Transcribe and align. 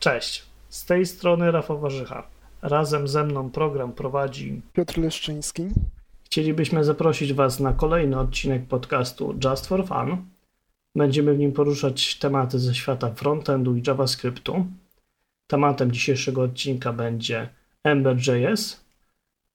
Cześć, 0.00 0.46
z 0.68 0.84
tej 0.84 1.06
strony 1.06 1.50
Rafał 1.50 1.80
Warzycha. 1.80 2.26
Razem 2.62 3.08
ze 3.08 3.24
mną 3.24 3.50
program 3.50 3.92
prowadzi 3.92 4.62
Piotr 4.72 4.98
Leszczyński. 4.98 5.68
Chcielibyśmy 6.24 6.84
zaprosić 6.84 7.32
Was 7.32 7.60
na 7.60 7.72
kolejny 7.72 8.18
odcinek 8.18 8.66
podcastu 8.66 9.38
Just 9.44 9.66
for 9.66 9.86
Fun. 9.86 10.16
Będziemy 10.96 11.34
w 11.34 11.38
nim 11.38 11.52
poruszać 11.52 12.18
tematy 12.18 12.58
ze 12.58 12.74
świata 12.74 13.10
frontendu 13.14 13.76
i 13.76 13.82
JavaScriptu. 13.86 14.66
Tematem 15.46 15.92
dzisiejszego 15.92 16.42
odcinka 16.42 16.92
będzie 16.92 17.48
Ember.js. 17.84 18.84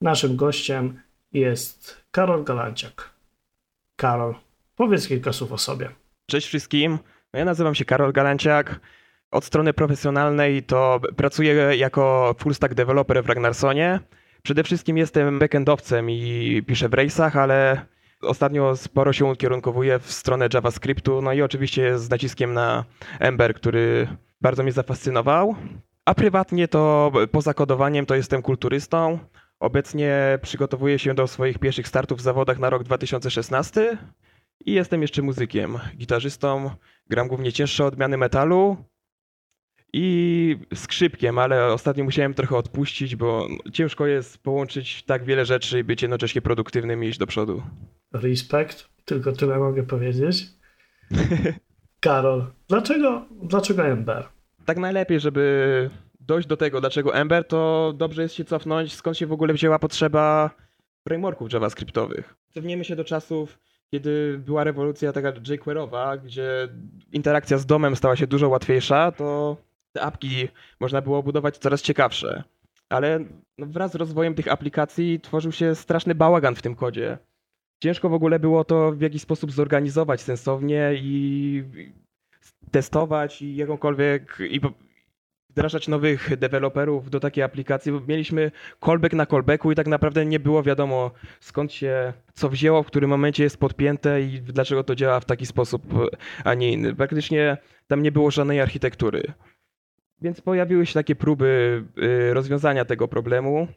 Naszym 0.01 0.35
gościem 0.35 1.01
jest 1.33 1.97
Karol 2.11 2.43
Galanciak. 2.43 3.09
Karol, 3.95 4.35
powiedz 4.75 5.07
kilka 5.07 5.33
słów 5.33 5.51
o 5.51 5.57
sobie. 5.57 5.89
Cześć 6.29 6.47
wszystkim. 6.47 6.99
Ja 7.33 7.45
nazywam 7.45 7.75
się 7.75 7.85
Karol 7.85 8.13
Galanciak. 8.13 8.79
Od 9.35 9.45
strony 9.45 9.73
profesjonalnej 9.73 10.63
to 10.63 10.99
pracuję 11.15 11.53
jako 11.77 12.35
full 12.39 12.55
stack 12.55 12.73
developer 12.73 13.23
w 13.23 13.29
Ragnarsonie. 13.29 13.99
Przede 14.43 14.63
wszystkim 14.63 14.97
jestem 14.97 15.39
backendowcem 15.39 16.09
i 16.09 16.63
piszę 16.67 16.89
w 16.89 16.91
Race'ach, 16.91 17.39
ale 17.39 17.85
ostatnio 18.21 18.75
sporo 18.75 19.13
się 19.13 19.25
ukierunkowuję 19.25 19.99
w 19.99 20.11
stronę 20.11 20.49
JavaScriptu, 20.53 21.21
no 21.21 21.33
i 21.33 21.41
oczywiście 21.41 21.99
z 21.99 22.09
naciskiem 22.09 22.53
na 22.53 22.85
Ember, 23.19 23.55
który 23.55 24.07
bardzo 24.41 24.63
mnie 24.63 24.71
zafascynował. 24.71 25.55
A 26.05 26.13
prywatnie 26.13 26.67
to 26.67 27.11
poza 27.31 27.53
kodowaniem 27.53 28.05
to 28.05 28.15
jestem 28.15 28.41
kulturystą. 28.41 29.19
Obecnie 29.59 30.39
przygotowuję 30.41 30.99
się 30.99 31.13
do 31.13 31.27
swoich 31.27 31.59
pierwszych 31.59 31.87
startów 31.87 32.19
w 32.19 32.21
zawodach 32.21 32.59
na 32.59 32.69
rok 32.69 32.83
2016 32.83 33.97
i 34.65 34.73
jestem 34.73 35.01
jeszcze 35.01 35.21
muzykiem, 35.21 35.79
gitarzystą. 35.97 36.71
Gram 37.09 37.27
głównie 37.27 37.53
cięższe 37.53 37.85
odmiany 37.85 38.17
metalu, 38.17 38.77
i 39.97 40.57
skrzypkiem, 40.73 41.39
ale 41.39 41.73
ostatnio 41.73 42.03
musiałem 42.03 42.33
trochę 42.33 42.57
odpuścić, 42.57 43.15
bo 43.15 43.47
ciężko 43.73 44.07
jest 44.07 44.37
połączyć 44.37 45.03
tak 45.03 45.23
wiele 45.23 45.45
rzeczy 45.45 45.79
i 45.79 45.83
być 45.83 46.01
jednocześnie 46.01 46.41
produktywnym 46.41 47.03
i 47.03 47.07
iść 47.07 47.19
do 47.19 47.27
przodu. 47.27 47.63
Respekt, 48.13 48.89
tylko 49.05 49.31
tyle 49.31 49.59
mogę 49.59 49.83
powiedzieć. 49.83 50.45
Karol, 51.99 52.45
dlaczego, 52.67 53.25
dlaczego 53.43 53.85
Ember? 53.85 54.27
Tak 54.65 54.77
najlepiej, 54.77 55.19
żeby 55.19 55.89
dojść 56.19 56.47
do 56.47 56.57
tego, 56.57 56.81
dlaczego 56.81 57.15
Ember, 57.15 57.47
to 57.47 57.93
dobrze 57.97 58.21
jest 58.21 58.35
się 58.35 58.45
cofnąć, 58.45 58.93
skąd 58.93 59.17
się 59.17 59.25
w 59.25 59.31
ogóle 59.31 59.53
wzięła 59.53 59.79
potrzeba 59.79 60.49
frameworków 61.03 61.53
javascriptowych. 61.53 62.35
Cofniemy 62.53 62.85
się 62.85 62.95
do 62.95 63.03
czasów, 63.03 63.59
kiedy 63.91 64.41
była 64.45 64.63
rewolucja 64.63 65.13
taka 65.13 65.31
jQuery'owa, 65.31 66.17
gdzie 66.25 66.67
interakcja 67.11 67.57
z 67.57 67.65
domem 67.65 67.95
stała 67.95 68.15
się 68.15 68.27
dużo 68.27 68.49
łatwiejsza, 68.49 69.11
to 69.11 69.57
te 69.95 70.01
apki 70.01 70.47
można 70.79 71.01
było 71.01 71.23
budować 71.23 71.57
coraz 71.57 71.81
ciekawsze. 71.81 72.43
Ale 72.89 73.19
no, 73.57 73.65
wraz 73.65 73.91
z 73.91 73.95
rozwojem 73.95 74.35
tych 74.35 74.47
aplikacji 74.47 75.19
tworzył 75.19 75.51
się 75.51 75.75
straszny 75.75 76.15
bałagan 76.15 76.55
w 76.55 76.61
tym 76.61 76.75
kodzie. 76.75 77.17
Ciężko 77.83 78.09
w 78.09 78.13
ogóle 78.13 78.39
było 78.39 78.63
to 78.63 78.91
w 78.91 79.01
jakiś 79.01 79.21
sposób 79.21 79.51
zorganizować 79.51 80.21
sensownie 80.21 80.91
i 80.95 81.63
testować 82.71 83.41
i 83.41 83.55
jakąkolwiek 83.55 84.37
i 84.49 84.61
wdrażać 85.49 85.87
nowych 85.87 86.37
deweloperów 86.37 87.09
do 87.09 87.19
takiej 87.19 87.43
aplikacji, 87.43 87.91
mieliśmy 88.07 88.51
callback 88.85 89.13
na 89.13 89.25
callbacku 89.25 89.71
i 89.71 89.75
tak 89.75 89.87
naprawdę 89.87 90.25
nie 90.25 90.39
było 90.39 90.63
wiadomo 90.63 91.11
skąd 91.39 91.73
się 91.73 92.13
co 92.33 92.49
wzięło, 92.49 92.83
w 92.83 92.87
którym 92.87 93.09
momencie 93.09 93.43
jest 93.43 93.57
podpięte 93.57 94.21
i 94.21 94.41
dlaczego 94.41 94.83
to 94.83 94.95
działa 94.95 95.19
w 95.19 95.25
taki 95.25 95.45
sposób, 95.45 95.83
a 96.43 96.53
nie 96.53 96.71
inny. 96.71 96.95
Praktycznie 96.95 97.57
tam 97.87 98.03
nie 98.03 98.11
było 98.11 98.31
żadnej 98.31 98.61
architektury. 98.61 99.33
Więc 100.21 100.41
pojawiły 100.41 100.85
się 100.85 100.93
takie 100.93 101.15
próby 101.15 101.83
y, 101.97 102.33
rozwiązania 102.33 102.85
tego 102.85 103.07
problemu. 103.07 103.67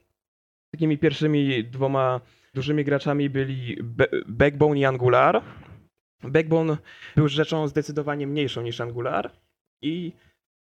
Takimi 0.71 0.99
pierwszymi 0.99 1.65
dwoma 1.65 2.21
dużymi 2.55 2.85
graczami 2.85 3.31
byli 3.31 3.77
Backbone 4.27 4.79
i 4.79 4.85
Angular. 4.85 5.43
Backbone 6.23 6.77
był 7.17 7.29
rzeczą 7.29 7.69
zdecydowanie 7.69 8.27
mniejszą 8.27 8.63
niż 8.63 8.81
Angular 8.81 9.31
i 9.83 10.13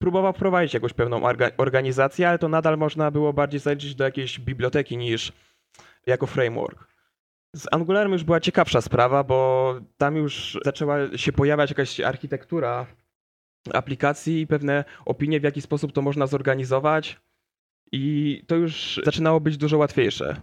próbował 0.01 0.33
wprowadzić 0.33 0.73
jakąś 0.73 0.93
pewną 0.93 1.21
organizację, 1.57 2.29
ale 2.29 2.39
to 2.39 2.49
nadal 2.49 2.77
można 2.77 3.11
było 3.11 3.33
bardziej 3.33 3.59
zaliczyć 3.59 3.95
do 3.95 4.03
jakiejś 4.03 4.39
biblioteki 4.39 4.97
niż 4.97 5.33
jako 6.05 6.27
framework. 6.27 6.87
Z 7.55 7.67
Angularem 7.71 8.11
już 8.11 8.23
była 8.23 8.39
ciekawsza 8.39 8.81
sprawa, 8.81 9.23
bo 9.23 9.73
tam 9.97 10.15
już 10.15 10.59
zaczęła 10.65 10.97
się 11.17 11.31
pojawiać 11.31 11.69
jakaś 11.69 11.99
architektura 11.99 12.85
aplikacji 13.75 14.41
i 14.41 14.47
pewne 14.47 14.83
opinie, 15.05 15.39
w 15.39 15.43
jaki 15.43 15.61
sposób 15.61 15.91
to 15.91 16.01
można 16.01 16.27
zorganizować. 16.27 17.19
I 17.91 18.43
to 18.47 18.55
już 18.55 19.01
zaczynało 19.05 19.39
być 19.39 19.57
dużo 19.57 19.77
łatwiejsze. 19.77 20.41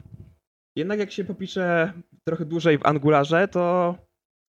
Jednak 0.76 0.98
jak 0.98 1.12
się 1.12 1.24
popisze 1.24 1.92
trochę 2.24 2.44
dłużej 2.44 2.78
w 2.78 2.86
Angularze, 2.86 3.48
to 3.48 3.94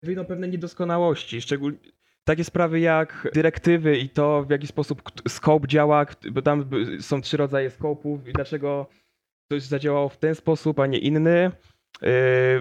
wyjdą 0.03 0.26
pewne 0.26 0.48
niedoskonałości, 0.48 1.42
szczególnie 1.42 1.78
takie 2.24 2.44
sprawy 2.44 2.80
jak 2.80 3.28
dyrektywy 3.34 3.98
i 3.98 4.09
to, 4.09 4.44
w 4.44 4.50
jaki 4.50 4.68
sposób 4.68 5.02
scope 5.28 5.68
działa, 5.68 6.06
bo 6.32 6.42
tam 6.42 6.70
są 7.00 7.22
trzy 7.22 7.38
rodzaje 7.38 7.70
scope'ów 7.70 8.30
i 8.30 8.34
dlaczego 8.34 8.88
coś 9.52 9.64
zadziałało 9.64 10.09
w 10.09 10.18
ten 10.18 10.36
sposób, 10.36 10.80
a 10.80 10.88
nie 10.88 10.97
inny. 10.97 11.52
Yy, 12.02 12.09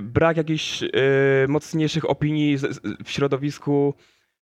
brak 0.02 0.36
jakichś 0.36 0.82
yy, 0.82 0.90
mocniejszych 1.48 2.10
opinii 2.10 2.56
w 3.04 3.10
środowisku 3.10 3.94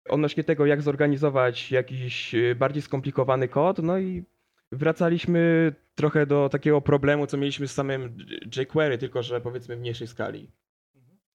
odnośnie 0.08 0.44
tego, 0.44 0.66
jak 0.66 0.82
zorganizować 0.82 1.72
jakiś 1.72 2.34
y, 2.34 2.54
bardziej 2.54 2.82
skomplikowany 2.82 3.48
kod, 3.48 3.78
no 3.78 3.98
i 3.98 4.24
wracaliśmy 4.72 5.72
trochę 5.94 6.26
do 6.26 6.48
takiego 6.48 6.80
problemu, 6.80 7.26
co 7.26 7.36
mieliśmy 7.36 7.68
z 7.68 7.72
samym 7.72 8.16
jQuery, 8.56 8.98
tylko 8.98 9.22
że 9.22 9.40
powiedzmy 9.40 9.76
w 9.76 9.80
mniejszej 9.80 10.06
skali. 10.06 10.50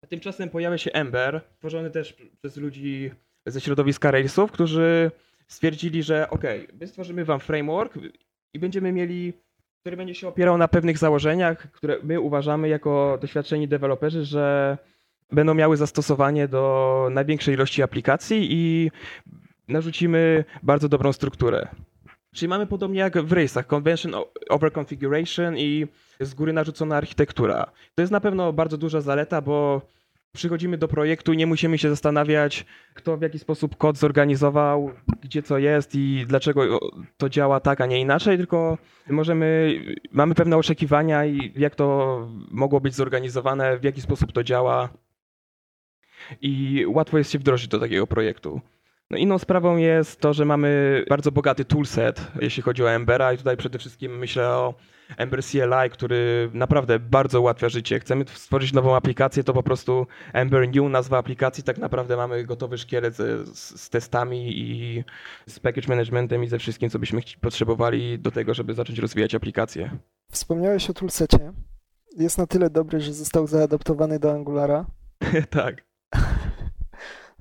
A 0.02 0.06
tymczasem 0.06 0.50
pojawia 0.50 0.78
się 0.78 0.92
Ember, 0.92 1.40
tworzony 1.58 1.90
też 1.90 2.16
przez 2.38 2.56
ludzi 2.56 3.10
ze 3.46 3.60
środowiska 3.60 4.10
Railsów, 4.10 4.52
którzy 4.52 5.10
stwierdzili, 5.48 6.02
że 6.02 6.30
ok, 6.30 6.42
my 6.80 6.86
stworzymy 6.86 7.24
wam 7.24 7.40
framework 7.40 7.98
i 8.54 8.58
będziemy 8.58 8.92
mieli, 8.92 9.32
który 9.80 9.96
będzie 9.96 10.14
się 10.14 10.28
opierał 10.28 10.58
na 10.58 10.68
pewnych 10.68 10.98
założeniach, 10.98 11.70
które 11.72 11.98
my 12.02 12.20
uważamy 12.20 12.68
jako 12.68 13.18
doświadczeni 13.20 13.68
deweloperzy, 13.68 14.24
że 14.24 14.78
będą 15.32 15.54
miały 15.54 15.76
zastosowanie 15.76 16.48
do 16.48 17.08
największej 17.10 17.54
ilości 17.54 17.82
aplikacji 17.82 18.48
i 18.50 18.90
narzucimy 19.68 20.44
bardzo 20.62 20.88
dobrą 20.88 21.12
strukturę. 21.12 21.68
Czyli 22.34 22.48
mamy 22.48 22.66
podobnie 22.66 23.00
jak 23.00 23.18
w 23.18 23.32
Race'ach, 23.32 23.64
Convention 23.64 24.14
over 24.48 24.72
Configuration 24.78 25.56
i 25.58 25.86
z 26.20 26.34
góry 26.34 26.52
narzucona 26.52 26.96
architektura. 26.96 27.70
To 27.94 28.02
jest 28.02 28.12
na 28.12 28.20
pewno 28.20 28.52
bardzo 28.52 28.76
duża 28.76 29.00
zaleta, 29.00 29.40
bo 29.42 29.82
przychodzimy 30.32 30.78
do 30.78 30.88
projektu 30.88 31.32
i 31.32 31.36
nie 31.36 31.46
musimy 31.46 31.78
się 31.78 31.90
zastanawiać, 31.90 32.66
kto 32.94 33.16
w 33.16 33.22
jaki 33.22 33.38
sposób 33.38 33.76
kod 33.76 33.96
zorganizował, 33.96 34.90
gdzie 35.22 35.42
co 35.42 35.58
jest 35.58 35.94
i 35.94 36.24
dlaczego 36.28 36.80
to 37.16 37.28
działa 37.28 37.60
tak, 37.60 37.80
a 37.80 37.86
nie 37.86 38.00
inaczej, 38.00 38.36
tylko 38.36 38.78
możemy, 39.10 39.80
mamy 40.12 40.34
pewne 40.34 40.56
oczekiwania 40.56 41.26
i 41.26 41.52
jak 41.56 41.74
to 41.74 42.18
mogło 42.50 42.80
być 42.80 42.94
zorganizowane, 42.94 43.78
w 43.78 43.84
jaki 43.84 44.00
sposób 44.00 44.32
to 44.32 44.44
działa 44.44 44.88
i 46.40 46.84
łatwo 46.88 47.18
jest 47.18 47.32
się 47.32 47.38
wdrożyć 47.38 47.68
do 47.68 47.78
takiego 47.78 48.06
projektu. 48.06 48.60
No 49.10 49.18
inną 49.18 49.38
sprawą 49.38 49.76
jest 49.76 50.20
to, 50.20 50.32
że 50.32 50.44
mamy 50.44 51.04
bardzo 51.08 51.32
bogaty 51.32 51.64
toolset, 51.64 52.26
jeśli 52.40 52.62
chodzi 52.62 52.82
o 52.82 52.90
Embera 52.90 53.32
i 53.32 53.38
tutaj 53.38 53.56
przede 53.56 53.78
wszystkim 53.78 54.18
myślę 54.18 54.48
o 54.48 54.74
Ember 55.16 55.44
CLI, 55.44 55.90
który 55.92 56.50
naprawdę 56.54 56.98
bardzo 56.98 57.40
ułatwia 57.40 57.68
życie. 57.68 58.00
Chcemy 58.00 58.24
stworzyć 58.34 58.72
nową 58.72 58.96
aplikację, 58.96 59.44
to 59.44 59.52
po 59.52 59.62
prostu 59.62 60.06
Ember 60.32 60.68
New, 60.68 60.90
nazwa 60.90 61.18
aplikacji, 61.18 61.64
tak 61.64 61.78
naprawdę 61.78 62.16
mamy 62.16 62.44
gotowy 62.44 62.78
szkielet 62.78 63.16
z, 63.16 63.48
z 63.80 63.90
testami 63.90 64.58
i 64.58 65.04
z 65.46 65.60
package 65.60 65.88
managementem 65.88 66.44
i 66.44 66.48
ze 66.48 66.58
wszystkim, 66.58 66.90
co 66.90 66.98
byśmy 66.98 67.20
potrzebowali 67.40 68.18
do 68.18 68.30
tego, 68.30 68.54
żeby 68.54 68.74
zacząć 68.74 68.98
rozwijać 68.98 69.34
aplikację. 69.34 69.90
Wspomniałeś 70.30 70.90
o 70.90 70.94
toolsecie. 70.94 71.52
Jest 72.16 72.38
na 72.38 72.46
tyle 72.46 72.70
dobry, 72.70 73.00
że 73.00 73.12
został 73.12 73.46
zaadaptowany 73.46 74.18
do 74.18 74.32
Angulara. 74.32 74.86
tak. 75.50 75.86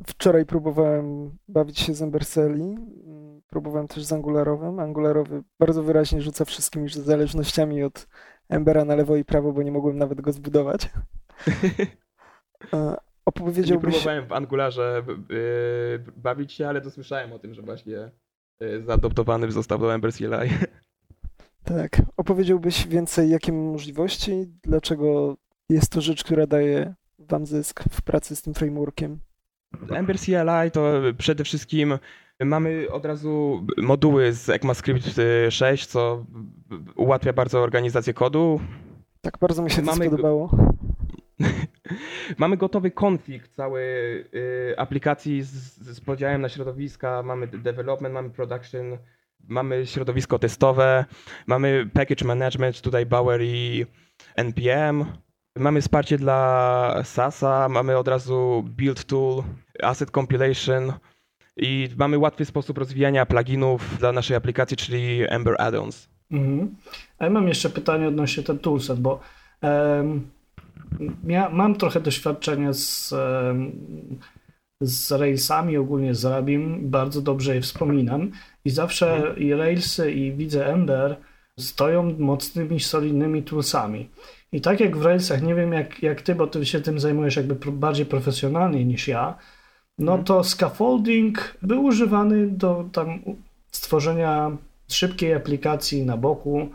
Wczoraj 0.04 0.46
próbowałem 0.46 1.38
bawić 1.48 1.80
się 1.80 1.94
z 1.94 2.02
Emberseli, 2.02 2.78
próbowałem 3.48 3.88
też 3.88 4.04
z 4.04 4.14
Angularowym. 4.14 4.80
Angularowy 4.80 5.44
bardzo 5.60 5.84
wyraźnie 5.84 6.22
rzuca 6.22 6.46
wszystkimi 6.46 6.90
zależnościami 6.90 7.84
od 7.84 8.08
Embera 8.50 8.86
na 8.86 8.96
lewo 8.96 9.16
i 9.16 9.26
prawo, 9.26 9.54
bo 9.54 9.64
nie 9.64 9.72
mogłem 9.72 9.98
nawet 9.98 10.22
go 10.22 10.32
zbudować. 10.32 10.90
Opowiedziałbyś... 13.26 13.86
Nie 13.86 13.92
próbowałem 13.92 14.28
w 14.28 14.32
Angularze 14.32 15.04
bawić 16.18 16.54
się, 16.54 16.68
ale 16.68 16.82
to 16.82 16.92
słyszałem 16.92 17.34
o 17.34 17.40
tym, 17.40 17.54
że 17.54 17.62
właśnie 17.62 18.12
zaadoptowany 18.86 19.52
został 19.52 19.80
do 19.80 19.94
Ember 19.94 20.14
CLI. 20.14 20.50
Tak. 21.64 22.02
Opowiedziałbyś 22.18 22.88
więcej, 22.88 23.30
jakie 23.30 23.52
możliwości, 23.52 24.46
dlaczego 24.64 25.38
jest 25.70 25.92
to 25.92 26.02
rzecz, 26.02 26.24
która 26.24 26.48
daje 26.48 26.94
wam 27.20 27.46
zysk 27.46 27.84
w 27.92 28.02
pracy 28.02 28.36
z 28.36 28.42
tym 28.42 28.54
frameworkiem? 28.54 29.20
Ember 29.90 30.20
CLI 30.20 30.72
to 30.74 30.92
przede 31.18 31.44
wszystkim 31.44 31.98
Mamy 32.40 32.88
od 32.92 33.06
razu 33.06 33.66
moduły 33.78 34.34
z 34.34 34.50
ECMAScript 34.50 35.22
6, 35.50 35.86
co 35.86 36.26
ułatwia 36.96 37.34
bardzo 37.34 37.62
organizację 37.62 38.14
kodu. 38.14 38.60
Tak, 39.22 39.38
bardzo 39.42 39.62
mi 39.64 39.72
się 39.72 39.82
to 39.82 39.86
Mamy- 39.86 40.06
spodobało. 40.08 40.50
Mamy 42.38 42.58
gotowy 42.58 42.92
konfig 42.92 43.48
całej 43.48 44.20
y, 44.22 44.74
aplikacji 44.78 45.42
z, 45.42 45.78
z 45.78 46.02
podziałem 46.02 46.42
na 46.42 46.50
środowiska. 46.50 47.24
Mamy 47.24 47.48
development, 47.48 48.14
mamy 48.14 48.30
production, 48.30 48.98
mamy 49.48 49.86
środowisko 49.86 50.40
testowe, 50.40 51.06
mamy 51.48 51.90
package 51.94 52.26
management, 52.26 52.82
tutaj 52.82 53.06
Bower 53.06 53.42
i 53.42 53.86
NPM. 54.36 55.06
Mamy 55.60 55.82
wsparcie 55.82 56.18
dla 56.18 57.02
SASa, 57.04 57.70
mamy 57.70 57.98
od 57.98 58.08
razu 58.08 58.64
build 58.68 59.06
tool, 59.06 59.44
asset 59.84 60.12
compilation 60.12 60.94
i 61.58 61.90
mamy 61.98 62.18
łatwy 62.18 62.46
sposób 62.46 62.78
rozwijania 62.78 63.26
pluginów 63.26 63.98
dla 64.00 64.12
naszej 64.12 64.38
aplikacji, 64.38 64.78
czyli 64.78 65.20
Ember 65.30 65.56
Add-ons. 65.60 66.10
Mhm. 66.32 66.76
A 67.20 67.26
ja 67.26 67.32
mam 67.32 67.48
jeszcze 67.48 67.70
pytanie 67.70 68.08
odnośnie 68.08 68.44
ten 68.44 68.60
toolset, 68.60 69.00
bo 69.00 69.20
em, 69.62 70.30
ja 71.28 71.50
mam 71.50 71.76
trochę 71.76 72.00
doświadczenia 72.00 72.74
z, 72.74 73.14
em, 73.14 73.72
z 74.82 75.12
Railsami, 75.12 75.78
ogólnie 75.78 76.16
z 76.16 76.26
Rabim, 76.26 76.90
bardzo 76.90 77.22
dobrze 77.22 77.56
je 77.56 77.62
wspominam 77.62 78.32
i 78.66 78.70
zawsze 78.70 79.34
i 79.38 79.54
Railsy 79.54 80.12
i 80.12 80.32
widzę 80.34 80.68
Ember 80.68 81.16
stoją 81.60 82.16
mocnymi, 82.20 82.80
solidnymi 82.80 83.44
toolsami. 83.44 84.10
I 84.52 84.62
tak 84.62 84.80
jak 84.80 84.98
w 84.98 85.06
Railsach, 85.06 85.42
nie 85.42 85.56
wiem 85.56 85.74
jak, 85.74 86.04
jak 86.04 86.22
ty, 86.22 86.36
bo 86.36 86.48
ty 86.48 86.66
się 86.66 86.82
tym 86.82 87.00
zajmujesz 87.00 87.36
jakby 87.36 87.72
bardziej 87.72 88.06
profesjonalnie 88.06 88.86
niż 88.86 89.08
ja, 89.08 89.38
no 90.00 90.12
Mhm. 90.12 90.26
to 90.26 90.44
scaffolding 90.44 91.58
był 91.62 91.84
używany 91.84 92.48
do 92.48 92.86
tam 92.92 93.20
stworzenia 93.72 94.52
szybkiej 94.88 95.34
aplikacji 95.34 96.06
na 96.06 96.18
boku. 96.18 96.70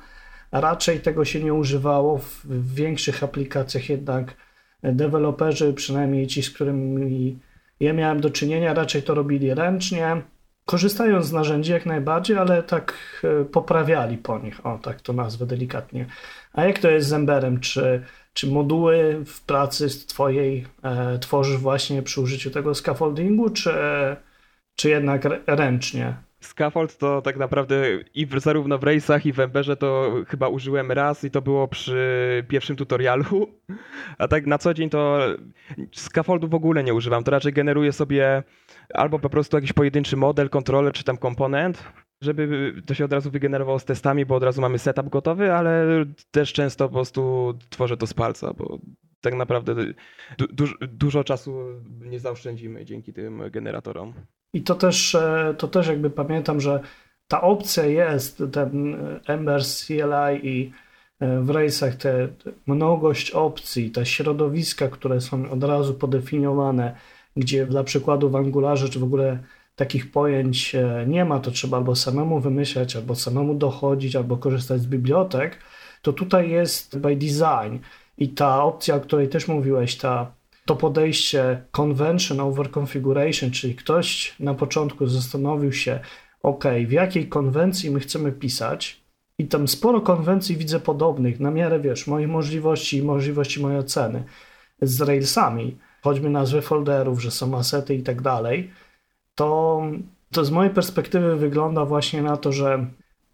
Raczej 0.53 1.01
tego 1.01 1.25
się 1.25 1.45
nie 1.45 1.55
używało 1.55 2.19
w, 2.19 2.45
w 2.45 2.75
większych 2.75 3.25
aplikacjach, 3.25 3.89
jednak 3.89 4.35
deweloperzy, 4.83 5.73
przynajmniej 5.73 6.27
ci, 6.27 6.43
z 6.43 6.51
którymi 6.51 7.39
ja 7.81 7.93
miałem 7.93 8.21
do 8.21 8.31
czynienia, 8.31 8.75
raczej 8.75 9.03
to 9.03 9.15
robili 9.15 9.55
ręcznie, 9.55 10.23
korzystając 10.71 11.27
z 11.27 11.33
narzędzi 11.33 11.73
jak 11.73 11.87
najbardziej, 11.87 12.37
ale 12.37 12.63
tak 12.63 12.95
e, 13.25 13.45
poprawiali 13.45 14.19
po 14.19 14.39
nich, 14.39 14.67
o 14.67 14.79
tak 14.79 15.01
to 15.01 15.13
nazwę 15.13 15.47
delikatnie. 15.47 16.07
A 16.53 16.65
jak 16.65 16.79
to 16.79 16.91
jest 16.91 17.09
z 17.09 17.13
Emberem? 17.13 17.61
Czy, 17.61 18.03
czy 18.33 18.47
moduły 18.47 19.25
w 19.25 19.41
pracy 19.41 20.07
twojej 20.07 20.67
e, 20.83 21.19
tworzysz 21.19 21.57
właśnie 21.57 22.03
przy 22.03 22.21
użyciu 22.21 22.51
tego 22.51 22.75
scaffoldingu, 22.75 23.51
czy, 23.51 23.71
czy 24.77 24.89
jednak 24.89 25.29
ręcznie? 25.47 26.15
Scaffold 26.41 26.99
to 26.99 27.23
tak 27.23 27.37
naprawdę 27.37 27.85
i 28.15 28.27
w, 28.27 28.41
zarówno 28.41 28.79
w 28.79 28.85
i 29.25 29.33
w 29.33 29.41
Emberze 29.41 29.77
to 29.77 30.15
chyba 30.29 30.49
użyłem 30.49 30.93
raz 30.93 31.25
i 31.25 31.31
to 31.31 31.43
było 31.43 31.69
przy 31.69 32.45
pierwszym 32.49 32.77
tutorialu, 32.77 33.47
a 34.19 34.29
tak 34.29 34.47
na 34.47 34.59
co 34.59 34.75
dzień 34.75 34.91
to 34.91 35.19
scaffoldu 35.93 36.49
w 36.49 36.55
ogóle 36.55 36.85
nie 36.85 36.95
używam, 36.95 37.25
to 37.25 37.31
raczej 37.31 37.53
generuję 37.53 37.93
sobie 37.93 38.43
albo 38.95 39.19
po 39.19 39.31
prostu 39.31 39.57
jakiś 39.57 39.73
pojedynczy 39.73 40.17
model, 40.17 40.49
kontroler 40.49 40.93
czy 40.93 41.05
tam 41.05 41.17
komponent, 41.17 41.85
żeby 42.23 42.75
to 42.87 42.95
się 42.95 43.05
od 43.05 43.13
razu 43.13 43.31
wygenerowało 43.31 43.79
z 43.79 43.85
testami, 43.85 44.27
bo 44.27 44.35
od 44.35 44.43
razu 44.43 44.61
mamy 44.61 44.79
setup 44.79 45.09
gotowy, 45.09 45.53
ale 45.53 45.87
też 46.31 46.53
często 46.53 46.89
po 46.89 46.95
prostu 46.95 47.55
tworzę 47.71 47.97
to 47.97 48.07
z 48.07 48.15
palca, 48.15 48.55
bo 48.55 48.79
tak 49.21 49.35
naprawdę 49.35 49.75
du- 50.39 50.47
du- 50.53 50.87
dużo 50.89 51.25
czasu 51.25 51.65
nie 52.01 52.21
zaoszczędzimy 52.21 52.85
dzięki 52.85 53.13
tym 53.13 53.43
generatorom. 53.51 54.13
I 54.53 54.63
to 54.63 54.75
też, 54.75 55.15
e, 55.15 55.55
to 55.59 55.69
też 55.69 55.87
jakby 55.87 56.11
pamiętam, 56.11 56.61
że 56.61 56.81
ta 57.29 57.41
opcja 57.41 57.87
jest, 57.87 58.43
ten 58.53 58.95
e, 58.95 59.21
Ember 59.27 59.63
CLI 59.63 60.49
i 60.49 60.73
e, 61.21 61.41
w 61.41 61.53
te 61.81 61.93
te 61.99 62.29
mnogość 62.67 63.31
opcji, 63.31 63.91
te 63.91 64.07
środowiska, 64.07 64.89
które 64.89 65.21
są 65.21 65.51
od 65.51 65.65
razu 65.65 65.95
podefiniowane, 65.95 66.97
gdzie 67.37 67.67
dla 67.67 67.85
przykładu 67.85 68.31
w 68.31 68.37
Angularze 68.37 68.89
czy 68.89 68.99
w 68.99 69.05
ogóle 69.05 69.39
takich 69.77 70.11
pojęć 70.11 70.75
e, 70.75 71.05
nie 71.09 71.25
ma, 71.25 71.41
to 71.41 71.51
trzeba 71.51 71.77
albo 71.77 71.97
samemu 71.97 72.41
wymyślać, 72.41 72.97
albo 72.97 73.15
samemu 73.15 73.55
dochodzić, 73.55 74.17
albo 74.17 74.37
korzystać 74.37 74.81
z 74.81 74.87
bibliotek, 74.87 75.59
to 76.03 76.13
tutaj 76.13 76.51
jest 76.51 76.99
by 76.99 77.17
design. 77.17 77.79
I 78.19 78.29
ta 78.29 78.65
opcja, 78.65 78.95
o 78.95 79.01
której 79.01 79.29
też 79.29 79.49
mówiłeś, 79.49 79.97
ta 79.97 80.33
to 80.65 80.77
podejście 80.77 81.63
convention 81.71 82.41
over 82.41 82.71
configuration, 82.71 83.51
czyli 83.51 83.75
ktoś 83.75 84.35
na 84.41 84.55
początku 84.55 85.07
zastanowił 85.07 85.73
się, 85.73 86.01
ok, 86.43 86.65
w 86.87 86.93
jakiej 86.93 87.29
konwencji 87.29 87.91
my 87.91 88.01
chcemy 88.01 88.33
pisać, 88.33 89.01
i 89.39 89.47
tam 89.49 89.69
sporo 89.69 90.01
konwencji 90.01 90.57
widzę 90.57 90.81
podobnych, 90.81 91.41
na 91.41 91.51
miarę, 91.51 91.81
wiesz, 91.81 92.07
moich 92.07 92.29
możliwości 92.29 92.97
i 92.97 93.03
możliwości 93.03 93.61
mojej 93.61 93.79
oceny 93.79 94.25
z 94.83 95.01
Railsami, 95.01 95.79
choćby 96.03 96.31
nazwy 96.31 96.63
folderów, 96.63 97.23
że 97.23 97.31
są 97.31 97.59
asety 97.59 97.95
i 97.95 98.03
tak 98.03 98.23
dalej, 98.23 98.71
to, 99.35 99.83
to 100.33 100.45
z 100.45 100.51
mojej 100.51 100.75
perspektywy 100.75 101.37
wygląda 101.37 101.85
właśnie 101.85 102.23
na 102.23 102.37
to, 102.37 102.53
że 102.53 102.87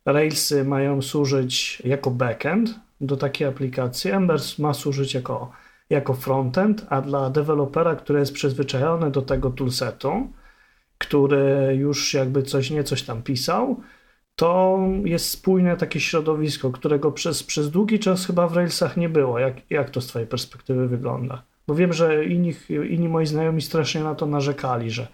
Railsy 0.06 0.64
mają 0.64 1.02
służyć 1.02 1.82
jako 1.84 2.10
backend 2.10 2.74
do 3.00 3.16
takiej 3.16 3.48
aplikacji, 3.48 4.10
Ember 4.10 4.40
ma 4.58 4.74
służyć 4.74 5.14
jako 5.14 5.52
jako 5.90 6.14
frontend, 6.14 6.86
a 6.90 7.00
dla 7.00 7.30
dewelopera, 7.30 7.96
który 7.96 8.18
jest 8.18 8.32
przyzwyczajony 8.32 9.10
do 9.10 9.22
tego 9.22 9.50
toolsetu, 9.50 10.28
który 10.98 11.76
już 11.78 12.14
jakby 12.14 12.42
coś 12.42 12.70
nie 12.70 12.84
coś 12.84 13.02
tam 13.02 13.22
pisał, 13.22 13.80
to 14.36 14.78
jest 15.04 15.30
spójne 15.30 15.76
takie 15.76 16.00
środowisko, 16.00 16.70
którego 16.70 17.12
przez, 17.12 17.42
przez 17.42 17.70
długi 17.70 17.98
czas 17.98 18.26
chyba 18.26 18.48
w 18.48 18.56
Railsach 18.56 18.96
nie 18.96 19.08
było. 19.08 19.38
Jak, 19.38 19.70
jak 19.70 19.90
to 19.90 20.00
z 20.00 20.06
Twojej 20.06 20.28
perspektywy 20.28 20.88
wygląda? 20.88 21.42
Bo 21.66 21.74
wiem, 21.74 21.92
że 21.92 22.24
inni, 22.24 22.54
inni 22.90 23.08
moi 23.08 23.26
znajomi 23.26 23.62
strasznie 23.62 24.02
na 24.02 24.14
to 24.14 24.26
narzekali, 24.26 24.90
że, 24.90 25.08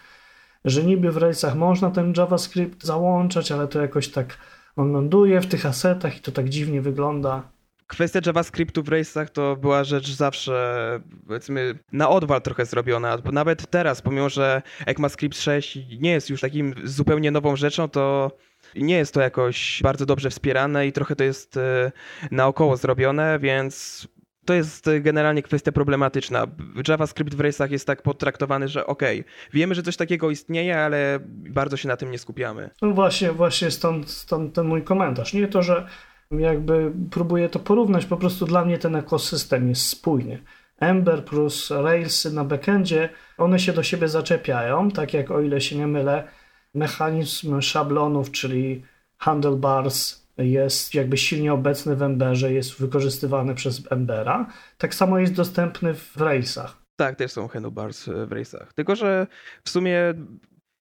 że 0.64 0.84
niby 0.84 1.12
w 1.12 1.16
Railsach 1.16 1.54
można 1.54 1.90
ten 1.90 2.12
JavaScript 2.16 2.84
załączać, 2.84 3.52
ale 3.52 3.68
to 3.68 3.80
jakoś 3.80 4.08
tak 4.08 4.38
on 4.76 4.92
ląduje 4.92 5.40
w 5.40 5.46
tych 5.46 5.66
asetach 5.66 6.16
i 6.18 6.20
to 6.20 6.32
tak 6.32 6.48
dziwnie 6.48 6.80
wygląda. 6.80 7.42
Kwestia 7.86 8.20
JavaScriptu 8.26 8.82
w 8.82 8.88
Race'ach 8.88 9.28
to 9.28 9.56
była 9.56 9.84
rzecz 9.84 10.10
zawsze, 10.10 11.00
powiedzmy, 11.26 11.78
na 11.92 12.08
odwal 12.08 12.42
trochę 12.42 12.66
zrobiona. 12.66 13.18
Bo 13.18 13.32
nawet 13.32 13.70
teraz, 13.70 14.02
pomimo 14.02 14.28
że 14.28 14.62
ECMAScript 14.86 15.40
6 15.40 15.78
nie 16.00 16.10
jest 16.10 16.30
już 16.30 16.40
takim 16.40 16.74
zupełnie 16.84 17.30
nową 17.30 17.56
rzeczą, 17.56 17.88
to 17.88 18.30
nie 18.76 18.96
jest 18.96 19.14
to 19.14 19.20
jakoś 19.20 19.80
bardzo 19.82 20.06
dobrze 20.06 20.30
wspierane 20.30 20.86
i 20.86 20.92
trochę 20.92 21.16
to 21.16 21.24
jest 21.24 21.56
e, 21.56 21.92
naokoło 22.30 22.76
zrobione, 22.76 23.38
więc 23.38 24.08
to 24.44 24.54
jest 24.54 24.88
e, 24.88 25.00
generalnie 25.00 25.42
kwestia 25.42 25.72
problematyczna. 25.72 26.46
JavaScript 26.88 27.34
w 27.34 27.38
Race'ach 27.38 27.70
jest 27.70 27.86
tak 27.86 28.02
potraktowany, 28.02 28.68
że 28.68 28.86
okej, 28.86 29.24
wiemy, 29.52 29.74
że 29.74 29.82
coś 29.82 29.96
takiego 29.96 30.30
istnieje, 30.30 30.78
ale 30.78 31.18
bardzo 31.26 31.76
się 31.76 31.88
na 31.88 31.96
tym 31.96 32.10
nie 32.10 32.18
skupiamy. 32.18 32.70
No 32.82 32.90
właśnie, 32.90 33.32
właśnie 33.32 33.70
stąd, 33.70 34.10
stąd 34.10 34.54
ten 34.54 34.66
mój 34.66 34.82
komentarz. 34.82 35.34
Nie 35.34 35.48
to, 35.48 35.62
że 35.62 35.86
jakby 36.30 36.92
próbuję 37.10 37.48
to 37.48 37.58
porównać, 37.58 38.06
po 38.06 38.16
prostu 38.16 38.46
dla 38.46 38.64
mnie 38.64 38.78
ten 38.78 38.96
ekosystem 38.96 39.68
jest 39.68 39.86
spójny. 39.86 40.42
Ember 40.80 41.24
plus 41.24 41.70
Railsy 41.70 42.32
na 42.32 42.44
backendzie, 42.44 43.08
one 43.38 43.58
się 43.58 43.72
do 43.72 43.82
siebie 43.82 44.08
zaczepiają, 44.08 44.90
tak 44.90 45.14
jak 45.14 45.30
o 45.30 45.40
ile 45.40 45.60
się 45.60 45.76
nie 45.76 45.86
mylę, 45.86 46.28
mechanizm 46.74 47.60
szablonów, 47.60 48.30
czyli 48.30 48.82
handlebars 49.18 50.21
jest 50.38 50.94
jakby 50.94 51.16
silnie 51.16 51.52
obecny 51.52 51.96
w 51.96 52.02
Emberze, 52.02 52.52
jest 52.52 52.80
wykorzystywany 52.80 53.54
przez 53.54 53.92
Embera. 53.92 54.46
Tak 54.78 54.94
samo 54.94 55.18
jest 55.18 55.32
dostępny 55.32 55.94
w 55.94 56.16
Railsach. 56.16 56.82
Tak, 56.96 57.16
też 57.16 57.32
są 57.32 57.48
handlebars 57.48 58.04
w 58.04 58.30
Race'ach. 58.30 58.66
Tylko, 58.74 58.96
że 58.96 59.26
w 59.64 59.70
sumie 59.70 60.14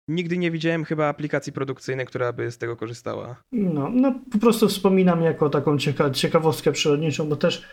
nigdy 0.08 0.38
nie 0.38 0.50
widziałem 0.50 0.84
chyba 0.84 1.06
aplikacji 1.06 1.52
produkcyjnej, 1.52 2.06
która 2.06 2.32
by 2.32 2.50
z 2.50 2.58
tego 2.58 2.76
korzystała. 2.76 3.36
No, 3.52 3.90
no 3.92 4.14
po 4.32 4.38
prostu 4.38 4.68
wspominam 4.68 5.22
jako 5.22 5.50
taką 5.50 5.78
cieka 5.78 6.10
ciekawostkę 6.10 6.72
przyrodniczą, 6.72 7.28
bo 7.28 7.36
też 7.36 7.64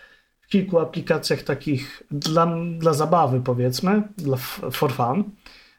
w 0.41 0.47
kilku 0.47 0.79
aplikacjach 0.79 1.41
takich 1.43 2.03
dla, 2.11 2.57
dla 2.77 2.93
zabawy 2.93 3.41
powiedzmy, 3.41 4.03
dla 4.17 4.37
for 4.71 4.93
fun, 4.93 5.23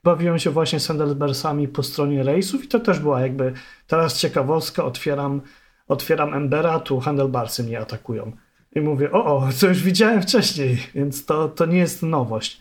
bawiłem 0.04 0.38
się 0.38 0.50
właśnie 0.50 0.80
z 0.80 0.86
handlebarsami 0.86 1.68
po 1.68 1.82
stronie 1.82 2.22
rejsów 2.22 2.64
i 2.64 2.68
to 2.68 2.80
też 2.80 2.98
była 2.98 3.20
jakby 3.20 3.52
teraz 3.86 4.20
ciekawostka, 4.20 4.84
otwieram, 4.84 5.40
otwieram 5.88 6.34
Embera, 6.34 6.80
tu 6.80 7.00
handlebarsy 7.00 7.64
mnie 7.64 7.80
atakują. 7.80 8.32
I 8.74 8.80
mówię, 8.80 9.12
o, 9.12 9.24
o, 9.24 9.48
co 9.52 9.68
już 9.68 9.82
widziałem 9.82 10.22
wcześniej, 10.22 10.78
więc 10.94 11.24
to, 11.24 11.48
to 11.48 11.66
nie 11.66 11.78
jest 11.78 12.02
nowość. 12.02 12.60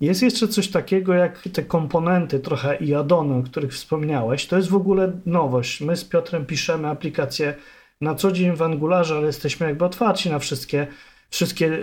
Jest 0.00 0.22
jeszcze 0.22 0.48
coś 0.48 0.68
takiego 0.68 1.14
jak 1.14 1.42
te 1.52 1.62
komponenty, 1.62 2.40
trochę 2.40 2.76
i 2.76 2.94
addony, 2.94 3.34
o 3.34 3.42
których 3.42 3.72
wspomniałeś. 3.72 4.46
To 4.46 4.56
jest 4.56 4.68
w 4.68 4.74
ogóle 4.74 5.12
nowość. 5.26 5.80
My 5.80 5.96
z 5.96 6.04
Piotrem 6.04 6.46
piszemy 6.46 6.88
aplikacje 6.88 7.54
na 8.00 8.14
co 8.14 8.32
dzień 8.32 8.56
w 8.56 8.62
Angularze, 8.62 9.16
ale 9.16 9.26
jesteśmy 9.26 9.66
jakby 9.66 9.84
otwarci 9.84 10.30
na 10.30 10.38
wszystkie, 10.38 10.86
wszystkie 11.30 11.78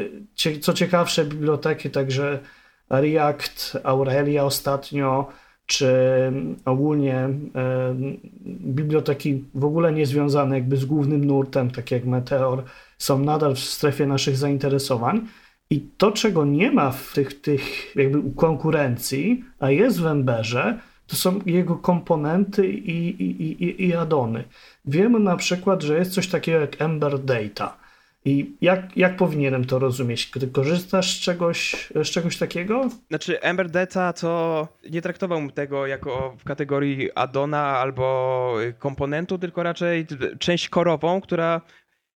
co 0.62 0.74
ciekawsze 0.74 1.26
biblioteki, 1.26 1.90
także 1.90 2.40
React, 2.90 3.78
Aurelia 3.84 4.44
ostatnio, 4.44 5.28
czy 5.72 5.94
ogólnie 6.66 7.16
e, 7.16 7.30
biblioteki 8.46 9.46
w 9.54 9.66
ogóle 9.66 9.94
niezwiązane 9.94 10.56
jakby 10.56 10.78
z 10.78 10.86
głównym 10.86 11.26
nurtem, 11.26 11.72
takie 11.72 11.96
jak 11.96 12.06
Meteor, 12.06 12.64
są 12.98 13.20
nadal 13.20 13.56
w 13.56 13.60
strefie 13.60 14.06
naszych 14.06 14.38
zainteresowań. 14.38 15.28
I 15.70 15.80
to, 15.98 16.12
czego 16.12 16.46
nie 16.46 16.72
ma 16.72 16.92
w 16.92 17.14
tych, 17.14 17.42
tych 17.42 17.96
jakby 17.96 18.22
konkurencji, 18.36 19.44
a 19.60 19.72
jest 19.72 20.02
w 20.02 20.06
Emberze, 20.06 20.80
to 21.08 21.16
są 21.16 21.40
jego 21.46 21.76
komponenty 21.76 22.68
i, 22.68 23.24
i, 23.24 23.44
i, 23.64 23.88
i 23.88 23.96
addony. 23.96 24.44
Wiemy 24.86 25.20
na 25.20 25.38
przykład, 25.38 25.84
że 25.84 25.98
jest 25.98 26.12
coś 26.12 26.28
takiego 26.28 26.60
jak 26.60 26.82
Ember 26.82 27.20
Data. 27.20 27.81
I 28.26 28.56
jak, 28.62 28.98
jak 28.98 29.18
powinienem 29.18 29.66
to 29.66 29.80
rozumieć? 29.80 30.32
Ty 30.32 30.48
korzystasz 30.48 31.18
z 31.18 31.20
czegoś, 31.20 31.90
z 32.04 32.08
czegoś 32.08 32.38
takiego? 32.38 32.90
Znaczy, 33.10 33.42
Ember 33.42 33.70
Data 33.70 34.14
to 34.14 34.68
nie 34.92 35.02
traktowałbym 35.02 35.50
tego 35.52 35.88
jako 35.88 36.36
w 36.38 36.44
kategorii 36.44 37.12
addona 37.16 37.78
albo 37.78 38.56
komponentu, 38.80 39.38
tylko 39.38 39.64
raczej 39.64 40.08
część 40.40 40.70
korową, 40.70 41.22
która 41.22 41.62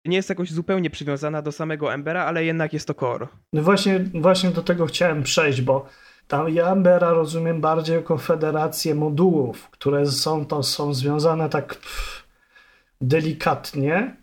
nie 0.05 0.17
jest 0.17 0.29
jakoś 0.29 0.51
zupełnie 0.51 0.91
przywiązana 0.91 1.43
do 1.43 1.53
samego 1.53 1.95
Embera, 1.95 2.25
ale 2.25 2.45
jednak 2.45 2.73
jest 2.73 2.87
to 2.87 2.95
core. 2.95 3.27
No 3.53 3.63
właśnie, 3.63 4.05
właśnie 4.15 4.51
do 4.51 4.63
tego 4.63 4.87
chciałem 4.87 5.23
przejść, 5.23 5.61
bo 5.61 5.87
tam 6.29 6.49
ja 6.49 6.73
Embera 6.73 7.11
rozumiem 7.13 7.61
bardziej 7.61 7.97
jako 7.97 8.19
federację 8.19 8.95
modułów, 8.95 9.71
które 9.71 10.07
są, 10.07 10.47
to 10.47 10.63
są 10.63 10.95
związane 10.95 11.49
tak 11.49 11.77
delikatnie 13.01 14.22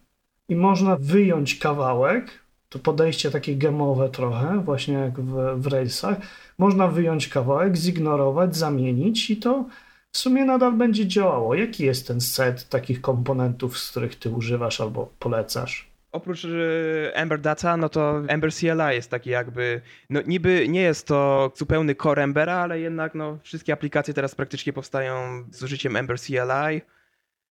i 0.50 0.56
można 0.56 0.98
wyjąć 1.00 1.56
kawałek, 1.56 2.40
to 2.70 2.80
podejście 2.80 3.32
takie 3.32 3.56
gemowe 3.56 4.10
trochę, 4.10 4.62
właśnie 4.66 4.94
jak 4.94 5.20
w, 5.20 5.62
w 5.62 5.68
Railsach, 5.68 6.18
można 6.58 6.88
wyjąć 6.88 7.28
kawałek, 7.28 7.78
zignorować, 7.78 8.56
zamienić 8.56 9.30
i 9.30 9.38
to 9.38 9.66
w 10.12 10.18
sumie 10.18 10.46
nadal 10.46 10.74
będzie 10.74 11.08
działało. 11.08 11.56
Jaki 11.56 11.86
jest 11.86 12.08
ten 12.08 12.22
set 12.22 12.70
takich 12.70 13.02
komponentów, 13.02 13.78
z 13.78 13.92
których 13.92 14.16
ty 14.16 14.30
używasz 14.30 14.82
albo 14.82 15.10
polecasz? 15.20 15.90
Oprócz 16.12 16.46
y, 16.46 17.12
Ember 17.14 17.40
Data, 17.42 17.78
no 17.78 17.90
to 17.90 18.22
Ember 18.28 18.54
CLI 18.54 18.96
jest 18.96 19.12
taki 19.12 19.30
jakby, 19.30 19.82
no 20.10 20.22
niby 20.28 20.66
nie 20.70 20.82
jest 20.82 21.08
to 21.08 21.52
zupełny 21.56 21.96
core 21.96 22.24
Embera, 22.24 22.54
ale 22.54 22.80
jednak 22.80 23.16
no 23.16 23.38
wszystkie 23.44 23.74
aplikacje 23.74 24.14
teraz 24.14 24.36
praktycznie 24.36 24.74
powstają 24.74 25.44
z 25.52 25.64
użyciem 25.64 25.96
Ember 25.96 26.20
CLI. 26.20 26.82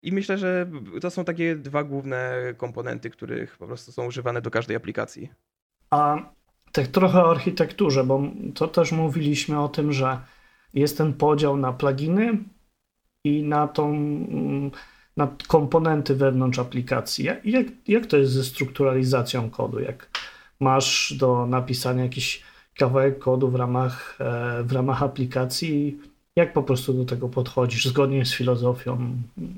I 0.03 0.13
myślę, 0.13 0.39
że 0.39 0.71
to 1.01 1.11
są 1.11 1.25
takie 1.25 1.57
dwa 1.57 1.85
główne 1.85 2.35
komponenty, 2.57 3.11
których 3.11 3.59
po 3.59 3.67
prostu 3.67 3.93
są 3.93 4.07
używane 4.07 4.43
do 4.43 4.51
każdej 4.51 4.77
aplikacji. 4.77 5.31
A 5.91 6.17
tak 6.73 6.87
trochę 6.87 7.25
o 7.25 7.31
architekturze, 7.31 8.05
bo 8.05 8.23
to 8.55 8.69
też 8.69 8.93
mówiliśmy 8.93 9.61
o 9.61 9.69
tym, 9.69 9.93
że 9.93 10.21
jest 10.75 10.99
ten 10.99 11.13
podział 11.13 11.57
na 11.57 11.73
pluginy 11.73 12.39
i 13.25 13.43
na 13.43 13.69
tą 13.69 13.93
na 15.17 15.37
komponenty 15.49 16.15
wewnątrz 16.15 16.59
aplikacji. 16.59 17.25
Jak, 17.45 17.67
jak 17.89 18.07
to 18.07 18.17
jest 18.17 18.33
ze 18.33 18.45
strukturalizacją 18.45 19.51
kodu? 19.51 19.81
Jak 19.81 20.11
masz 20.61 21.15
do 21.19 21.47
napisania 21.47 22.03
jakiś 22.03 22.43
kawałek 22.79 23.19
kodu 23.19 23.51
w 23.51 23.55
ramach, 23.55 24.19
e, 24.21 24.63
w 24.63 24.73
ramach 24.73 25.03
aplikacji, 25.03 26.01
jak 26.37 26.53
po 26.53 26.63
prostu 26.63 26.93
do 26.93 27.05
tego 27.05 27.29
podchodzisz 27.29 27.85
zgodnie 27.85 28.25
z 28.25 28.35
filozofią 28.35 28.99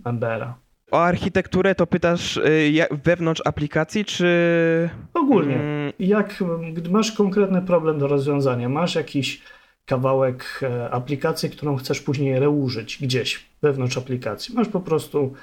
Embera? 0.04 0.54
O 0.90 1.04
architekturę 1.04 1.74
to 1.74 1.86
pytasz 1.86 2.36
y, 2.36 2.86
wewnątrz 3.04 3.42
aplikacji, 3.44 4.04
czy. 4.04 4.90
Ogólnie. 5.14 5.54
Mm. 5.54 5.92
Jak, 5.98 6.44
gdy 6.72 6.90
masz 6.90 7.12
konkretny 7.12 7.62
problem 7.62 7.98
do 7.98 8.06
rozwiązania, 8.06 8.68
masz 8.68 8.94
jakiś 8.94 9.42
kawałek 9.86 10.60
e, 10.62 10.90
aplikacji, 10.90 11.50
którą 11.50 11.76
chcesz 11.76 12.00
później 12.00 12.38
reużyć 12.38 12.98
gdzieś 13.00 13.46
wewnątrz 13.62 13.98
aplikacji. 13.98 14.54
Masz 14.54 14.68
po 14.68 14.80
prostu 14.80 15.34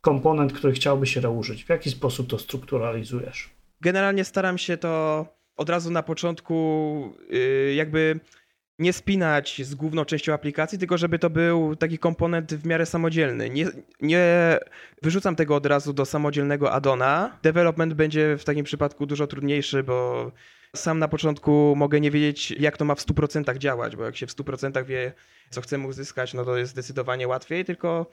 komponent, 0.00 0.52
który 0.52 0.72
chciałby 0.72 1.06
się 1.06 1.20
reużyć. 1.20 1.64
W 1.64 1.68
jaki 1.68 1.90
sposób 1.90 2.28
to 2.28 2.38
strukturalizujesz? 2.38 3.50
Generalnie 3.80 4.24
staram 4.24 4.58
się 4.58 4.76
to 4.76 5.26
od 5.56 5.70
razu 5.70 5.90
na 5.90 6.02
początku 6.02 7.12
y, 7.32 7.74
jakby 7.74 8.20
nie 8.80 8.92
spinać 8.92 9.62
z 9.64 9.74
główną 9.74 10.04
częścią 10.04 10.32
aplikacji, 10.32 10.78
tylko 10.78 10.98
żeby 10.98 11.18
to 11.18 11.30
był 11.30 11.76
taki 11.76 11.98
komponent 11.98 12.54
w 12.54 12.66
miarę 12.66 12.86
samodzielny. 12.86 13.50
Nie, 13.50 13.66
nie 14.00 14.58
wyrzucam 15.02 15.36
tego 15.36 15.56
od 15.56 15.66
razu 15.66 15.92
do 15.92 16.04
samodzielnego 16.04 16.72
addona. 16.72 17.38
Development 17.42 17.94
będzie 17.94 18.36
w 18.38 18.44
takim 18.44 18.64
przypadku 18.64 19.06
dużo 19.06 19.26
trudniejszy, 19.26 19.82
bo 19.82 20.30
sam 20.76 20.98
na 20.98 21.08
początku 21.08 21.74
mogę 21.76 22.00
nie 22.00 22.10
wiedzieć, 22.10 22.50
jak 22.50 22.76
to 22.76 22.84
ma 22.84 22.94
w 22.94 23.00
100% 23.00 23.58
działać, 23.58 23.96
bo 23.96 24.04
jak 24.04 24.16
się 24.16 24.26
w 24.26 24.30
100% 24.30 24.84
wie, 24.84 25.12
co 25.50 25.60
chcemy 25.60 25.86
uzyskać, 25.86 26.34
no 26.34 26.44
to 26.44 26.56
jest 26.56 26.72
zdecydowanie 26.72 27.28
łatwiej, 27.28 27.64
tylko 27.64 28.06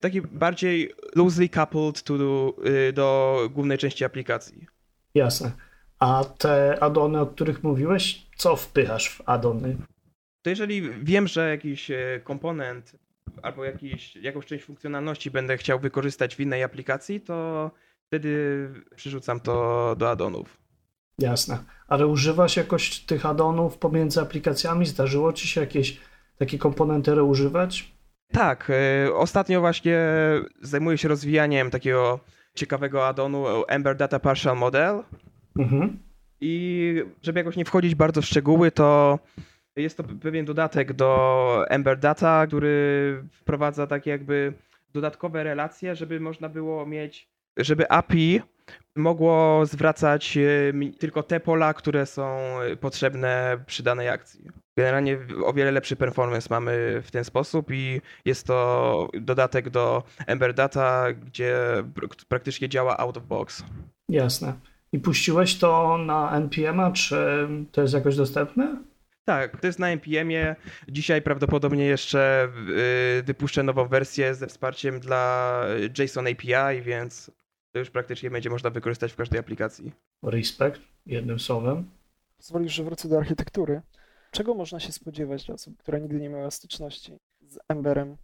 taki 0.00 0.22
bardziej 0.22 0.94
loosely 1.16 1.48
coupled 1.48 2.02
to, 2.02 2.18
do, 2.18 2.54
y, 2.88 2.92
do 2.92 3.38
głównej 3.50 3.78
części 3.78 4.04
aplikacji. 4.04 4.66
Jasne. 5.14 5.52
A 5.98 6.24
te 6.38 6.82
addony, 6.82 7.20
o 7.20 7.26
których 7.26 7.62
mówiłeś, 7.62 8.26
co 8.36 8.56
wpychasz 8.56 9.08
w 9.08 9.22
addony? 9.26 9.76
To 10.42 10.50
jeżeli 10.50 10.90
wiem, 11.04 11.28
że 11.28 11.50
jakiś 11.50 11.90
e, 11.90 12.20
komponent 12.24 12.96
albo 13.42 13.64
jakiś, 13.64 14.16
jakąś 14.16 14.46
część 14.46 14.64
funkcjonalności 14.64 15.30
będę 15.30 15.56
chciał 15.56 15.80
wykorzystać 15.80 16.36
w 16.36 16.40
innej 16.40 16.62
aplikacji, 16.62 17.20
to 17.20 17.70
wtedy 18.06 18.68
przerzucam 18.96 19.40
to 19.40 19.96
do 19.98 20.10
addonów. 20.10 20.56
Jasne. 21.18 21.58
Ale 21.88 22.06
używasz 22.06 22.56
jakoś 22.56 22.98
tych 22.98 23.26
addonów 23.26 23.78
pomiędzy 23.78 24.20
aplikacjami? 24.20 24.86
Zdarzyło 24.86 25.32
ci 25.32 25.48
się 25.48 25.60
jakieś 25.60 26.00
takie 26.38 26.58
komponenty 26.58 27.14
reużywać? 27.14 27.92
Tak. 28.32 28.70
E, 28.70 29.14
ostatnio 29.14 29.60
właśnie 29.60 29.98
zajmuję 30.60 30.98
się 30.98 31.08
rozwijaniem 31.08 31.70
takiego 31.70 32.20
ciekawego 32.54 33.06
addonu 33.06 33.46
Ember 33.68 33.96
Data 33.96 34.18
Partial 34.18 34.56
Model. 34.56 35.02
Mhm. 35.58 35.98
I 36.40 36.94
żeby 37.22 37.40
jakoś 37.40 37.56
nie 37.56 37.64
wchodzić 37.64 37.94
bardzo 37.94 38.22
w 38.22 38.26
szczegóły, 38.26 38.70
to 38.70 39.18
jest 39.82 39.96
to 39.96 40.04
pewien 40.04 40.44
dodatek 40.44 40.92
do 40.92 41.64
Ember 41.68 41.98
Data, 41.98 42.46
który 42.46 43.22
wprowadza 43.32 43.86
takie 43.86 44.10
jakby 44.10 44.52
dodatkowe 44.92 45.44
relacje, 45.44 45.96
żeby 45.96 46.20
można 46.20 46.48
było 46.48 46.86
mieć, 46.86 47.28
żeby 47.56 47.90
API 47.90 48.40
mogło 48.96 49.66
zwracać 49.66 50.36
e, 50.36 50.72
tylko 50.98 51.22
te 51.22 51.40
pola, 51.40 51.74
które 51.74 52.06
są 52.06 52.38
potrzebne 52.80 53.58
przy 53.66 53.82
danej 53.82 54.08
akcji. 54.08 54.44
Generalnie 54.76 55.18
o 55.44 55.52
wiele 55.52 55.70
lepszy 55.70 55.96
performance 55.96 56.46
mamy 56.50 57.02
w 57.04 57.10
ten 57.10 57.24
sposób 57.24 57.70
i 57.70 58.00
jest 58.24 58.46
to 58.46 59.08
dodatek 59.20 59.70
do 59.70 60.02
Ember 60.26 60.54
Data, 60.54 61.12
gdzie 61.12 61.56
praktycznie 62.28 62.68
działa 62.68 62.98
out 62.98 63.16
of 63.16 63.24
box. 63.24 63.64
Jasne. 64.08 64.52
I 64.92 64.98
puściłeś 64.98 65.58
to 65.58 65.98
na 65.98 66.36
NPM-a, 66.36 66.90
czy 66.90 67.48
to 67.72 67.82
jest 67.82 67.94
jakoś 67.94 68.16
dostępne? 68.16 68.76
Tak, 69.30 69.60
to 69.60 69.66
jest 69.66 69.78
na 69.78 69.88
NPM-ie. 69.88 70.56
Dzisiaj 70.88 71.22
prawdopodobnie 71.22 71.84
jeszcze 71.84 72.48
y, 73.18 73.22
wypuszczę 73.22 73.62
nową 73.62 73.88
wersję 73.88 74.34
ze 74.34 74.46
wsparciem 74.46 75.00
dla 75.00 75.64
JSON 75.98 76.26
API, 76.26 76.82
więc 76.82 77.30
to 77.72 77.78
już 77.78 77.90
praktycznie 77.90 78.30
będzie 78.30 78.50
można 78.50 78.70
wykorzystać 78.70 79.12
w 79.12 79.16
każdej 79.16 79.40
aplikacji. 79.40 79.92
Respekt, 80.22 80.80
jednym 81.06 81.40
słowem. 81.40 81.90
Pozwolisz, 82.36 82.72
że 82.72 82.84
wrócę 82.84 83.08
do 83.08 83.18
architektury. 83.18 83.82
Czego 84.30 84.54
można 84.54 84.80
się 84.80 84.92
spodziewać 84.92 85.46
dla 85.46 85.54
osób, 85.54 85.78
która 85.78 85.98
nigdy 85.98 86.20
nie 86.20 86.28
miała 86.28 86.50
styczności 86.50 87.18
z 87.40 87.58
Emberem? 87.68 88.16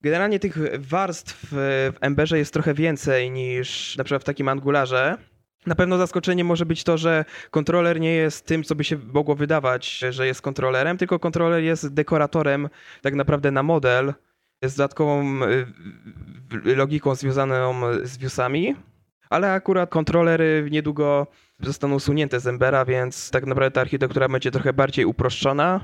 Generalnie 0.00 0.38
tych 0.38 0.80
warstw 0.80 1.46
w 1.52 1.92
Emberze 2.00 2.38
jest 2.38 2.52
trochę 2.52 2.74
więcej 2.74 3.30
niż 3.30 3.96
na 3.96 4.04
przykład 4.04 4.22
w 4.22 4.26
takim 4.26 4.48
Angularze. 4.48 5.18
Na 5.66 5.74
pewno 5.74 5.98
zaskoczeniem 5.98 6.46
może 6.46 6.66
być 6.66 6.84
to, 6.84 6.98
że 6.98 7.24
kontroler 7.50 8.00
nie 8.00 8.12
jest 8.12 8.46
tym, 8.46 8.64
co 8.64 8.74
by 8.74 8.84
się 8.84 8.98
mogło 9.12 9.34
wydawać, 9.34 9.98
że 10.10 10.26
jest 10.26 10.42
kontrolerem, 10.42 10.98
tylko 10.98 11.18
kontroler 11.18 11.62
jest 11.62 11.94
dekoratorem 11.94 12.68
tak 13.02 13.14
naprawdę 13.14 13.50
na 13.50 13.62
model, 13.62 14.14
jest 14.62 14.76
dodatkową 14.76 15.42
y, 16.64 16.76
logiką 16.76 17.14
związaną 17.14 17.80
z 18.02 18.18
viewsami, 18.18 18.76
ale 19.30 19.52
akurat 19.52 19.90
kontrolery 19.90 20.68
niedługo 20.70 21.26
zostaną 21.60 21.94
usunięte 21.94 22.40
z 22.40 22.46
Embera, 22.46 22.84
więc 22.84 23.30
tak 23.30 23.46
naprawdę 23.46 23.70
ta 23.70 23.80
architektura 23.80 24.28
będzie 24.28 24.50
trochę 24.50 24.72
bardziej 24.72 25.04
uproszczona. 25.04 25.80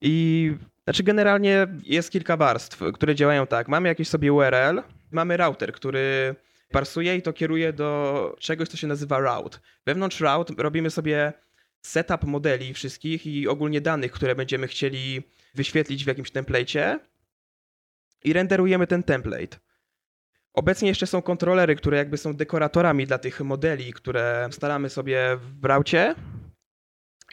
I 0.00 0.54
znaczy 0.84 1.02
generalnie 1.02 1.66
jest 1.82 2.10
kilka 2.10 2.36
warstw, 2.36 2.82
które 2.94 3.14
działają 3.14 3.46
tak. 3.46 3.68
Mamy 3.68 3.88
jakieś 3.88 4.08
sobie 4.08 4.32
URL, 4.32 4.82
mamy 5.10 5.36
router, 5.36 5.72
który 5.72 6.34
parsuje 6.68 7.16
i 7.16 7.22
to 7.22 7.32
kieruje 7.32 7.72
do 7.72 8.36
czegoś, 8.40 8.68
co 8.68 8.76
się 8.76 8.86
nazywa 8.86 9.18
route. 9.18 9.58
Wewnątrz 9.86 10.20
route 10.20 10.54
robimy 10.58 10.90
sobie 10.90 11.32
setup 11.82 12.24
modeli 12.24 12.74
wszystkich 12.74 13.26
i 13.26 13.48
ogólnie 13.48 13.80
danych, 13.80 14.12
które 14.12 14.34
będziemy 14.34 14.68
chcieli 14.68 15.22
wyświetlić 15.54 16.04
w 16.04 16.06
jakimś 16.06 16.32
template'cie 16.32 16.98
i 18.24 18.32
renderujemy 18.32 18.86
ten 18.86 19.02
template. 19.02 19.56
Obecnie 20.54 20.88
jeszcze 20.88 21.06
są 21.06 21.22
kontrolery, 21.22 21.76
które 21.76 21.96
jakby 21.96 22.18
są 22.18 22.36
dekoratorami 22.36 23.06
dla 23.06 23.18
tych 23.18 23.40
modeli, 23.40 23.92
które 23.92 24.48
staramy 24.50 24.90
sobie 24.90 25.36
w 25.36 25.52
braucie. 25.52 26.14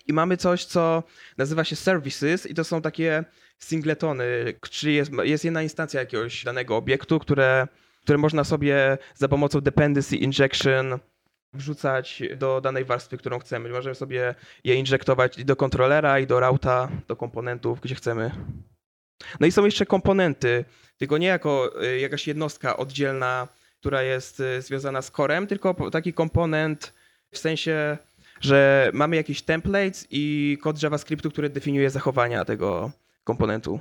I 0.07 0.13
mamy 0.13 0.37
coś, 0.37 0.65
co 0.65 1.03
nazywa 1.37 1.63
się 1.63 1.75
services 1.75 2.45
i 2.45 2.53
to 2.53 2.63
są 2.63 2.81
takie 2.81 3.23
singletony, 3.59 4.53
czyli 4.69 4.95
jest, 4.95 5.11
jest 5.23 5.45
jedna 5.45 5.61
instancja 5.61 5.99
jakiegoś 5.99 6.43
danego 6.43 6.77
obiektu, 6.77 7.19
które, 7.19 7.67
które 8.03 8.17
można 8.17 8.43
sobie 8.43 8.97
za 9.15 9.27
pomocą 9.27 9.61
dependency 9.61 10.17
injection 10.17 10.99
wrzucać 11.53 12.23
do 12.37 12.61
danej 12.61 12.85
warstwy, 12.85 13.17
którą 13.17 13.39
chcemy. 13.39 13.69
Możemy 13.69 13.95
sobie 13.95 14.35
je 14.63 14.75
injektować 14.75 15.37
i 15.37 15.45
do 15.45 15.55
kontrolera, 15.55 16.19
i 16.19 16.27
do 16.27 16.39
routa, 16.39 16.89
do 17.07 17.15
komponentów, 17.15 17.81
gdzie 17.81 17.95
chcemy. 17.95 18.31
No 19.39 19.47
i 19.47 19.51
są 19.51 19.65
jeszcze 19.65 19.85
komponenty, 19.85 20.65
tylko 20.97 21.17
nie 21.17 21.27
jako 21.27 21.83
y, 21.83 21.99
jakaś 21.99 22.27
jednostka 22.27 22.77
oddzielna, 22.77 23.47
która 23.79 24.01
jest 24.01 24.39
y, 24.39 24.61
związana 24.61 25.01
z 25.01 25.11
corem, 25.11 25.47
tylko 25.47 25.91
taki 25.91 26.13
komponent 26.13 26.93
w 27.31 27.37
sensie, 27.37 27.97
że 28.41 28.89
mamy 28.93 29.15
jakiś 29.15 29.41
templates 29.41 30.07
i 30.11 30.57
kod 30.61 30.83
JavaScriptu, 30.83 31.31
który 31.31 31.49
definiuje 31.49 31.89
zachowania 31.89 32.45
tego 32.45 32.91
komponentu. 33.23 33.79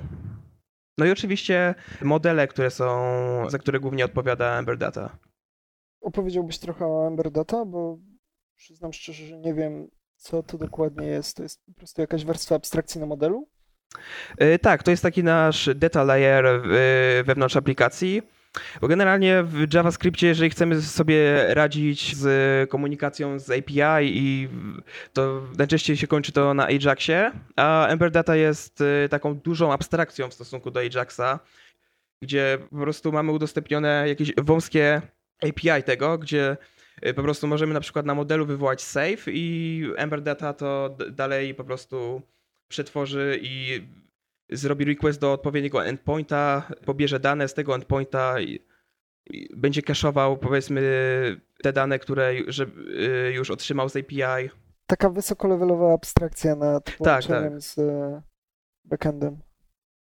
No 0.97 1.05
i 1.05 1.11
oczywiście 1.11 1.75
modele, 2.01 2.47
które 2.47 2.71
są, 2.71 3.49
za 3.49 3.57
które 3.57 3.79
głównie 3.79 4.05
odpowiada 4.05 4.59
Ember 4.59 4.77
Data. 4.77 5.17
Opowiedziałbyś 6.01 6.59
trochę 6.59 6.85
o 6.85 7.07
Ember 7.07 7.31
Data, 7.31 7.65
bo 7.65 7.97
przyznam 8.55 8.93
szczerze, 8.93 9.25
że 9.25 9.37
nie 9.37 9.53
wiem, 9.53 9.87
co 10.15 10.43
to 10.43 10.57
dokładnie 10.57 11.07
jest. 11.07 11.37
To 11.37 11.43
jest 11.43 11.65
po 11.65 11.73
prostu 11.73 12.01
jakaś 12.01 12.25
warstwa 12.25 12.55
abstrakcji 12.55 13.01
na 13.01 13.07
modelu? 13.07 13.49
E, 14.37 14.59
tak, 14.59 14.83
to 14.83 14.91
jest 14.91 15.03
taki 15.03 15.23
nasz 15.23 15.69
data 15.75 16.03
layer 16.03 16.45
e, 16.45 16.59
wewnątrz 17.23 17.55
aplikacji. 17.55 18.21
Bo 18.81 18.87
generalnie 18.87 19.43
w 19.43 19.73
JavaScriptie, 19.73 20.27
jeżeli 20.27 20.49
chcemy 20.49 20.81
sobie 20.81 21.45
radzić 21.53 22.15
z 22.15 22.69
komunikacją 22.69 23.39
z 23.39 23.49
API 23.49 24.17
i 24.17 24.49
to 25.13 25.41
najczęściej 25.57 25.97
się 25.97 26.07
kończy 26.07 26.31
to 26.31 26.53
na 26.53 26.65
Ajaxie, 26.65 27.31
a 27.55 27.87
Ember 27.87 28.11
Data 28.11 28.35
jest 28.35 28.81
e, 28.81 29.09
taką 29.09 29.35
dużą 29.35 29.73
abstrakcją 29.73 30.29
w 30.29 30.33
stosunku 30.33 30.71
do 30.71 30.79
Ajaxa, 30.79 31.39
gdzie 32.21 32.57
po 32.71 32.77
prostu 32.77 33.11
mamy 33.11 33.31
udostępnione 33.31 34.05
jakieś 34.07 34.33
wąskie 34.37 35.01
API 35.41 35.83
tego, 35.85 36.17
gdzie 36.17 36.57
po 37.15 37.23
prostu 37.23 37.47
możemy 37.47 37.73
na 37.73 37.79
przykład 37.79 38.05
na 38.05 38.15
modelu 38.15 38.45
wywołać 38.45 38.81
save 38.81 39.27
i 39.27 39.87
Ember 39.95 40.21
Data 40.21 40.53
to 40.53 40.97
dalej 41.11 41.55
po 41.55 41.63
prostu 41.63 42.21
przetworzy 42.67 43.39
i 43.41 43.81
zrobi 44.49 44.85
request 44.85 45.19
do 45.19 45.33
odpowiedniego 45.33 45.85
endpointa, 45.85 46.71
pobierze 46.85 47.19
dane 47.19 47.47
z 47.47 47.53
tego 47.53 47.75
endpointa 47.75 48.41
i, 48.41 48.59
i 49.25 49.49
będzie 49.57 49.81
cache'ował 49.81 50.37
powiedzmy 50.37 50.81
te 51.63 51.73
dane, 51.73 51.99
które 51.99 52.33
że, 52.47 52.65
y, 53.27 53.31
już 53.33 53.51
otrzymał 53.51 53.89
z 53.89 53.95
API. 53.95 54.49
Taka 54.87 55.09
wysokolevelowa 55.09 55.93
abstrakcja 55.93 56.55
nad 56.55 56.91
połączeniem 56.91 57.43
tak, 57.43 57.51
tak. 57.51 57.61
z 57.61 57.77
e, 57.79 58.21
backendem. 58.85 59.37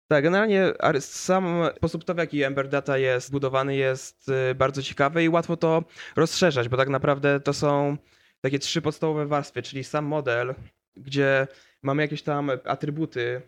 Tak, 0.08 0.24
generalnie 0.24 0.74
sam 1.00 1.70
sposób 1.76 2.04
to, 2.04 2.14
w 2.14 2.18
jaki 2.18 2.44
Ember 2.44 2.70
Data 2.70 2.98
jest 2.98 3.28
zbudowany 3.28 3.76
jest 3.76 4.30
y, 4.52 4.56
bardzo 4.56 4.84
ciekawy 4.84 5.24
i 5.24 5.30
łatwo 5.30 5.58
to 5.58 5.84
rozszerzać, 6.16 6.70
bo 6.70 6.78
tak 6.78 6.90
naprawdę 6.90 7.40
to 7.40 7.54
są 7.54 7.98
takie 8.42 8.60
trzy 8.60 8.82
podstawowe 8.82 9.26
warstwy, 9.26 9.62
czyli 9.62 9.84
sam 9.84 10.06
model, 10.06 10.56
gdzie 10.96 11.48
mamy 11.82 12.02
jakieś 12.02 12.22
tam 12.22 12.52
atrybuty 12.66 13.42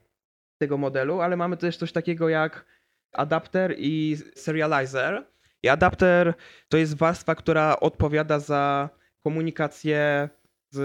tego 0.62 0.78
modelu, 0.78 1.22
ale 1.22 1.38
mamy 1.38 1.58
też 1.58 1.78
coś 1.78 1.92
takiego 1.92 2.30
jak 2.30 2.66
adapter 3.14 3.76
i 3.78 4.18
serializer. 4.36 5.24
I 5.64 5.70
adapter 5.70 6.34
to 6.70 6.78
jest 6.78 6.98
warstwa, 6.98 7.36
która 7.36 7.80
odpowiada 7.80 8.40
za 8.40 8.90
komunikację 9.24 10.30
z 10.70 10.78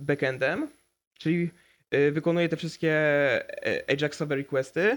backendem, 0.00 0.68
czyli 1.18 1.50
y, 1.94 2.12
wykonuje 2.12 2.48
te 2.48 2.56
wszystkie 2.56 2.92
e, 3.66 3.90
Ajaxowe 3.90 4.36
requesty. 4.36 4.96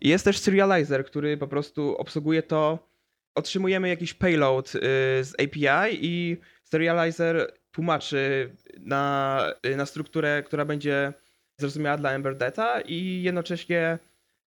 I 0.00 0.08
jest 0.08 0.24
też 0.24 0.38
serializer, 0.38 1.04
który 1.04 1.36
po 1.36 1.48
prostu 1.48 1.96
obsługuje 1.96 2.42
to. 2.42 2.90
Otrzymujemy 3.34 3.88
jakiś 3.88 4.14
payload 4.14 4.74
y, 4.74 4.80
z 5.24 5.34
API 5.34 5.98
i 6.00 6.36
serializer 6.64 7.52
tłumaczy 7.72 8.50
na, 8.78 9.44
na 9.76 9.86
strukturę, 9.86 10.42
która 10.42 10.64
będzie 10.64 11.12
zrozumiała 11.60 11.96
dla 11.96 12.12
Ember 12.12 12.36
Data 12.36 12.80
i 12.80 13.22
jednocześnie 13.22 13.98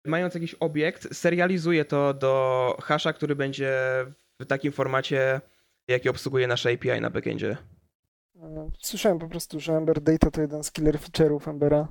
mając 0.05 0.35
jakiś 0.35 0.55
obiekt, 0.55 1.17
serializuje 1.17 1.85
to 1.85 2.15
do 2.15 2.77
hasza, 2.83 3.13
który 3.13 3.37
będzie 3.37 3.73
w 4.41 4.47
takim 4.47 4.73
formacie, 4.73 5.41
jaki 5.89 6.09
obsługuje 6.09 6.47
nasze 6.47 6.71
API 6.71 7.01
na 7.01 7.11
backendzie. 7.11 7.57
Słyszałem 8.79 9.19
po 9.19 9.29
prostu, 9.29 9.61
że 9.61 9.73
Ember 9.73 10.01
Data 10.01 10.31
to 10.31 10.41
jeden 10.41 10.65
z 10.65 10.73
killer 10.73 10.99
feature'ów 10.99 11.51
Embera. 11.51 11.89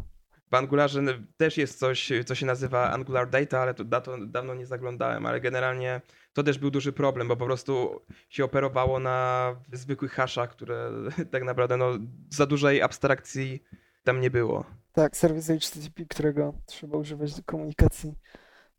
W 0.52 0.56
Angularze 0.56 1.02
też 1.38 1.58
jest 1.58 1.80
coś, 1.80 2.12
co 2.26 2.36
się 2.36 2.46
nazywa 2.46 2.92
Angular 2.92 3.30
Data, 3.30 3.60
ale 3.60 3.74
to 3.74 3.84
dawno 4.28 4.56
nie 4.56 4.66
zaglądałem, 4.66 5.26
ale 5.26 5.42
generalnie 5.42 6.02
to 6.34 6.44
też 6.44 6.58
był 6.58 6.72
duży 6.72 6.94
problem, 6.94 7.28
bo 7.28 7.38
po 7.38 7.46
prostu 7.46 8.02
się 8.30 8.44
operowało 8.44 9.00
na 9.00 9.56
zwykłych 9.74 10.12
haszach, 10.12 10.50
które 10.50 10.92
tak 11.32 11.44
naprawdę 11.44 11.78
no, 11.78 11.92
za 12.30 12.46
dużej 12.46 12.82
abstrakcji 12.82 13.64
tam 14.04 14.22
nie 14.22 14.32
było. 14.32 14.81
Tak, 14.92 15.18
serwis 15.18 15.48
HTTP, 15.48 16.06
którego 16.06 16.54
trzeba 16.66 16.98
używać 16.98 17.36
do 17.36 17.44
komunikacji 17.44 18.14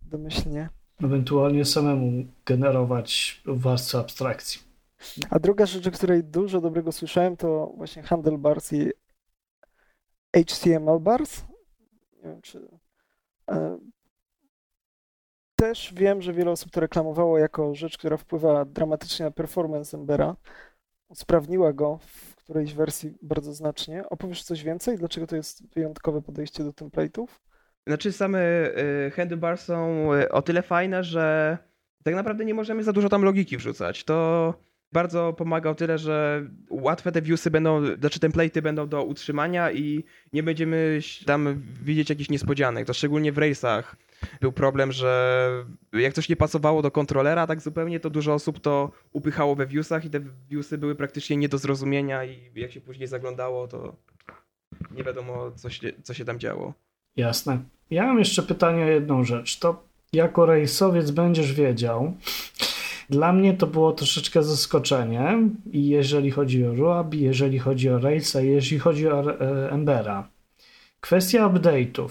domyślnie. 0.03 0.69
Ewentualnie 1.03 1.65
samemu 1.65 2.25
generować 2.47 3.43
warstwę 3.47 3.99
abstrakcji. 3.99 4.61
A 5.31 5.39
druga 5.39 5.67
rzecz, 5.67 5.87
o 5.87 5.91
której 5.91 6.25
dużo 6.25 6.61
dobrego 6.61 6.93
słyszałem, 6.93 7.37
to 7.37 7.73
właśnie 7.77 8.03
handlebars 8.03 8.73
i 8.73 8.91
HTML 10.37 11.01
bars. 11.01 11.43
Nie 12.17 12.23
wiem, 12.23 12.43
czy. 12.43 12.69
E, 13.51 13.79
też 15.57 15.95
wiem, 15.95 16.23
że 16.23 16.33
wiele 16.33 16.51
osób 16.51 16.71
to 16.71 16.81
reklamowało 16.81 17.39
jako 17.39 17.75
rzecz, 17.75 17.99
która 17.99 18.17
wpływa 18.17 18.65
dramatycznie 18.65 19.25
na 19.25 19.31
performance 19.31 19.97
Embera. 19.97 20.37
Usprawniła 21.09 21.73
go 21.73 21.99
w 21.99 22.32
którejś 22.53 22.75
wersji 22.75 23.15
bardzo 23.23 23.55
znacznie. 23.55 24.09
Opowiesz 24.11 24.43
coś 24.43 24.65
więcej? 24.65 24.99
Dlaczego 24.99 25.27
to 25.27 25.37
jest 25.37 25.75
wyjątkowe 25.75 26.23
podejście 26.23 26.65
do 26.65 26.71
template'ów? 26.71 27.27
Znaczy 27.87 28.13
same 28.13 28.39
y, 29.07 29.11
handlebars 29.11 29.65
są 29.65 30.09
y, 30.15 30.29
o 30.29 30.43
tyle 30.43 30.63
fajne, 30.63 31.05
że 31.05 31.59
tak 32.05 32.15
naprawdę 32.15 32.45
nie 32.45 32.55
możemy 32.55 32.85
za 32.85 32.93
dużo 32.93 33.09
tam 33.09 33.23
logiki 33.23 33.57
wrzucać. 33.57 34.05
To 34.05 34.55
bardzo 34.93 35.33
pomaga 35.33 35.71
o 35.71 35.75
tyle, 35.75 35.99
że 35.99 36.47
łatwe 36.71 37.13
te 37.13 37.23
viewsy 37.23 37.51
będą, 37.51 37.97
znaczy 37.97 38.21
template'y 38.21 38.63
będą 38.63 38.89
do 38.89 39.05
utrzymania 39.05 39.73
i 39.73 40.05
nie 40.33 40.43
będziemy 40.43 41.01
tam 41.27 41.63
widzieć 41.83 42.11
jakichś 42.11 42.31
niespodzianek. 42.31 42.87
To 42.87 42.95
szczególnie 42.95 43.33
w 43.33 43.37
Race'ach 43.37 43.83
był 44.41 44.53
problem, 44.53 44.93
że 44.93 45.49
jak 45.93 46.15
coś 46.15 46.29
nie 46.29 46.37
pasowało 46.37 46.83
do 46.83 46.91
kontrolera 46.91 47.47
tak 47.47 47.61
zupełnie, 47.61 48.01
to 48.01 48.11
dużo 48.11 48.35
osób 48.35 48.61
to 48.61 48.91
upychało 49.13 49.55
we 49.55 49.67
viewsach 49.67 50.05
i 50.05 50.11
te 50.11 50.21
viewsy 50.51 50.79
były 50.79 50.95
praktycznie 50.95 51.37
nie 51.37 51.49
do 51.49 51.59
zrozumienia 51.59 52.25
i 52.25 52.51
jak 52.55 52.73
się 52.73 52.81
później 52.81 53.09
zaglądało, 53.09 53.69
to 53.69 53.97
nie 54.91 55.05
wiadomo, 55.05 55.51
co 55.57 55.71
się, 55.71 55.93
co 56.03 56.15
się 56.15 56.25
tam 56.25 56.39
działo. 56.39 56.73
Jasne. 57.17 57.59
Ja 57.91 58.07
mam 58.07 58.19
jeszcze 58.19 58.43
pytanie 58.43 58.85
o 58.85 58.89
jedną 58.89 59.25
rzecz. 59.25 59.59
To 59.59 59.83
jako 60.13 60.47
rejsowiec 60.47 61.11
będziesz 61.11 61.53
wiedział, 61.53 62.15
dla 63.11 63.33
mnie 63.33 63.55
to 63.55 63.67
było 63.67 63.93
troszeczkę 63.93 64.43
zaskoczenie, 64.43 65.39
i 65.73 65.89
jeżeli 65.89 66.31
chodzi 66.31 66.67
o 66.67 66.75
Ruab, 66.75 67.15
jeżeli 67.15 67.59
chodzi 67.59 67.91
o 67.91 67.99
Race'a, 67.99 68.41
jeżeli 68.41 68.79
chodzi 68.79 69.09
o 69.09 69.41
e, 69.41 69.71
Embera. 69.71 70.29
Kwestia 71.01 71.49
update'ów, 71.49 72.09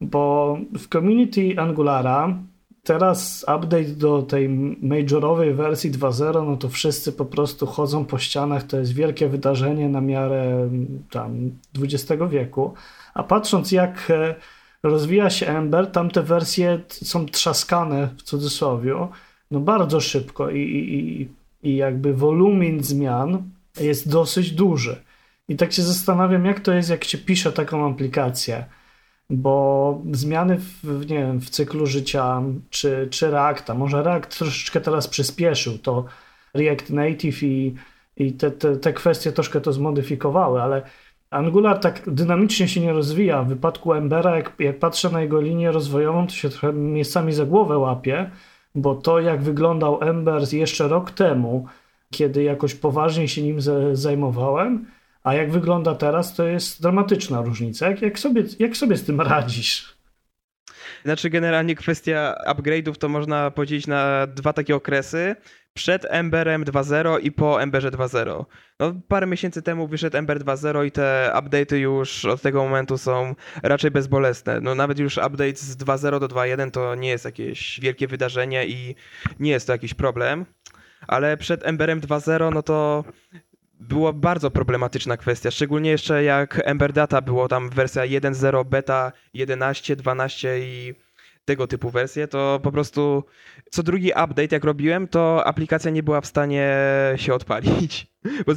bo 0.00 0.58
w 0.78 0.88
community 0.88 1.60
Angulara 1.60 2.38
teraz 2.86 3.42
update 3.42 3.84
do 3.84 4.22
tej 4.22 4.48
majorowej 4.82 5.54
wersji 5.54 5.90
2.0, 5.90 6.46
no 6.46 6.56
to 6.56 6.68
wszyscy 6.68 7.12
po 7.12 7.24
prostu 7.24 7.66
chodzą 7.66 8.04
po 8.04 8.18
ścianach, 8.18 8.62
to 8.62 8.78
jest 8.78 8.92
wielkie 8.92 9.28
wydarzenie 9.28 9.88
na 9.88 10.00
miarę 10.00 10.70
tam 11.10 11.50
XX 11.78 12.22
wieku, 12.30 12.74
a 13.14 13.22
patrząc 13.22 13.72
jak 13.72 14.10
e, 14.10 14.34
rozwija 14.82 15.30
się 15.30 15.46
Ember, 15.46 15.92
tamte 15.92 16.22
wersje 16.22 16.80
są 16.88 17.26
trzaskane 17.26 18.08
w 18.18 18.22
cudzysłowie, 18.22 19.08
no 19.50 19.60
bardzo 19.60 20.00
szybko 20.00 20.50
i, 20.50 20.60
i, 20.60 21.28
i 21.68 21.76
jakby 21.76 22.14
wolumin 22.14 22.84
zmian 22.84 23.42
jest 23.80 24.10
dosyć 24.10 24.52
duży. 24.52 24.96
I 25.48 25.56
tak 25.56 25.72
się 25.72 25.82
zastanawiam, 25.82 26.44
jak 26.44 26.60
to 26.60 26.72
jest, 26.72 26.90
jak 26.90 27.04
się 27.04 27.18
pisze 27.18 27.52
taką 27.52 27.90
aplikację, 27.92 28.64
bo 29.30 30.02
zmiany 30.12 30.58
w, 30.58 31.10
nie 31.10 31.18
wiem, 31.18 31.40
w 31.40 31.50
cyklu 31.50 31.86
życia 31.86 32.42
czy, 32.70 33.08
czy 33.10 33.30
Reacta, 33.30 33.74
może 33.74 34.02
React 34.02 34.38
troszeczkę 34.38 34.80
teraz 34.80 35.08
przyspieszył, 35.08 35.78
to 35.78 36.04
React 36.54 36.90
Native 36.90 37.42
i, 37.42 37.74
i 38.16 38.32
te, 38.32 38.50
te, 38.50 38.76
te 38.76 38.92
kwestie 38.92 39.32
troszkę 39.32 39.60
to 39.60 39.72
zmodyfikowały, 39.72 40.62
ale 40.62 40.82
Angular 41.30 41.78
tak 41.78 42.02
dynamicznie 42.06 42.68
się 42.68 42.80
nie 42.80 42.92
rozwija. 42.92 43.42
W 43.42 43.48
wypadku 43.48 43.94
Embera, 43.94 44.36
jak, 44.36 44.52
jak 44.58 44.78
patrzę 44.78 45.10
na 45.10 45.22
jego 45.22 45.40
linię 45.40 45.72
rozwojową, 45.72 46.26
to 46.26 46.32
się 46.32 46.48
trochę 46.48 46.72
miejscami 46.72 47.32
za 47.32 47.46
głowę 47.46 47.78
łapie, 47.78 48.30
bo 48.74 48.94
to 48.94 49.20
jak 49.20 49.42
wyglądał 49.42 50.02
Ember 50.02 50.54
jeszcze 50.54 50.88
rok 50.88 51.10
temu, 51.10 51.66
kiedy 52.10 52.42
jakoś 52.42 52.74
poważnie 52.74 53.28
się 53.28 53.42
nim 53.42 53.58
zajmowałem, 53.92 54.86
A 55.26 55.34
jak 55.34 55.50
wygląda 55.50 55.94
teraz, 55.94 56.34
to 56.34 56.46
jest 56.46 56.82
dramatyczna 56.82 57.40
różnica. 57.40 57.88
Jak, 57.88 58.02
jak, 58.02 58.18
sobie, 58.18 58.44
jak 58.58 58.76
sobie 58.76 58.96
z 58.96 59.04
tym 59.04 59.20
radzisz? 59.20 59.96
Znaczy, 61.04 61.30
generalnie 61.30 61.74
kwestia 61.74 62.34
upgrade'ów 62.48 62.96
to 62.96 63.08
można 63.08 63.50
podzielić 63.50 63.86
na 63.86 64.26
dwa 64.26 64.52
takie 64.52 64.76
okresy. 64.76 65.36
Przed 65.74 66.06
Emberem 66.10 66.64
2.0 66.64 67.18
i 67.22 67.32
po 67.32 67.62
Emberze 67.62 67.90
2.0. 67.90 68.44
No, 68.80 68.94
parę 69.08 69.26
miesięcy 69.26 69.62
temu 69.62 69.88
wyszedł 69.88 70.16
Ember 70.16 70.38
2.0 70.38 70.86
i 70.86 70.92
te 70.92 71.32
update'y 71.34 71.76
już 71.76 72.24
od 72.24 72.42
tego 72.42 72.64
momentu 72.64 72.98
są 72.98 73.34
raczej 73.62 73.90
bezbolesne. 73.90 74.60
No, 74.60 74.74
nawet 74.74 74.98
już 74.98 75.16
update 75.16 75.56
z 75.56 75.76
2.0 75.76 76.20
do 76.20 76.28
2.1 76.28 76.70
to 76.70 76.94
nie 76.94 77.08
jest 77.08 77.24
jakieś 77.24 77.80
wielkie 77.80 78.06
wydarzenie 78.06 78.66
i 78.66 78.94
nie 79.40 79.50
jest 79.50 79.66
to 79.66 79.72
jakiś 79.72 79.94
problem. 79.94 80.46
Ale 81.08 81.36
przed 81.36 81.66
Emberem 81.66 82.00
2.0 82.00 82.54
no 82.54 82.62
to 82.62 83.04
była 83.80 84.12
bardzo 84.12 84.50
problematyczna 84.50 85.16
kwestia, 85.16 85.50
szczególnie 85.50 85.90
jeszcze 85.90 86.24
jak 86.24 86.60
Ember 86.64 86.92
Data 86.92 87.20
było 87.20 87.48
tam 87.48 87.70
wersja 87.70 88.02
1.0, 88.02 88.64
beta 88.64 89.12
11, 89.34 89.96
12 89.96 90.58
i 90.60 90.94
tego 91.44 91.66
typu 91.66 91.90
wersje, 91.90 92.28
to 92.28 92.60
po 92.62 92.72
prostu 92.72 93.24
co 93.70 93.82
drugi 93.82 94.10
update 94.10 94.48
jak 94.50 94.64
robiłem, 94.64 95.08
to 95.08 95.46
aplikacja 95.46 95.90
nie 95.90 96.02
była 96.02 96.20
w 96.20 96.26
stanie 96.26 96.74
się 97.16 97.34
odpalić. 97.34 98.06
Bo 98.46 98.52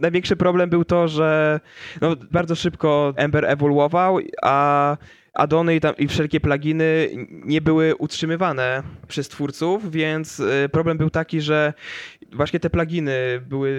największy 0.00 0.36
problem 0.36 0.70
był 0.70 0.84
to, 0.84 1.08
że 1.08 1.60
no, 2.00 2.16
bardzo 2.30 2.54
szybko 2.54 3.12
Ember 3.16 3.44
ewoluował, 3.44 4.18
a 4.42 4.96
addony 5.36 5.76
i, 5.76 5.80
tam, 5.80 5.96
i 5.96 6.08
wszelkie 6.08 6.40
pluginy 6.40 7.08
nie 7.28 7.60
były 7.60 7.94
utrzymywane 7.96 8.82
przez 9.08 9.28
twórców, 9.28 9.90
więc 9.90 10.40
y, 10.40 10.68
problem 10.72 10.98
był 10.98 11.10
taki, 11.10 11.40
że 11.40 11.72
właśnie 12.36 12.60
te 12.60 12.70
pluginy 12.70 13.40
były 13.46 13.70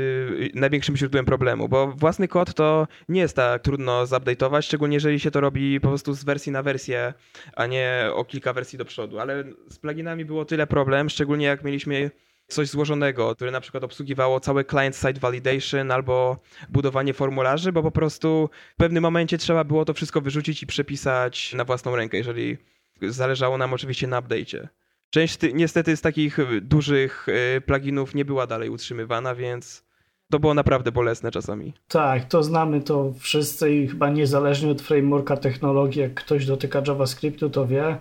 największym 0.54 0.98
źródłem 0.98 1.26
problemu, 1.26 1.70
bo 1.70 1.88
własny 1.88 2.28
kod 2.28 2.54
to 2.54 2.88
nie 3.10 3.22
jest 3.22 3.36
tak 3.36 3.62
trudno 3.62 4.06
zupdate'ować, 4.06 4.62
szczególnie 4.62 4.96
jeżeli 4.96 5.20
się 5.20 5.32
to 5.32 5.42
robi 5.42 5.80
po 5.80 5.88
prostu 5.88 6.14
z 6.14 6.24
wersji 6.24 6.52
na 6.52 6.64
wersję, 6.64 7.14
a 7.56 7.66
nie 7.66 8.10
o 8.14 8.26
kilka 8.26 8.54
wersji 8.54 8.78
do 8.78 8.86
przodu, 8.86 9.20
ale 9.20 9.44
z 9.70 9.80
pluginami 9.80 10.26
było 10.26 10.46
tyle 10.46 10.68
problem, 10.68 11.10
szczególnie 11.10 11.46
jak 11.46 11.64
mieliśmy 11.64 12.12
coś 12.48 12.70
złożonego, 12.70 13.36
które 13.36 13.52
na 13.52 13.62
przykład 13.62 13.84
obsługiwało 13.84 14.40
całe 14.40 14.66
client-side 14.66 15.20
validation 15.20 15.92
albo 15.92 16.38
budowanie 16.70 17.14
formularzy, 17.14 17.72
bo 17.72 17.84
po 17.84 17.92
prostu 17.92 18.50
w 18.74 18.78
pewnym 18.78 19.04
momencie 19.04 19.38
trzeba 19.38 19.64
było 19.64 19.86
to 19.86 19.94
wszystko 19.94 20.22
wyrzucić 20.22 20.64
i 20.64 20.68
przepisać 20.68 21.54
na 21.54 21.66
własną 21.66 21.96
rękę, 21.96 22.18
jeżeli 22.18 22.58
zależało 23.02 23.58
nam 23.58 23.74
oczywiście 23.74 24.08
na 24.08 24.22
update'cie. 24.22 24.68
Część 25.10 25.40
niestety 25.54 25.98
z 25.98 26.02
takich 26.02 26.38
dużych 26.62 27.28
y, 27.58 27.62
pluginów 27.62 28.16
nie 28.16 28.26
była 28.26 28.48
dalej 28.48 28.70
utrzymywana, 28.70 29.36
więc 29.36 29.88
to 30.30 30.40
było 30.40 30.54
naprawdę 30.54 30.92
bolesne 30.92 31.32
czasami. 31.32 31.74
Tak, 31.88 32.26
to 32.26 32.44
znamy 32.44 32.82
to 32.82 33.14
wszyscy 33.20 33.74
i 33.74 33.88
chyba 33.88 34.10
niezależnie 34.10 34.72
od 34.72 34.82
frameworka 34.82 35.38
technologii, 35.38 36.02
jak 36.02 36.14
ktoś 36.14 36.46
dotyka 36.46 36.82
JavaScriptu, 36.88 37.50
to 37.50 37.68
wie, 37.68 37.98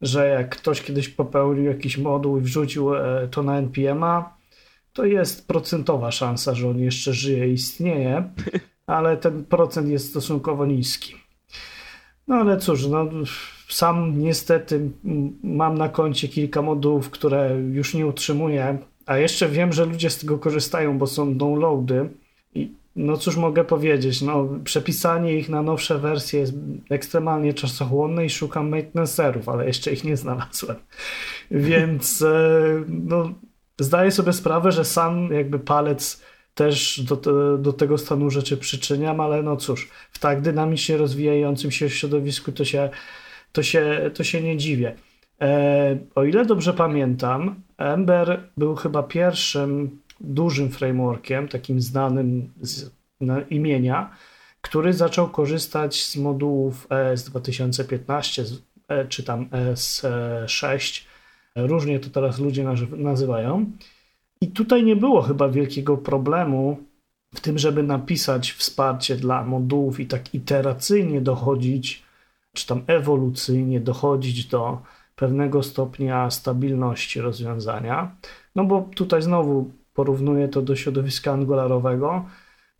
że 0.00 0.28
jak 0.28 0.56
ktoś 0.56 0.82
kiedyś 0.82 1.08
popełnił 1.08 1.64
jakiś 1.64 1.98
moduł 1.98 2.38
i 2.38 2.40
wrzucił 2.40 2.94
e, 2.94 3.28
to 3.30 3.42
na 3.42 3.58
NPM-a, 3.58 4.36
to 4.92 5.04
jest 5.04 5.48
procentowa 5.48 6.10
szansa, 6.10 6.54
że 6.54 6.68
on 6.68 6.78
jeszcze 6.78 7.12
żyje 7.12 7.48
i 7.48 7.52
istnieje, 7.52 8.30
ale 8.86 9.16
ten 9.16 9.44
procent 9.44 9.88
jest 9.88 10.10
stosunkowo 10.10 10.66
niski. 10.66 11.25
No 12.28 12.36
ale 12.36 12.58
cóż, 12.58 12.86
no, 12.86 13.08
sam 13.68 14.18
niestety 14.18 14.90
mam 15.42 15.78
na 15.78 15.88
koncie 15.88 16.28
kilka 16.28 16.62
modułów, 16.62 17.10
które 17.10 17.60
już 17.72 17.94
nie 17.94 18.06
utrzymuję, 18.06 18.78
a 19.06 19.18
jeszcze 19.18 19.48
wiem, 19.48 19.72
że 19.72 19.84
ludzie 19.84 20.10
z 20.10 20.18
tego 20.18 20.38
korzystają, 20.38 20.98
bo 20.98 21.06
są 21.06 21.36
downloady 21.36 22.08
i 22.54 22.72
no 22.96 23.16
cóż 23.16 23.36
mogę 23.36 23.64
powiedzieć, 23.64 24.22
no 24.22 24.48
przepisanie 24.64 25.38
ich 25.38 25.48
na 25.48 25.62
nowsze 25.62 25.98
wersje 25.98 26.40
jest 26.40 26.54
ekstremalnie 26.90 27.54
czasochłonne 27.54 28.26
i 28.26 28.30
szukam 28.30 28.68
maintenancerów, 28.68 29.48
ale 29.48 29.66
jeszcze 29.66 29.92
ich 29.92 30.04
nie 30.04 30.16
znalazłem. 30.16 30.76
Więc 31.50 32.22
e, 32.22 32.84
no, 32.88 33.32
zdaję 33.78 34.10
sobie 34.10 34.32
sprawę, 34.32 34.72
że 34.72 34.84
sam 34.84 35.32
jakby 35.32 35.58
palec 35.58 36.22
też 36.56 37.00
do, 37.00 37.16
do 37.58 37.72
tego 37.72 37.98
stanu 37.98 38.30
rzeczy 38.30 38.56
przyczyniam, 38.56 39.20
ale 39.20 39.42
no 39.42 39.56
cóż, 39.56 39.90
w 40.12 40.18
tak 40.18 40.40
dynamicznie 40.40 40.96
rozwijającym 40.96 41.70
się 41.70 41.90
środowisku 41.90 42.52
to 42.52 42.64
się, 42.64 42.90
to 43.52 43.62
się, 43.62 44.10
to 44.14 44.24
się 44.24 44.42
nie 44.42 44.56
dziwię. 44.56 44.94
E, 45.40 45.98
o 46.14 46.24
ile 46.24 46.44
dobrze 46.44 46.74
pamiętam, 46.74 47.54
Ember 47.78 48.50
był 48.56 48.74
chyba 48.74 49.02
pierwszym 49.02 50.00
dużym 50.20 50.70
frameworkiem, 50.70 51.48
takim 51.48 51.80
znanym 51.80 52.52
z 52.60 52.90
imienia, 53.50 54.10
który 54.60 54.92
zaczął 54.92 55.28
korzystać 55.28 56.04
z 56.04 56.16
modułów 56.16 56.86
ES 56.90 57.24
2015 57.24 58.44
e, 58.88 59.08
czy 59.08 59.22
tam 59.22 59.48
ES6. 59.48 61.04
Różnie 61.56 62.00
to 62.00 62.10
teraz 62.10 62.38
ludzie 62.38 62.64
nazywają. 62.96 63.70
I 64.40 64.48
tutaj 64.48 64.84
nie 64.84 64.96
było 64.96 65.22
chyba 65.22 65.48
wielkiego 65.48 65.96
problemu 65.96 66.78
w 67.34 67.40
tym, 67.40 67.58
żeby 67.58 67.82
napisać 67.82 68.52
wsparcie 68.52 69.16
dla 69.16 69.44
modułów 69.44 70.00
i 70.00 70.06
tak 70.06 70.34
iteracyjnie 70.34 71.20
dochodzić, 71.20 72.02
czy 72.52 72.66
tam 72.66 72.82
ewolucyjnie 72.86 73.80
dochodzić 73.80 74.46
do 74.46 74.78
pewnego 75.16 75.62
stopnia 75.62 76.30
stabilności 76.30 77.20
rozwiązania. 77.20 78.16
No 78.54 78.64
bo 78.64 78.88
tutaj 78.94 79.22
znowu 79.22 79.70
porównuję 79.94 80.48
to 80.48 80.62
do 80.62 80.76
środowiska 80.76 81.32
angularowego. 81.32 82.24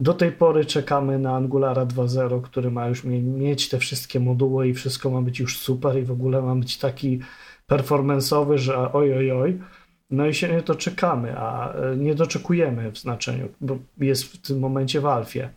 Do 0.01 0.15
tej 0.15 0.33
pory 0.33 0.65
czekamy 0.65 1.19
na 1.19 1.37
Angulara 1.37 1.87
2.0, 1.87 2.43
który 2.43 2.71
ma 2.71 2.89
już 2.89 3.05
mieć 3.05 3.69
te 3.69 3.79
wszystkie 3.79 4.21
moduły 4.21 4.69
i 4.69 4.75
wszystko 4.75 5.11
ma 5.11 5.23
być 5.23 5.41
już 5.41 5.59
super 5.59 5.99
i 5.99 6.03
w 6.03 6.11
ogóle 6.11 6.43
ma 6.43 6.55
być 6.55 6.79
taki 6.79 7.21
performanceowy, 7.67 8.59
że 8.59 8.93
oj, 8.93 9.15
oj, 9.15 9.33
oj. 9.33 9.59
No 10.11 10.27
i 10.27 10.35
się 10.35 10.49
nie 10.49 10.63
doczekamy, 10.63 11.39
a 11.39 11.73
e, 11.73 11.97
nie 11.97 12.15
doczekujemy 12.15 12.91
w 12.91 12.99
znaczeniu, 12.99 13.49
bo 13.61 13.79
jest 13.99 14.25
w 14.25 14.41
tym 14.41 14.59
momencie 14.59 15.01
w 15.01 15.07
Alfie. 15.07 15.51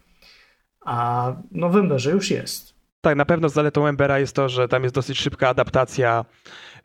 A 0.86 1.34
no 1.52 1.70
w 1.70 1.76
Emberze 1.76 2.12
już 2.12 2.32
jest. 2.32 2.74
Tak, 3.02 3.18
na 3.18 3.26
pewno 3.26 3.50
zaletą 3.50 3.88
Embera 3.88 4.20
jest 4.20 4.36
to, 4.36 4.50
że 4.50 4.68
tam 4.68 4.84
jest 4.84 4.96
dosyć 4.96 5.20
szybka 5.20 5.50
adaptacja 5.50 6.26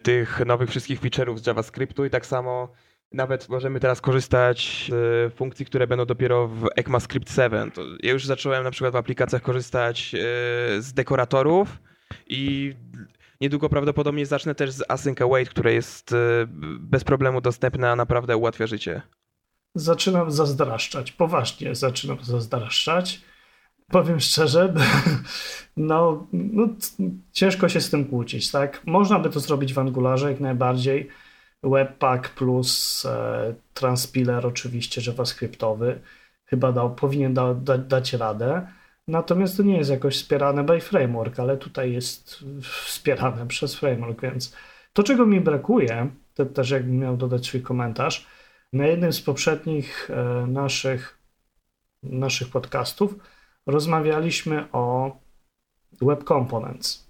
tych 0.03 0.47
nowych 0.47 0.71
wszystkich 0.71 1.01
feature'ów 1.01 1.39
z 1.39 1.47
JavaScriptu 1.47 2.05
i 2.05 2.11
tak 2.11 2.27
samo 2.27 2.69
nawet 3.13 3.49
możemy 3.49 3.81
teraz 3.81 4.01
korzystać 4.01 4.87
z 4.91 5.35
funkcji, 5.35 5.67
które 5.67 5.87
będą 5.87 6.05
dopiero 6.05 6.49
w 6.49 6.69
ECMAScript 6.77 7.35
7. 7.35 7.71
To 7.71 7.83
ja 8.03 8.13
już 8.13 8.27
zacząłem 8.27 8.65
na 8.65 8.71
przykład 8.71 8.93
w 8.93 8.97
aplikacjach 8.97 9.43
korzystać 9.43 10.15
e, 10.15 10.19
z 10.83 10.93
dekoratorów 10.93 11.79
i 12.27 12.75
niedługo 13.41 13.69
prawdopodobnie 13.69 14.27
zacznę 14.27 14.55
też 14.55 14.71
z 14.71 14.83
Async 14.89 15.21
Await, 15.21 15.49
które 15.49 15.75
jest 15.75 16.13
e, 16.13 16.17
bez 16.81 17.05
problemu 17.05 17.41
dostępne, 17.41 17.91
a 17.91 17.97
naprawdę 17.97 18.37
ułatwia 18.37 18.67
życie. 18.67 19.03
Zaczynam 19.75 20.31
zazdraszczać, 20.31 21.13
poważnie 21.13 21.75
zaczynam 21.75 22.19
zazdraszczać. 22.23 23.21
Powiem 23.91 24.21
szczerze, 24.21 24.75
no, 25.77 26.27
no 26.33 26.69
ciężko 27.33 27.69
się 27.69 27.81
z 27.81 27.91
tym 27.91 28.05
kłócić, 28.05 28.51
tak? 28.51 28.83
Można 28.87 29.19
by 29.19 29.31
to 29.31 29.41
zrobić 29.41 29.75
w 29.75 29.79
Angularze 29.79 30.31
jak 30.31 30.41
najbardziej 30.41 31.09
Webpack 31.63 32.29
plus 32.29 33.05
e, 33.07 33.55
transpiler 33.75 34.47
oczywiście 34.47 35.11
JavaScriptowy 35.11 36.01
chyba 36.45 36.73
dał, 36.73 36.95
powinien 36.95 37.35
da, 37.35 37.55
da, 37.55 37.79
dać 37.79 38.13
radę. 38.13 38.67
Natomiast 39.09 39.57
to 39.57 39.63
nie 39.63 39.77
jest 39.77 39.91
jakoś 39.91 40.17
wspierane 40.17 40.65
by 40.65 40.81
framework, 40.81 41.41
ale 41.41 41.57
tutaj 41.57 41.93
jest 41.93 42.45
wspierane 42.63 43.47
przez 43.47 43.75
framework, 43.75 44.23
więc 44.23 44.57
to, 44.93 45.03
czego 45.03 45.27
mi 45.27 45.41
brakuje, 45.41 46.11
to 46.35 46.47
też 46.47 46.71
jakbym 46.71 46.99
miał 46.99 47.17
dodać 47.17 47.47
swój 47.47 47.63
komentarz, 47.63 48.27
na 48.73 48.87
jednym 48.87 49.13
z 49.13 49.21
poprzednich 49.21 50.11
e, 50.11 50.47
naszych, 50.47 51.19
naszych 52.03 52.49
podcastów 52.49 53.15
rozmawialiśmy 53.67 54.73
o 54.73 55.17
Web 56.03 56.25
Components. 56.25 57.07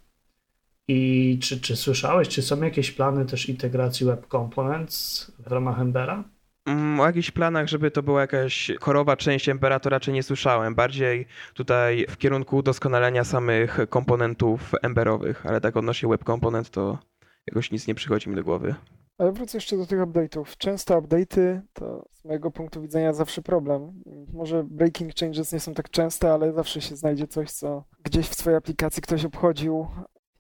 I 0.89 1.39
czy, 1.43 1.61
czy 1.61 1.77
słyszałeś, 1.77 2.29
czy 2.29 2.43
są 2.43 2.63
jakieś 2.63 2.91
plany 2.91 3.27
też 3.27 3.49
integracji 3.49 4.07
Web 4.07 4.27
Components 4.29 5.31
w 5.39 5.53
ramach 5.53 5.81
Embera? 5.81 6.25
Mm, 6.67 7.01
o 7.01 7.07
jakichś 7.07 7.31
planach, 7.31 7.69
żeby 7.69 7.91
to 7.91 8.03
była 8.03 8.21
jakaś 8.21 8.73
korowa 8.81 9.17
część 9.17 9.49
Embera, 9.49 9.81
raczej 9.85 10.15
nie 10.15 10.23
słyszałem. 10.23 10.75
Bardziej 10.75 11.27
tutaj 11.55 12.07
w 12.09 12.19
kierunku 12.19 12.63
doskonalenia 12.63 13.25
samych 13.25 13.79
komponentów 13.89 14.73
Emberowych, 14.83 15.47
ale 15.47 15.61
tak 15.61 15.77
odnośnie 15.77 16.09
Web 16.09 16.25
Component 16.25 16.71
to 16.71 16.99
jakoś 17.47 17.71
nic 17.71 17.87
nie 17.87 17.95
przychodzi 17.95 18.31
mi 18.31 18.37
do 18.37 18.45
głowy. 18.45 18.75
Ale 19.19 19.33
wrócę 19.33 19.57
jeszcze 19.57 19.77
do 19.77 19.87
tych 19.87 19.99
update'ów. 19.99 20.57
Często 20.59 21.01
update'y 21.01 21.61
to 21.73 22.09
z 22.13 22.25
mojego 22.25 22.51
punktu 22.51 22.83
widzenia 22.83 23.13
zawsze 23.13 23.43
problem. 23.43 24.03
Może 24.33 24.65
breaking 24.65 25.13
changes 25.21 25.53
nie 25.53 25.61
są 25.61 25.75
tak 25.75 25.91
częste, 25.91 26.33
ale 26.33 26.53
zawsze 26.53 26.81
się 26.81 26.97
znajdzie 26.97 27.27
coś, 27.27 27.51
co 27.51 27.85
gdzieś 28.03 28.29
w 28.29 28.35
swojej 28.35 28.57
aplikacji 28.57 29.03
ktoś 29.03 29.25
obchodził, 29.25 29.87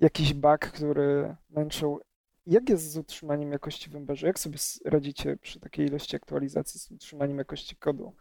jakiś 0.00 0.34
bug, 0.34 0.58
który 0.58 1.36
męczył. 1.50 2.00
Jak 2.46 2.68
jest 2.68 2.92
z 2.92 2.96
utrzymaniem 2.96 3.52
jakości 3.52 3.90
w 3.90 3.96
Emberze? 3.96 4.26
Jak 4.26 4.38
sobie 4.38 4.58
radzicie 4.84 5.36
przy 5.36 5.60
takiej 5.60 5.86
ilości 5.86 6.16
aktualizacji 6.16 6.80
z 6.80 6.90
utrzymaniem 6.90 7.38
jakości 7.38 7.76
kodu? 7.76 8.12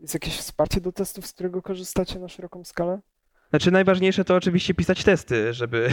Jest 0.00 0.14
jakieś 0.14 0.36
wsparcie 0.36 0.80
do 0.80 0.92
testów, 0.92 1.26
z 1.26 1.32
którego 1.32 1.62
korzystacie 1.62 2.18
na 2.18 2.28
szeroką 2.28 2.64
skalę? 2.64 3.00
Znaczy 3.50 3.70
najważniejsze 3.70 4.24
to 4.24 4.34
oczywiście 4.34 4.74
pisać 4.74 5.04
testy, 5.04 5.52
żeby, 5.52 5.88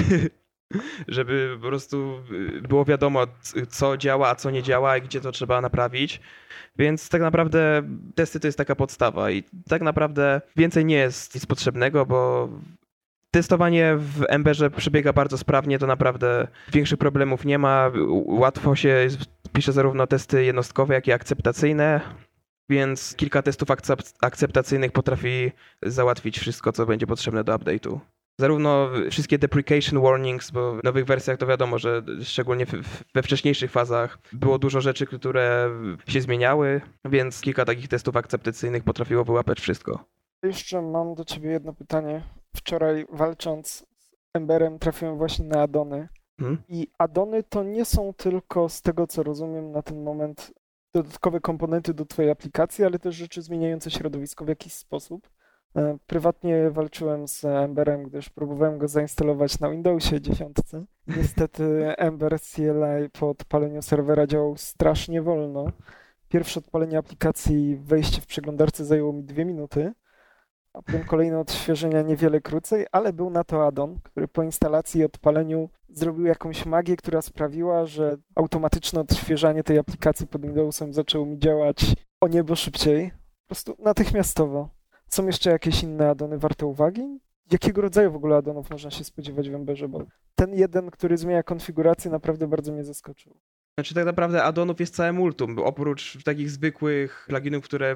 żeby 1.07 1.57
po 1.61 1.67
prostu 1.67 2.23
było 2.61 2.85
wiadomo, 2.85 3.27
co 3.69 3.97
działa, 3.97 4.29
a 4.29 4.35
co 4.35 4.51
nie 4.51 4.63
działa 4.63 4.97
i 4.97 5.01
gdzie 5.01 5.21
to 5.21 5.31
trzeba 5.31 5.61
naprawić. 5.61 6.21
Więc 6.77 7.09
tak 7.09 7.21
naprawdę 7.21 7.83
testy 8.15 8.39
to 8.39 8.47
jest 8.47 8.57
taka 8.57 8.75
podstawa 8.75 9.31
i 9.31 9.43
tak 9.69 9.81
naprawdę 9.81 10.41
więcej 10.55 10.85
nie 10.85 10.95
jest 10.95 11.35
nic 11.35 11.45
potrzebnego, 11.45 12.05
bo 12.05 12.49
testowanie 13.33 13.95
w 13.97 14.23
Emberze 14.29 14.69
przebiega 14.69 15.13
bardzo 15.13 15.37
sprawnie, 15.37 15.79
to 15.79 15.87
naprawdę 15.87 16.47
większych 16.71 16.99
problemów 16.99 17.45
nie 17.45 17.59
ma. 17.59 17.91
Łatwo 18.25 18.75
się 18.75 19.07
pisze 19.53 19.71
zarówno 19.71 20.07
testy 20.07 20.43
jednostkowe, 20.43 20.93
jak 20.93 21.07
i 21.07 21.11
akceptacyjne, 21.11 22.01
więc 22.69 23.15
kilka 23.15 23.41
testów 23.41 23.67
akceptacyjnych 24.21 24.91
potrafi 24.91 25.51
załatwić 25.81 26.39
wszystko, 26.39 26.71
co 26.71 26.85
będzie 26.85 27.07
potrzebne 27.07 27.43
do 27.43 27.55
update'u. 27.55 27.99
Zarówno 28.39 28.89
wszystkie 29.11 29.37
deprecation 29.37 30.01
warnings, 30.01 30.51
bo 30.51 30.75
w 30.75 30.83
nowych 30.83 31.05
wersjach 31.05 31.37
to 31.37 31.47
wiadomo, 31.47 31.79
że 31.79 32.01
szczególnie 32.23 32.65
we 33.15 33.23
wcześniejszych 33.23 33.71
fazach 33.71 34.19
było 34.33 34.59
dużo 34.59 34.81
rzeczy, 34.81 35.05
które 35.05 35.69
się 36.07 36.21
zmieniały, 36.21 36.81
więc 37.05 37.41
kilka 37.41 37.65
takich 37.65 37.87
testów 37.87 38.15
akceptacyjnych 38.17 38.83
potrafiło 38.83 39.23
wyłapać 39.23 39.59
wszystko. 39.59 40.05
Jeszcze 40.43 40.81
mam 40.81 41.15
do 41.15 41.25
ciebie 41.25 41.49
jedno 41.49 41.73
pytanie. 41.73 42.23
Wczoraj 42.55 43.05
walcząc 43.09 43.85
z 43.97 44.15
Emberem 44.33 44.79
trafiłem 44.79 45.17
właśnie 45.17 45.45
na 45.45 45.61
addony. 45.61 46.07
Hmm? 46.39 46.63
I 46.69 46.87
addony 46.97 47.43
to 47.43 47.63
nie 47.63 47.85
są 47.85 48.13
tylko, 48.13 48.69
z 48.69 48.81
tego 48.81 49.07
co 49.07 49.23
rozumiem 49.23 49.71
na 49.71 49.81
ten 49.81 50.03
moment, 50.03 50.53
dodatkowe 50.93 51.39
komponenty 51.39 51.93
do 51.93 52.05
twojej 52.05 52.31
aplikacji, 52.31 52.85
ale 52.85 52.99
też 52.99 53.15
rzeczy 53.15 53.41
zmieniające 53.41 53.91
środowisko 53.91 54.45
w 54.45 54.47
jakiś 54.47 54.73
sposób. 54.73 55.29
E, 55.75 55.97
prywatnie 56.07 56.69
walczyłem 56.69 57.27
z 57.27 57.45
Emberem, 57.45 58.03
gdyż 58.03 58.29
próbowałem 58.29 58.77
go 58.77 58.87
zainstalować 58.87 59.59
na 59.59 59.69
Windowsie 59.69 60.21
10. 60.21 60.57
Niestety 61.07 61.63
Ember 61.97 62.39
CLI 62.41 63.09
po 63.19 63.29
odpaleniu 63.29 63.81
serwera 63.81 64.27
działał 64.27 64.57
strasznie 64.57 65.21
wolno. 65.21 65.65
Pierwsze 66.29 66.59
odpalenie 66.59 66.97
aplikacji, 66.97 67.75
wejście 67.75 68.21
w 68.21 68.25
przeglądarce 68.25 68.85
zajęło 68.85 69.13
mi 69.13 69.23
dwie 69.23 69.45
minuty, 69.45 69.93
potem 70.81 71.03
kolejne 71.03 71.39
odświeżenia 71.39 72.01
niewiele 72.01 72.41
krócej, 72.41 72.85
ale 72.91 73.13
był 73.13 73.29
na 73.29 73.43
to 73.43 73.67
addon, 73.67 73.99
który 74.03 74.27
po 74.27 74.43
instalacji 74.43 75.01
i 75.01 75.03
odpaleniu 75.03 75.69
zrobił 75.89 76.25
jakąś 76.25 76.65
magię, 76.65 76.95
która 76.95 77.21
sprawiła, 77.21 77.85
że 77.85 78.17
automatyczne 78.35 79.01
odświeżanie 79.01 79.63
tej 79.63 79.79
aplikacji 79.79 80.27
pod 80.27 80.41
Windowsem 80.41 80.93
zaczęło 80.93 81.25
mi 81.25 81.39
działać 81.39 81.95
o 82.21 82.27
niebo 82.27 82.55
szybciej. 82.55 83.11
Po 83.11 83.47
prostu 83.47 83.75
natychmiastowo. 83.79 84.69
Są 85.07 85.27
jeszcze 85.27 85.49
jakieś 85.49 85.83
inne 85.83 86.09
addony 86.09 86.37
warte 86.37 86.65
uwagi? 86.65 87.19
Jakiego 87.51 87.81
rodzaju 87.81 88.11
w 88.11 88.15
ogóle 88.15 88.35
addonów 88.35 88.69
można 88.69 88.91
się 88.91 89.03
spodziewać 89.03 89.49
w 89.49 89.55
Emberze? 89.55 89.87
Bo 89.87 90.05
ten 90.35 90.53
jeden, 90.53 90.91
który 90.91 91.17
zmienia 91.17 91.43
konfigurację, 91.43 92.11
naprawdę 92.11 92.47
bardzo 92.47 92.71
mnie 92.71 92.83
zaskoczył. 92.83 93.37
Znaczy 93.77 93.95
tak 93.95 94.05
naprawdę 94.05 94.43
addonów 94.43 94.79
jest 94.79 94.95
całe 94.95 95.13
multum. 95.13 95.59
Oprócz 95.59 96.23
takich 96.23 96.49
zwykłych 96.49 97.25
pluginów, 97.27 97.63
które 97.63 97.95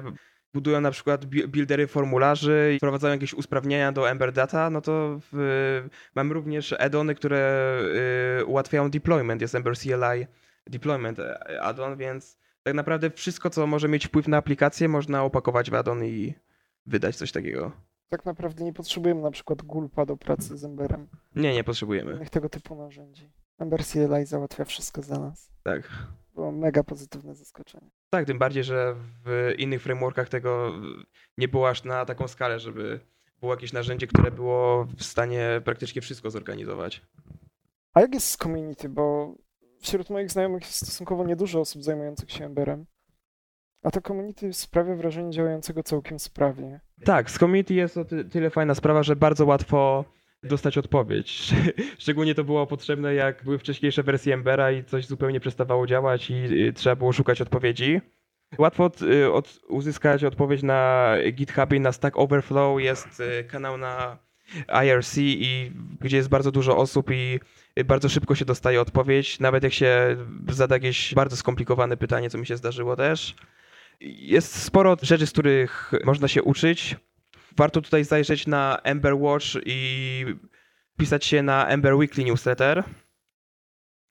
budują 0.54 0.80
na 0.80 0.90
przykład 0.90 1.24
buildery 1.26 1.86
formularzy 1.86 2.72
i 2.74 2.78
wprowadzają 2.78 3.14
jakieś 3.14 3.34
usprawnienia 3.34 3.92
do 3.92 4.10
Ember 4.10 4.32
Data, 4.32 4.70
no 4.70 4.80
to 4.80 5.20
w, 5.32 5.88
mamy 6.14 6.34
również 6.34 6.72
addony, 6.72 7.14
które 7.14 7.72
y, 8.40 8.44
ułatwiają 8.44 8.90
deployment. 8.90 9.42
Jest 9.42 9.54
Ember 9.54 9.78
CLI 9.78 10.26
Deployment 10.66 11.18
e, 11.18 11.60
addon, 11.62 11.96
więc 11.96 12.38
tak 12.62 12.74
naprawdę 12.74 13.10
wszystko, 13.10 13.50
co 13.50 13.66
może 13.66 13.88
mieć 13.88 14.06
wpływ 14.06 14.28
na 14.28 14.36
aplikację, 14.36 14.88
można 14.88 15.24
opakować 15.24 15.70
w 15.70 15.74
addon 15.74 16.04
i 16.04 16.34
wydać 16.86 17.16
coś 17.16 17.32
takiego. 17.32 17.72
Tak 18.08 18.24
naprawdę 18.24 18.64
nie 18.64 18.72
potrzebujemy 18.72 19.22
na 19.22 19.30
przykład 19.30 19.62
gulpa 19.62 20.06
do 20.06 20.16
pracy 20.16 20.58
z 20.58 20.64
Emberem. 20.64 21.08
Nie, 21.36 21.54
nie 21.54 21.64
potrzebujemy. 21.64 22.12
Innych 22.12 22.30
tego 22.30 22.48
typu 22.48 22.74
narzędzi. 22.74 23.30
Ember 23.58 23.84
CLI 23.84 24.26
załatwia 24.26 24.64
wszystko 24.64 25.02
za 25.02 25.18
nas. 25.18 25.50
Tak. 25.62 25.88
Było 26.34 26.52
mega 26.52 26.84
pozytywne 26.84 27.34
zaskoczenie. 27.34 27.90
Tak, 28.10 28.26
tym 28.26 28.38
bardziej, 28.38 28.64
że 28.64 28.94
w 29.24 29.54
innych 29.58 29.82
frameworkach 29.82 30.28
tego 30.28 30.72
nie 31.38 31.48
było 31.48 31.68
aż 31.68 31.84
na 31.84 32.04
taką 32.04 32.28
skalę, 32.28 32.58
żeby 32.58 33.00
było 33.40 33.52
jakieś 33.54 33.72
narzędzie, 33.72 34.06
które 34.06 34.30
było 34.30 34.84
w 34.96 35.04
stanie 35.04 35.60
praktycznie 35.64 36.02
wszystko 36.02 36.30
zorganizować. 36.30 37.02
A 37.94 38.00
jak 38.00 38.14
jest 38.14 38.30
z 38.30 38.36
community? 38.36 38.88
Bo 38.88 39.34
wśród 39.80 40.10
moich 40.10 40.30
znajomych 40.30 40.62
jest 40.62 40.74
stosunkowo 40.74 41.24
niedużo 41.24 41.60
osób 41.60 41.82
zajmujących 41.82 42.30
się 42.30 42.44
Emberem. 42.44 42.86
A 43.82 43.90
to 43.90 44.00
community 44.00 44.52
sprawia 44.52 44.94
wrażenie 44.94 45.30
działającego 45.30 45.82
całkiem 45.82 46.18
sprawnie. 46.18 46.80
Tak, 47.04 47.30
z 47.30 47.38
community 47.38 47.74
jest 47.74 47.96
o 47.96 48.04
tyle 48.04 48.50
fajna 48.50 48.74
sprawa, 48.74 49.02
że 49.02 49.16
bardzo 49.16 49.46
łatwo 49.46 50.04
dostać 50.42 50.78
odpowiedź. 50.78 51.54
Szczególnie 51.98 52.34
to 52.34 52.44
było 52.44 52.66
potrzebne, 52.66 53.14
jak 53.14 53.44
były 53.44 53.58
wcześniejsze 53.58 54.02
wersje 54.02 54.34
Embera 54.34 54.72
i 54.72 54.84
coś 54.84 55.06
zupełnie 55.06 55.40
przestawało 55.40 55.86
działać 55.86 56.30
i 56.30 56.72
trzeba 56.74 56.96
było 56.96 57.12
szukać 57.12 57.40
odpowiedzi. 57.40 58.00
Łatwo 58.58 58.84
od, 58.84 59.02
y, 59.02 59.32
od, 59.32 59.60
uzyskać 59.68 60.24
odpowiedź 60.24 60.62
na 60.62 61.14
GitHubie, 61.32 61.80
na 61.80 61.92
Stack 61.92 62.18
Overflow 62.18 62.80
jest 62.80 63.20
y, 63.20 63.44
kanał 63.44 63.78
na 63.78 64.18
IRC 64.84 65.18
i 65.18 65.72
gdzie 66.00 66.16
jest 66.16 66.28
bardzo 66.28 66.52
dużo 66.52 66.76
osób 66.76 67.10
i 67.10 67.40
bardzo 67.84 68.08
szybko 68.08 68.34
się 68.34 68.44
dostaje 68.44 68.80
odpowiedź, 68.80 69.40
nawet 69.40 69.64
jak 69.64 69.72
się 69.72 70.16
zada 70.48 70.74
jakieś 70.76 71.14
bardzo 71.14 71.36
skomplikowane 71.36 71.96
pytanie, 71.96 72.30
co 72.30 72.38
mi 72.38 72.46
się 72.46 72.56
zdarzyło 72.56 72.96
też. 72.96 73.34
Jest 74.00 74.62
sporo 74.62 74.96
rzeczy, 75.02 75.26
z 75.26 75.32
których 75.32 75.92
można 76.04 76.28
się 76.28 76.42
uczyć. 76.42 76.96
Warto 77.58 77.80
tutaj 77.80 78.04
zajrzeć 78.04 78.46
na 78.46 78.78
Ember 78.82 79.14
Watch 79.14 79.46
i 79.66 80.24
pisać 80.98 81.24
się 81.24 81.42
na 81.42 81.66
Ember 81.66 81.94
Weekly 81.94 82.24
Newsletter. 82.24 82.84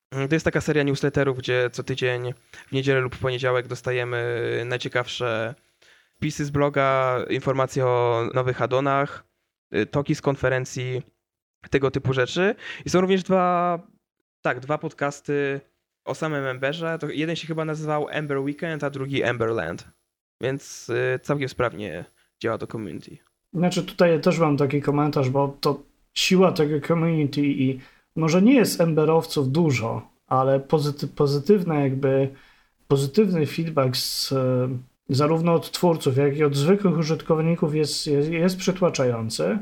To 0.09 0.35
jest 0.35 0.45
taka 0.45 0.61
seria 0.61 0.83
newsletterów, 0.83 1.37
gdzie 1.37 1.69
co 1.69 1.83
tydzień 1.83 2.33
w 2.67 2.71
niedzielę 2.71 2.99
lub 2.99 3.15
w 3.15 3.19
poniedziałek 3.19 3.67
dostajemy 3.67 4.61
najciekawsze 4.65 5.55
pisy 6.19 6.45
z 6.45 6.49
bloga, 6.49 7.19
informacje 7.29 7.85
o 7.85 8.29
nowych 8.33 8.61
addonach, 8.61 9.23
toki 9.91 10.15
z 10.15 10.21
konferencji, 10.21 11.01
tego 11.69 11.91
typu 11.91 12.13
rzeczy. 12.13 12.55
I 12.85 12.89
są 12.89 13.01
również 13.01 13.23
dwa, 13.23 13.79
tak, 14.41 14.59
dwa 14.59 14.77
podcasty 14.77 15.61
o 16.05 16.15
samym 16.15 16.45
Emberze. 16.45 16.97
To 16.99 17.09
jeden 17.09 17.35
się 17.35 17.47
chyba 17.47 17.65
nazywał 17.65 18.09
Ember 18.09 18.39
Weekend, 18.39 18.83
a 18.83 18.89
drugi 18.89 19.23
Emberland. 19.23 19.87
Więc 20.41 20.89
y, 20.89 21.19
całkiem 21.23 21.49
sprawnie 21.49 22.05
działa 22.39 22.57
to 22.57 22.67
community. 22.67 23.26
Znaczy 23.53 23.83
tutaj 23.83 24.21
też 24.21 24.39
mam 24.39 24.57
taki 24.57 24.81
komentarz, 24.81 25.29
bo 25.29 25.57
to 25.61 25.79
siła 26.13 26.51
tego 26.51 26.87
community 26.87 27.41
i 27.41 27.79
może 28.15 28.41
nie 28.41 28.55
jest 28.55 28.81
emberowców 28.81 29.51
dużo, 29.51 30.01
ale 30.27 30.59
pozyty, 30.59 31.07
pozytywne 31.07 31.81
jakby 31.81 32.29
pozytywny 32.87 33.45
feedback 33.45 33.95
z, 33.95 34.33
zarówno 35.09 35.53
od 35.53 35.71
twórców, 35.71 36.17
jak 36.17 36.37
i 36.37 36.43
od 36.43 36.55
zwykłych 36.55 36.97
użytkowników 36.97 37.75
jest, 37.75 38.07
jest, 38.07 38.29
jest 38.29 38.57
przytłaczający. 38.57 39.59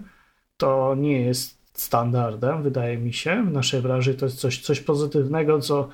To 0.58 0.96
nie 0.96 1.22
jest 1.22 1.58
standardem, 1.74 2.64
wydaje 2.64 2.98
mi 2.98 3.14
się. 3.14 3.46
W 3.46 3.52
naszej 3.52 3.82
branży 3.82 4.16
to 4.16 4.26
jest 4.26 4.40
coś, 4.40 4.62
coś 4.62 4.80
pozytywnego, 4.80 5.60
co 5.60 5.90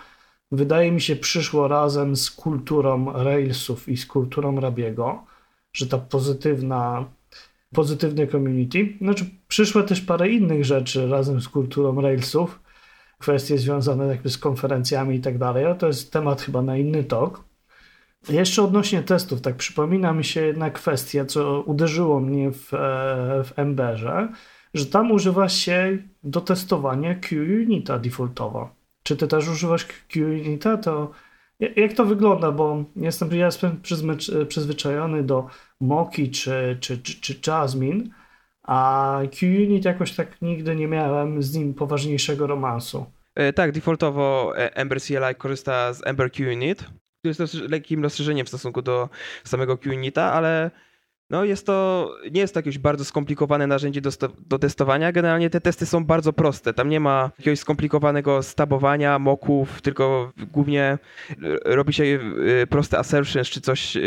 wydaje 0.52 0.92
mi 0.92 1.02
się 1.02 1.16
przyszło 1.16 1.68
razem 1.68 2.16
z 2.16 2.32
kulturą 2.32 3.14
Railsów 3.24 3.90
i 3.90 3.98
z 3.98 4.06
kulturą 4.06 4.60
Rabiego, 4.60 5.24
że 5.74 5.88
ta 5.88 5.98
pozytywna 5.98 7.06
pozytywne 7.74 8.28
community. 8.28 8.94
Znaczy, 9.02 9.26
przyszło 9.48 9.84
też 9.84 10.02
parę 10.02 10.30
innych 10.30 10.66
rzeczy 10.66 11.08
razem 11.08 11.42
z 11.42 11.50
kulturą 11.50 12.02
Railsów, 12.02 12.60
kwestie 13.20 13.58
związane 13.58 14.08
jakby 14.08 14.30
z 14.30 14.38
konferencjami 14.38 15.16
i 15.16 15.22
tak 15.22 15.38
dalej, 15.38 15.66
ale 15.66 15.76
to 15.76 15.88
jest 15.88 16.14
temat 16.14 16.42
chyba 16.42 16.62
na 16.62 16.78
inny 16.78 17.04
tok. 17.04 17.44
Jeszcze 18.30 18.64
odnośnie 18.64 19.04
testów, 19.04 19.42
tak 19.42 19.56
przypomina 19.56 20.14
mi 20.14 20.24
się 20.24 20.42
jedna 20.42 20.70
kwestia, 20.70 21.26
co 21.26 21.62
uderzyło 21.62 22.20
mnie 22.20 22.52
w, 22.52 22.74
e, 22.74 22.78
w 23.44 23.54
Emberze, 23.56 24.30
że 24.74 24.86
tam 24.86 25.12
używa 25.12 25.50
się 25.50 25.98
do 26.24 26.42
testowania 26.42 27.16
QUnita 27.16 28.00
defaultowo. 28.00 28.70
Czy 29.04 29.18
ty 29.18 29.28
też 29.28 29.48
używasz 29.48 29.86
QUnita? 30.14 30.78
To 30.78 31.12
jak 31.76 31.94
to 31.94 32.06
wygląda? 32.06 32.52
Bo 32.52 32.84
jestem, 32.96 33.32
ja 33.32 33.46
jestem 33.46 33.82
przyzwyczajony 34.48 35.24
do 35.24 35.48
Moki 35.82 36.32
czy, 36.32 36.78
czy, 36.80 36.98
czy, 36.98 37.22
czy 37.22 37.52
Jasmine, 37.52 38.04
a 38.64 39.20
QUnit 39.40 39.86
jakoś 39.86 40.16
tak 40.16 40.42
nigdy 40.42 40.76
nie 40.76 40.88
miałem 40.88 41.44
z 41.44 41.56
nim 41.56 41.74
poważniejszego 41.74 42.48
romansu. 42.48 43.06
E, 43.36 43.54
tak, 43.54 43.72
defaultowo 43.72 44.54
Ember 44.56 45.02
CLI 45.02 45.36
korzysta 45.38 45.94
z 45.94 46.08
Ember 46.08 46.32
QUnit, 46.32 46.84
który 47.20 47.36
jest 47.40 47.54
lekkim 47.54 48.04
rozszerzeniem 48.04 48.46
w 48.46 48.50
stosunku 48.50 48.82
do 48.82 49.10
samego 49.44 49.78
QUnita, 49.78 50.34
ale 50.34 50.72
No 51.32 51.46
jest 51.46 51.66
to, 51.66 52.10
nie 52.32 52.42
jest 52.42 52.54
to 52.54 52.60
jakieś 52.60 52.78
bardzo 52.78 53.06
skomplikowane 53.06 53.68
narzędzie 53.68 54.02
do, 54.02 54.10
do, 54.48 54.60
testowania. 54.60 55.12
Generalnie 55.12 55.50
te 55.50 55.62
testy 55.62 55.86
są 55.86 56.06
bardzo 56.06 56.34
proste. 56.34 56.74
Tam 56.74 56.90
nie 56.90 57.00
ma 57.00 57.32
jakiegoś 57.40 57.60
skomplikowanego 57.60 58.44
stabowania, 58.44 59.20
moków, 59.20 59.82
tylko 59.82 60.32
głównie 60.52 60.98
robi 61.66 61.94
się 61.94 62.04
y, 62.04 62.68
proste 62.70 63.00
assertions, 63.00 63.48
czy 63.48 63.62
coś 63.62 63.98
y, 63.98 64.02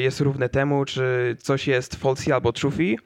jest 0.00 0.20
równe 0.20 0.48
temu, 0.48 0.84
czy 0.84 1.36
coś 1.40 1.66
jest 1.68 1.96
falsy 1.96 2.34
albo 2.34 2.52
truthy. 2.52 2.96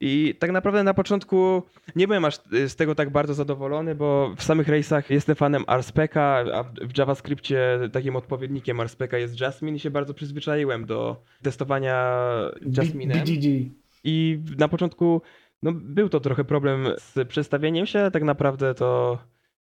I 0.00 0.34
tak 0.38 0.50
naprawdę 0.50 0.84
na 0.84 0.94
początku 0.94 1.62
nie 1.96 2.06
byłem 2.06 2.24
aż 2.24 2.38
y, 2.52 2.68
z 2.68 2.76
tego 2.76 2.94
tak 2.94 3.10
bardzo 3.10 3.34
zadowolony, 3.34 3.94
bo 3.94 4.34
w 4.36 4.42
samych 4.42 4.68
rejsach 4.68 5.10
jestem 5.10 5.36
fanem 5.36 5.64
RSpec'a, 5.64 6.50
a 6.54 6.62
w 6.62 6.98
JavaScriptie 6.98 7.78
takim 7.92 8.16
odpowiednikiem 8.16 8.78
RSpec'a 8.78 9.16
jest 9.16 9.40
Jasmine 9.40 9.76
i 9.76 9.80
się 9.80 9.90
bardzo 9.90 10.14
przyzwyczaiłem 10.14 10.86
do 10.86 11.22
testowania 11.42 12.18
Jasmine'em. 12.62 13.12
BDD. 13.12 13.70
I 14.04 14.40
na 14.58 14.68
początku 14.68 15.22
no, 15.62 15.72
był 15.72 16.08
to 16.08 16.20
trochę 16.20 16.44
problem 16.44 16.88
z 16.98 17.28
przestawieniem 17.28 17.86
się, 17.86 17.98
ale 17.98 18.10
tak 18.10 18.22
naprawdę 18.22 18.74
to 18.74 19.18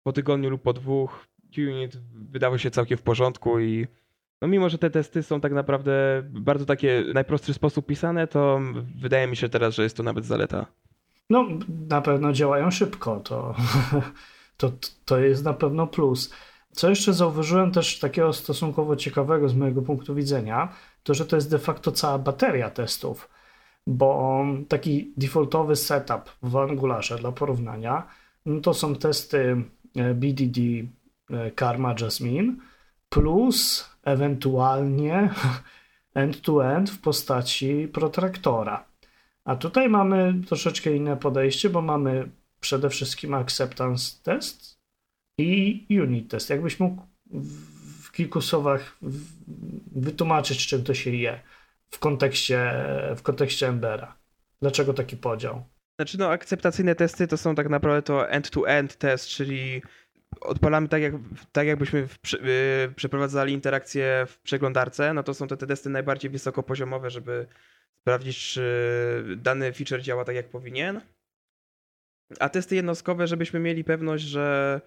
po 0.02 0.12
tygodniu 0.12 0.50
lub 0.50 0.62
po 0.62 0.72
dwóch 0.72 1.26
QUnit 1.54 1.96
wydawał 2.14 2.58
się 2.58 2.70
całkiem 2.70 2.98
w 2.98 3.02
porządku 3.02 3.60
i 3.60 3.86
no 4.40 4.48
mimo, 4.48 4.68
że 4.68 4.78
te 4.78 4.90
testy 4.90 5.22
są 5.22 5.40
tak 5.40 5.52
naprawdę 5.52 6.22
bardzo 6.24 6.66
takie 6.66 7.04
najprostszy 7.14 7.54
sposób 7.54 7.86
pisane, 7.86 8.26
to 8.26 8.60
wydaje 9.00 9.26
mi 9.26 9.36
się 9.36 9.48
teraz, 9.48 9.74
że 9.74 9.82
jest 9.82 9.96
to 9.96 10.02
nawet 10.02 10.24
zaleta. 10.24 10.66
No, 11.30 11.46
na 11.88 12.00
pewno 12.00 12.32
działają 12.32 12.70
szybko, 12.70 13.20
to, 13.20 13.54
to, 14.56 14.72
to 15.04 15.18
jest 15.18 15.44
na 15.44 15.54
pewno 15.54 15.86
plus. 15.86 16.34
Co 16.72 16.88
jeszcze 16.88 17.12
zauważyłem 17.12 17.72
też 17.72 17.98
takiego 17.98 18.32
stosunkowo 18.32 18.96
ciekawego 18.96 19.48
z 19.48 19.54
mojego 19.54 19.82
punktu 19.82 20.14
widzenia, 20.14 20.68
to 21.02 21.14
że 21.14 21.26
to 21.26 21.36
jest 21.36 21.50
de 21.50 21.58
facto 21.58 21.92
cała 21.92 22.18
bateria 22.18 22.70
testów, 22.70 23.28
bo 23.86 24.44
taki 24.68 25.12
defaultowy 25.16 25.76
setup 25.76 26.30
w 26.42 26.56
Angularze 26.56 27.18
dla 27.18 27.32
porównania, 27.32 28.06
no 28.46 28.60
to 28.60 28.74
są 28.74 28.94
testy 28.94 29.64
BDD, 30.14 30.60
e, 31.30 31.50
Karma, 31.50 31.94
Jasmine, 32.00 32.56
plus 33.08 33.89
ewentualnie 34.02 35.30
end-to-end 36.14 36.90
w 36.90 37.00
postaci 37.00 37.88
protraktora. 37.92 38.84
A 39.44 39.56
tutaj 39.56 39.88
mamy 39.88 40.34
troszeczkę 40.46 40.96
inne 40.96 41.16
podejście, 41.16 41.70
bo 41.70 41.82
mamy 41.82 42.30
przede 42.60 42.90
wszystkim 42.90 43.34
acceptance 43.34 44.12
test 44.22 44.80
i 45.38 45.86
unit 45.90 46.30
test. 46.30 46.50
Jakbyś 46.50 46.80
mógł 46.80 47.02
w 48.02 48.12
kilku 48.12 48.40
słowach 48.40 48.98
wytłumaczyć, 49.92 50.66
czym 50.66 50.84
to 50.84 50.94
się 50.94 51.10
je 51.10 51.40
w 51.90 51.98
kontekście, 51.98 52.84
w 53.16 53.22
kontekście 53.22 53.68
Embera. 53.68 54.14
Dlaczego 54.60 54.94
taki 54.94 55.16
podział? 55.16 55.64
Znaczy, 55.98 56.18
no, 56.18 56.28
akceptacyjne 56.28 56.94
testy 56.94 57.26
to 57.26 57.36
są 57.36 57.54
tak 57.54 57.68
naprawdę 57.68 58.02
to 58.02 58.28
end-to-end 58.28 58.96
test, 58.96 59.28
czyli 59.28 59.82
odpalamy 60.40 60.88
tak, 60.88 61.02
jak, 61.02 61.14
tak 61.52 61.66
jakbyśmy 61.66 62.08
w, 62.08 62.18
yy, 62.32 62.92
przeprowadzali 62.96 63.52
interakcję 63.52 64.26
w 64.28 64.38
przeglądarce, 64.38 65.14
no 65.14 65.22
to 65.22 65.34
są 65.34 65.46
to 65.46 65.56
te 65.56 65.66
testy 65.66 65.90
najbardziej 65.90 66.30
wysokopoziomowe, 66.30 67.10
żeby 67.10 67.46
sprawdzić, 68.00 68.38
czy 68.38 69.24
dany 69.36 69.72
feature 69.72 70.02
działa 70.02 70.24
tak, 70.24 70.36
jak 70.36 70.48
powinien. 70.48 71.00
A 72.40 72.48
testy 72.48 72.74
jednostkowe, 72.74 73.26
żebyśmy 73.26 73.60
mieli 73.60 73.84
pewność, 73.84 74.24
że 74.24 74.80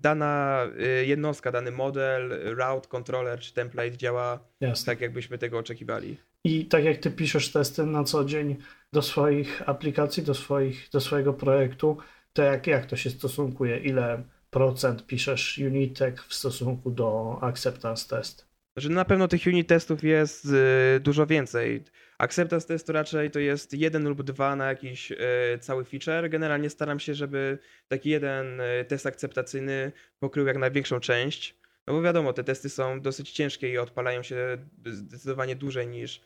dana 0.00 0.64
y, 1.00 1.06
jednostka, 1.06 1.52
dany 1.52 1.70
model, 1.70 2.54
route, 2.56 2.88
controller 2.88 3.38
czy 3.38 3.54
template 3.54 3.96
działa 3.96 4.38
Jasne. 4.60 4.92
tak, 4.92 5.00
jakbyśmy 5.00 5.38
tego 5.38 5.58
oczekiwali. 5.58 6.16
I 6.44 6.66
tak 6.66 6.84
jak 6.84 6.96
ty 6.96 7.10
piszesz 7.10 7.52
testy 7.52 7.86
na 7.86 8.04
co 8.04 8.24
dzień 8.24 8.56
do 8.92 9.02
swoich 9.02 9.68
aplikacji, 9.68 10.22
do, 10.22 10.34
swoich, 10.34 10.88
do 10.92 11.00
swojego 11.00 11.32
projektu, 11.32 11.96
to 12.32 12.42
jak, 12.42 12.66
jak 12.66 12.86
to 12.86 12.96
się 12.96 13.10
stosunkuje? 13.10 13.78
Ile 13.78 14.22
procent 14.54 15.06
piszesz 15.06 15.58
unitek 15.58 16.22
w 16.22 16.34
stosunku 16.34 16.90
do 16.90 17.38
acceptance 17.42 18.08
test? 18.08 18.46
Znaczy 18.76 18.90
na 18.90 19.04
pewno 19.04 19.28
tych 19.28 19.46
unit 19.46 19.68
testów 19.68 20.04
jest 20.04 20.44
y, 20.44 21.00
dużo 21.00 21.26
więcej. 21.26 21.84
Acceptance 22.18 22.66
test 22.66 22.88
raczej 22.88 23.30
to 23.30 23.38
jest 23.38 23.72
jeden 23.72 24.08
lub 24.08 24.22
dwa 24.22 24.56
na 24.56 24.68
jakiś 24.68 25.12
y, 25.12 25.16
cały 25.60 25.84
feature. 25.84 26.30
Generalnie 26.30 26.70
staram 26.70 27.00
się, 27.00 27.14
żeby 27.14 27.58
taki 27.88 28.10
jeden 28.10 28.60
y, 28.60 28.84
test 28.88 29.06
akceptacyjny 29.06 29.92
pokrył 30.18 30.46
jak 30.46 30.58
największą 30.58 31.00
część. 31.00 31.56
No 31.86 31.94
bo 31.94 32.02
wiadomo, 32.02 32.32
te 32.32 32.44
testy 32.44 32.68
są 32.68 33.00
dosyć 33.00 33.30
ciężkie 33.30 33.72
i 33.72 33.78
odpalają 33.78 34.22
się 34.22 34.58
zdecydowanie 34.86 35.56
dłużej 35.56 35.86
niż 35.86 36.20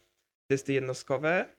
testy 0.47 0.73
jednostkowe. 0.73 1.58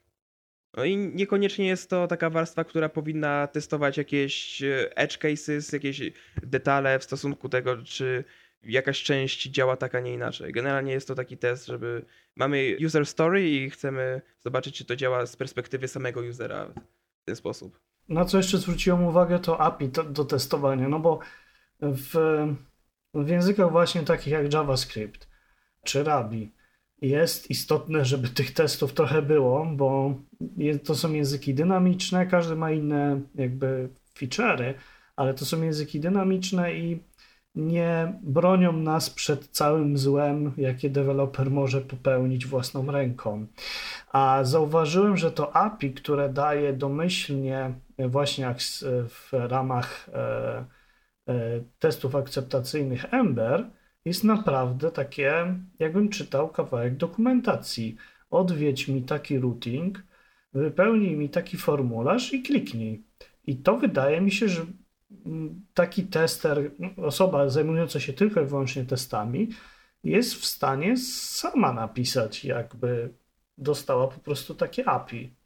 No 0.78 0.84
i 0.84 0.98
niekoniecznie 0.98 1.68
jest 1.68 1.90
to 1.90 2.08
taka 2.08 2.30
warstwa, 2.30 2.64
która 2.64 2.90
powinna 2.90 3.48
testować 3.48 3.98
jakieś 3.98 4.64
e, 4.64 4.98
edge 4.98 5.18
cases, 5.18 5.72
jakieś 5.74 6.02
detale 6.44 7.00
w 7.00 7.04
stosunku 7.04 7.50
tego, 7.50 7.84
czy 7.84 8.24
jakaś 8.64 9.04
część 9.04 9.50
działa 9.50 9.78
tak, 9.78 9.96
a 9.96 10.00
nie 10.00 10.14
inaczej. 10.14 10.52
Generalnie 10.52 10.92
jest 10.92 11.08
to 11.08 11.16
taki 11.16 11.38
test, 11.38 11.66
żeby 11.66 12.06
mamy 12.36 12.78
user 12.86 13.06
story 13.06 13.50
i 13.50 13.70
chcemy 13.70 14.22
zobaczyć, 14.40 14.78
czy 14.78 14.86
to 14.86 14.96
działa 14.96 15.26
z 15.26 15.36
perspektywy 15.36 15.88
samego 15.88 16.22
usera 16.22 16.68
w 17.22 17.26
ten 17.26 17.36
sposób. 17.36 17.80
Na 18.10 18.26
co 18.26 18.38
jeszcze 18.38 18.58
zwróciłem 18.58 19.04
uwagę, 19.04 19.40
to 19.40 19.62
API 19.62 19.90
do 19.90 20.26
testowania, 20.26 20.90
no 20.90 21.00
bo 21.00 21.20
w, 21.82 22.16
w 23.14 23.28
językach 23.28 23.72
właśnie 23.72 24.02
takich 24.02 24.34
jak 24.34 24.54
JavaScript 24.54 25.30
czy 25.84 26.04
Ruby 26.04 26.50
jest 27.02 27.50
istotne, 27.50 28.06
żeby 28.06 28.30
tych 28.30 28.54
testów 28.54 28.94
trochę 28.94 29.22
było, 29.22 29.66
bo 29.66 30.16
to 30.84 30.96
są 30.96 31.14
języki 31.14 31.54
dynamiczne, 31.54 32.26
każdy 32.26 32.56
ma 32.56 32.72
inne 32.72 33.22
jakby 33.36 33.90
feature'y, 34.18 34.74
ale 35.16 35.34
to 35.34 35.46
są 35.46 35.62
języki 35.62 36.00
dynamiczne 36.00 36.74
i 36.74 37.00
nie 37.56 38.14
bronią 38.22 38.74
nas 38.74 39.10
przed 39.10 39.48
całym 39.48 39.98
złem, 39.98 40.54
jakie 40.58 40.90
deweloper 40.90 41.52
może 41.52 41.82
popełnić 41.82 42.46
własną 42.46 42.92
ręką. 42.92 43.48
A 44.12 44.40
zauważyłem, 44.44 45.18
że 45.18 45.32
to 45.32 45.56
API, 45.56 45.94
które 45.94 46.30
daje 46.30 46.74
domyślnie 46.74 47.74
właśnie 48.00 48.56
w 49.08 49.30
ramach 49.32 50.10
e, 50.14 50.66
e, 51.28 51.36
testów 51.80 52.16
akceptacyjnych 52.16 53.14
Ember, 53.14 53.70
jest 54.06 54.24
naprawdę 54.24 54.92
takie, 54.92 55.56
jakbym 55.80 56.10
czytał 56.10 56.50
kawałek 56.50 56.98
dokumentacji. 56.98 57.96
Odwiedź 58.30 58.88
mi 58.88 59.04
taki 59.04 59.40
routing, 59.40 60.04
wypełnij 60.54 61.16
mi 61.16 61.30
taki 61.30 61.58
formularz 61.58 62.34
i 62.34 62.44
kliknij. 62.44 63.04
I 63.48 63.58
to 63.58 63.78
wydaje 63.78 64.22
mi 64.22 64.32
się, 64.32 64.50
że 64.50 64.66
mm, 65.26 65.66
taki 65.74 66.04
tester, 66.04 66.72
osoba 66.98 67.50
zajmująca 67.50 68.00
się 68.00 68.14
tylko 68.14 68.42
i 68.42 68.46
wyłącznie 68.46 68.86
testami, 68.86 69.50
jest 70.04 70.36
w 70.36 70.46
stanie 70.46 70.98
sama 70.98 71.74
napisać, 71.74 72.46
jakby 72.46 73.14
dostała 73.58 74.08
po 74.08 74.20
prostu 74.20 74.56
takie 74.56 74.86
API. 74.90 75.39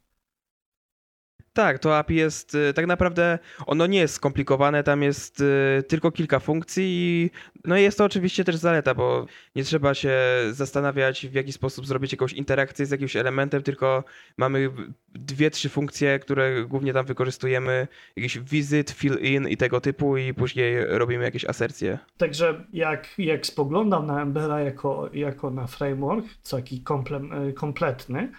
Tak, 1.54 1.80
to 1.80 1.98
API 1.98 2.16
jest 2.16 2.56
y, 2.56 2.74
tak 2.74 2.88
naprawdę, 2.88 3.40
ono 3.66 3.88
nie 3.88 4.00
jest 4.00 4.14
skomplikowane, 4.14 4.84
tam 4.84 5.04
jest 5.04 5.42
y, 5.42 5.84
tylko 5.88 6.12
kilka 6.12 6.40
funkcji 6.40 6.84
i 6.86 7.32
no 7.66 7.78
jest 7.78 7.98
to 7.98 8.06
oczywiście 8.06 8.44
też 8.44 8.56
zaleta, 8.56 8.96
bo 8.96 9.26
nie 9.56 9.64
trzeba 9.64 9.94
się 9.94 10.18
zastanawiać 10.52 11.28
w 11.28 11.34
jaki 11.34 11.54
sposób 11.54 11.88
zrobić 11.88 12.12
jakąś 12.12 12.34
interakcję 12.34 12.86
z 12.86 12.92
jakimś 12.92 13.16
elementem, 13.16 13.64
tylko 13.64 14.04
mamy 14.38 14.70
dwie, 15.16 15.52
trzy 15.52 15.70
funkcje, 15.70 16.20
które 16.20 16.66
głównie 16.66 16.94
tam 16.94 17.06
wykorzystujemy, 17.06 17.88
jakiś 18.16 18.40
visit, 18.40 18.92
fill 18.92 19.18
in 19.20 19.48
i 19.48 19.58
tego 19.58 19.82
typu 19.82 20.18
i 20.18 20.34
później 20.34 20.86
robimy 20.88 21.24
jakieś 21.24 21.46
asercje. 21.46 22.00
Także 22.18 22.66
jak, 22.74 23.08
jak 23.18 23.46
spoglądam 23.46 24.06
na 24.06 24.22
Embera 24.22 24.62
jako, 24.62 25.10
jako 25.14 25.50
na 25.52 25.68
framework, 25.68 26.26
taki 26.52 26.82
komple, 26.82 27.22
kompletny, 27.56 28.32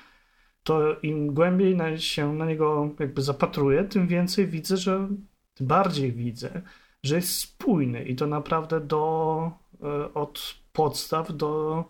to 0.64 1.00
im 1.02 1.34
głębiej 1.34 1.76
na, 1.76 1.98
się 1.98 2.34
na 2.34 2.46
niego 2.46 2.90
jakby 2.98 3.22
zapatruję, 3.22 3.84
tym 3.84 4.06
więcej 4.06 4.46
widzę, 4.46 4.76
że 4.76 5.08
tym 5.54 5.66
bardziej 5.66 6.12
widzę, 6.12 6.62
że 7.02 7.16
jest 7.16 7.38
spójny 7.38 8.04
i 8.04 8.16
to 8.16 8.26
naprawdę 8.26 8.80
do, 8.80 9.50
e, 9.82 10.14
od 10.14 10.54
podstaw 10.72 11.36
do, 11.36 11.84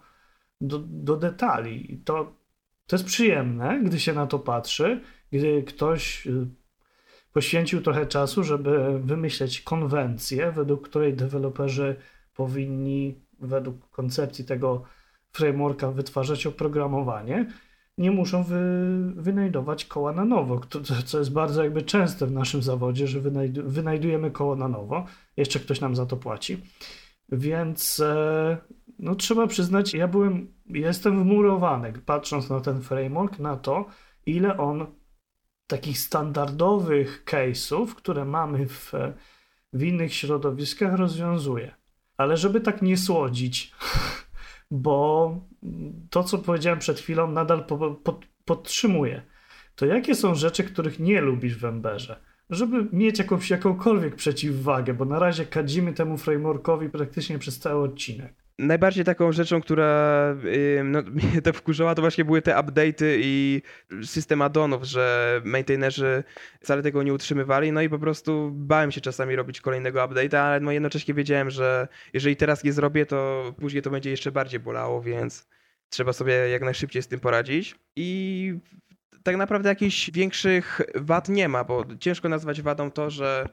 do, 0.61 0.79
do 0.87 1.17
detali. 1.17 1.95
I 1.95 1.99
to, 1.99 2.33
to 2.87 2.97
jest 2.97 3.07
przyjemne, 3.07 3.81
gdy 3.85 4.01
się 4.01 4.13
na 4.13 4.27
to 4.27 4.39
patrzy, 4.39 5.01
gdy 5.33 5.63
ktoś 5.63 6.27
e, 6.27 6.31
poświęcił 7.33 7.81
trochę 7.81 8.07
czasu, 8.07 8.45
żeby 8.45 9.01
wymyśleć 9.01 9.61
konwencję, 9.61 10.53
według 10.53 10.89
której 10.89 11.15
deweloperzy 11.15 11.97
powinni 12.35 13.25
według 13.41 13.91
koncepcji 13.91 14.45
tego 14.45 14.83
frameworka 15.33 15.91
wytwarzać 15.91 16.47
oprogramowanie 16.47 17.47
nie 17.99 18.11
muszą 18.11 18.43
wy, 18.43 18.61
wynajdować 19.17 19.85
koła 19.85 20.13
na 20.13 20.25
nowo, 20.25 20.61
co 21.05 21.19
jest 21.19 21.33
bardzo 21.33 21.65
jakby 21.65 21.83
częste 21.83 22.27
w 22.27 22.33
naszym 22.33 22.63
zawodzie, 22.63 23.07
że 23.07 23.21
wynajdu, 23.21 23.63
wynajdujemy 23.65 24.31
koło 24.31 24.57
na 24.57 24.69
nowo, 24.69 25.07
jeszcze 25.37 25.61
ktoś 25.61 25.81
nam 25.81 25.97
za 25.97 26.07
to 26.07 26.17
płaci. 26.17 26.59
Więc 27.33 28.01
e, 28.01 28.57
no, 28.99 29.15
trzeba 29.15 29.47
przyznać, 29.47 29.95
ja 29.95 30.09
byłem, 30.09 30.55
jestem 30.67 31.23
wmurowany, 31.23 31.93
patrząc 32.07 32.51
na 32.51 32.61
ten 32.61 32.81
framework, 32.81 33.39
na 33.39 33.57
to, 33.57 33.87
ile 34.27 34.59
on 34.59 34.87
takich 35.67 35.99
standardowych 35.99 37.25
case'ów, 37.27 37.95
które 37.95 38.25
mamy 38.25 38.67
w, 38.67 38.93
w 39.73 39.83
innych 39.83 40.15
środowiskach, 40.15 40.95
rozwiązuje. 40.95 41.75
Ale 42.17 42.37
żeby 42.37 42.61
tak 42.61 42.83
nie 42.83 42.97
słodzić, 42.97 43.73
bo 44.71 45.37
to, 46.11 46.25
co 46.25 46.39
powiedziałem 46.39 46.79
przed 46.79 47.01
chwilą, 47.01 47.31
nadal 47.31 47.67
po, 47.67 47.95
po. 47.95 48.21
To 49.75 49.87
jakie 49.87 50.15
są 50.15 50.35
rzeczy, 50.35 50.65
których 50.65 51.01
nie 51.01 51.21
lubisz 51.21 51.59
w 51.59 51.65
Emberze? 51.65 52.21
Żeby 52.51 52.89
mieć 52.93 53.19
jakąś, 53.19 53.51
jakąkolwiek 53.51 54.15
przeciwwagę, 54.15 54.95
bo 54.95 55.05
na 55.05 55.19
razie 55.19 55.47
kadzimy 55.47 55.93
temu 55.93 56.17
frameworkowi 56.17 56.91
praktycznie 56.91 57.39
przez 57.39 57.59
cały 57.59 57.85
odcinek. 57.85 58.44
Najbardziej 58.59 59.05
taką 59.05 59.33
rzeczą, 59.33 59.61
która 59.61 60.37
no, 60.85 61.03
mnie 61.33 61.43
to 61.43 61.53
wkurzała, 61.53 61.95
to 61.95 62.03
właśnie 62.03 62.25
były 62.25 62.43
te 62.43 62.53
update'y 62.53 63.17
i 63.19 63.63
system 64.05 64.43
addonów, 64.43 64.85
że 64.85 65.41
maintainerzy 65.45 66.25
wcale 66.61 66.83
tego 66.83 67.03
nie 67.03 67.15
utrzymywali, 67.15 67.73
no 67.73 67.83
i 67.83 67.89
po 67.89 67.99
prostu 67.99 68.51
bałem 68.53 68.93
się 68.93 69.01
czasami 69.01 69.37
robić 69.37 69.61
kolejnego 69.61 70.01
update'a, 70.01 70.37
ale 70.37 70.61
no 70.61 70.73
jednocześnie 70.73 71.15
wiedziałem, 71.15 71.51
że 71.51 71.89
jeżeli 72.13 72.37
teraz 72.37 72.65
nie 72.65 72.73
zrobię, 72.73 73.07
to 73.07 73.53
później 73.61 73.83
to 73.83 73.91
będzie 73.91 74.11
jeszcze 74.11 74.33
bardziej 74.33 74.61
bolało, 74.61 75.03
więc 75.03 75.49
trzeba 75.89 76.13
sobie 76.13 76.33
jak 76.33 76.63
najszybciej 76.63 77.03
z 77.03 77.09
tym 77.09 77.21
poradzić. 77.21 77.77
I 77.97 78.55
tak 79.23 79.37
naprawdę 79.37 79.69
jakichś 79.69 80.11
większych 80.11 80.81
wad 80.95 81.29
nie 81.29 81.49
ma, 81.49 81.65
bo 81.65 81.85
ciężko 82.01 82.29
nazwać 82.29 82.63
wadą 82.63 82.91
to, 82.91 83.11
że 83.11 83.49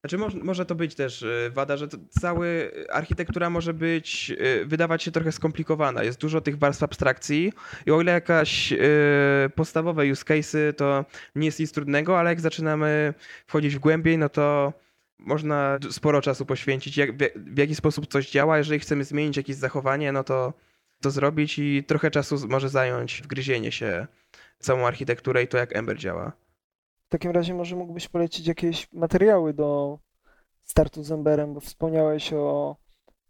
znaczy 0.00 0.18
może, 0.18 0.38
może 0.38 0.66
to 0.66 0.74
być 0.74 0.94
też 0.94 1.22
y, 1.22 1.50
wada, 1.54 1.76
że 1.76 1.88
cała 2.20 2.44
architektura 2.92 3.50
może 3.50 3.74
być, 3.74 4.32
y, 4.40 4.66
wydawać 4.66 5.02
się 5.02 5.10
trochę 5.10 5.32
skomplikowana. 5.32 6.02
Jest 6.02 6.20
dużo 6.20 6.40
tych 6.40 6.58
warstw 6.58 6.82
abstrakcji 6.82 7.52
i 7.86 7.90
o 7.90 8.00
ile 8.00 8.12
jakaś 8.12 8.72
y, 8.72 8.78
podstawowe 9.54 10.12
use 10.12 10.24
cases 10.24 10.76
to 10.76 11.04
nie 11.34 11.46
jest 11.46 11.60
nic 11.60 11.72
trudnego, 11.72 12.18
ale 12.18 12.30
jak 12.30 12.40
zaczynamy 12.40 13.14
wchodzić 13.46 13.76
w 13.76 13.78
głębiej, 13.78 14.18
no 14.18 14.28
to 14.28 14.72
można 15.18 15.78
sporo 15.90 16.22
czasu 16.22 16.46
poświęcić, 16.46 16.96
jak, 16.96 17.10
w 17.36 17.58
jaki 17.58 17.74
sposób 17.74 18.06
coś 18.06 18.30
działa. 18.30 18.58
Jeżeli 18.58 18.80
chcemy 18.80 19.04
zmienić 19.04 19.36
jakieś 19.36 19.56
zachowanie, 19.56 20.12
no 20.12 20.24
to 20.24 20.52
to 21.00 21.10
zrobić 21.10 21.58
i 21.58 21.84
trochę 21.84 22.10
czasu 22.10 22.48
może 22.48 22.68
zająć 22.68 23.22
wgryzienie 23.22 23.72
się 23.72 24.06
całą 24.58 24.86
architekturę 24.86 25.42
i 25.42 25.48
to, 25.48 25.58
jak 25.58 25.76
Ember 25.76 25.98
działa. 25.98 26.32
W 27.10 27.12
takim 27.12 27.30
razie 27.30 27.54
może 27.54 27.76
mógłbyś 27.76 28.08
polecić 28.08 28.46
jakieś 28.46 28.92
materiały 28.92 29.54
do 29.54 29.98
startu 30.62 31.02
z 31.02 31.12
Emberem, 31.12 31.54
bo 31.54 31.60
wspomniałeś 31.60 32.32
o 32.32 32.76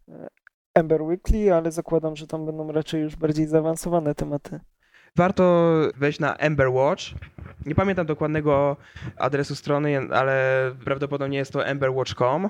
e, 0.09 0.27
Ember 0.73 1.01
Weekly, 1.01 1.53
ale 1.53 1.71
zakładam, 1.71 2.15
że 2.15 2.27
tam 2.27 2.45
będą 2.45 2.71
raczej 2.71 3.01
już 3.01 3.15
bardziej 3.15 3.47
zaawansowane 3.47 4.15
tematy. 4.15 4.59
Warto 5.15 5.73
wejść 5.97 6.19
na 6.19 6.35
Ember 6.35 6.69
Watch. 6.69 7.03
Nie 7.65 7.75
pamiętam 7.75 8.05
dokładnego 8.05 8.77
adresu 9.17 9.55
strony, 9.55 9.99
ale 10.11 10.71
prawdopodobnie 10.85 11.37
jest 11.37 11.53
to 11.53 11.65
emberwatch.com. 11.65 12.49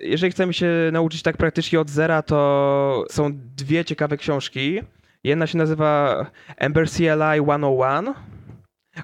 Jeżeli 0.00 0.32
chcemy 0.32 0.52
się 0.52 0.68
nauczyć 0.92 1.22
tak 1.22 1.36
praktycznie 1.36 1.80
od 1.80 1.90
zera, 1.90 2.22
to 2.22 3.04
są 3.10 3.30
dwie 3.56 3.84
ciekawe 3.84 4.16
książki. 4.16 4.80
Jedna 5.24 5.46
się 5.46 5.58
nazywa 5.58 6.26
Ember 6.56 6.90
CLI 6.90 7.40
101 7.40 8.14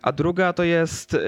a 0.03 0.13
druga 0.13 0.53
to 0.53 0.65
jest 0.65 1.13
yy, 1.13 1.21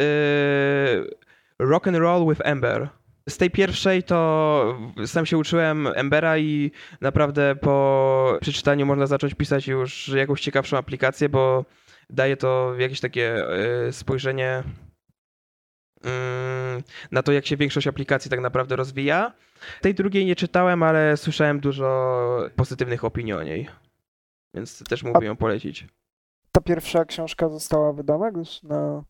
Rock 1.58 1.88
and 1.88 1.96
Roll 1.96 2.28
with 2.28 2.40
Ember. 2.44 2.88
Z 3.28 3.36
tej 3.36 3.50
pierwszej 3.50 4.02
to 4.02 4.78
sam 5.06 5.26
się 5.26 5.38
uczyłem 5.38 5.86
Embera 5.86 6.38
i 6.38 6.70
naprawdę 7.00 7.56
po 7.56 8.38
przeczytaniu 8.40 8.86
można 8.86 9.06
zacząć 9.06 9.34
pisać 9.34 9.68
już 9.68 10.08
jakąś 10.08 10.40
ciekawszą 10.40 10.76
aplikację, 10.78 11.28
bo 11.28 11.64
daje 12.11 12.36
to 12.36 12.74
jakieś 12.78 13.00
takie 13.00 13.44
yy, 13.84 13.92
spojrzenie 13.92 14.62
yy, 16.04 16.11
na 17.11 17.22
to, 17.22 17.32
jak 17.32 17.46
się 17.46 17.56
większość 17.56 17.86
aplikacji 17.86 18.30
tak 18.30 18.40
naprawdę 18.40 18.76
rozwija. 18.76 19.32
Tej 19.80 19.94
drugiej 19.94 20.26
nie 20.26 20.36
czytałem, 20.36 20.82
ale 20.82 21.16
słyszałem 21.16 21.61
dużo 21.61 22.50
pozytywnych 22.56 23.04
opinii 23.04 23.32
o 23.32 23.42
niej, 23.42 23.68
więc 24.54 24.84
też 24.84 25.02
mógłbym 25.02 25.26
ją 25.26 25.36
polecić 25.36 25.86
ta 26.53 26.61
pierwsza 26.61 27.05
książka 27.05 27.48
została 27.48 27.92
wydana, 27.92 28.30
gdyż 28.30 28.62
na... 28.62 29.05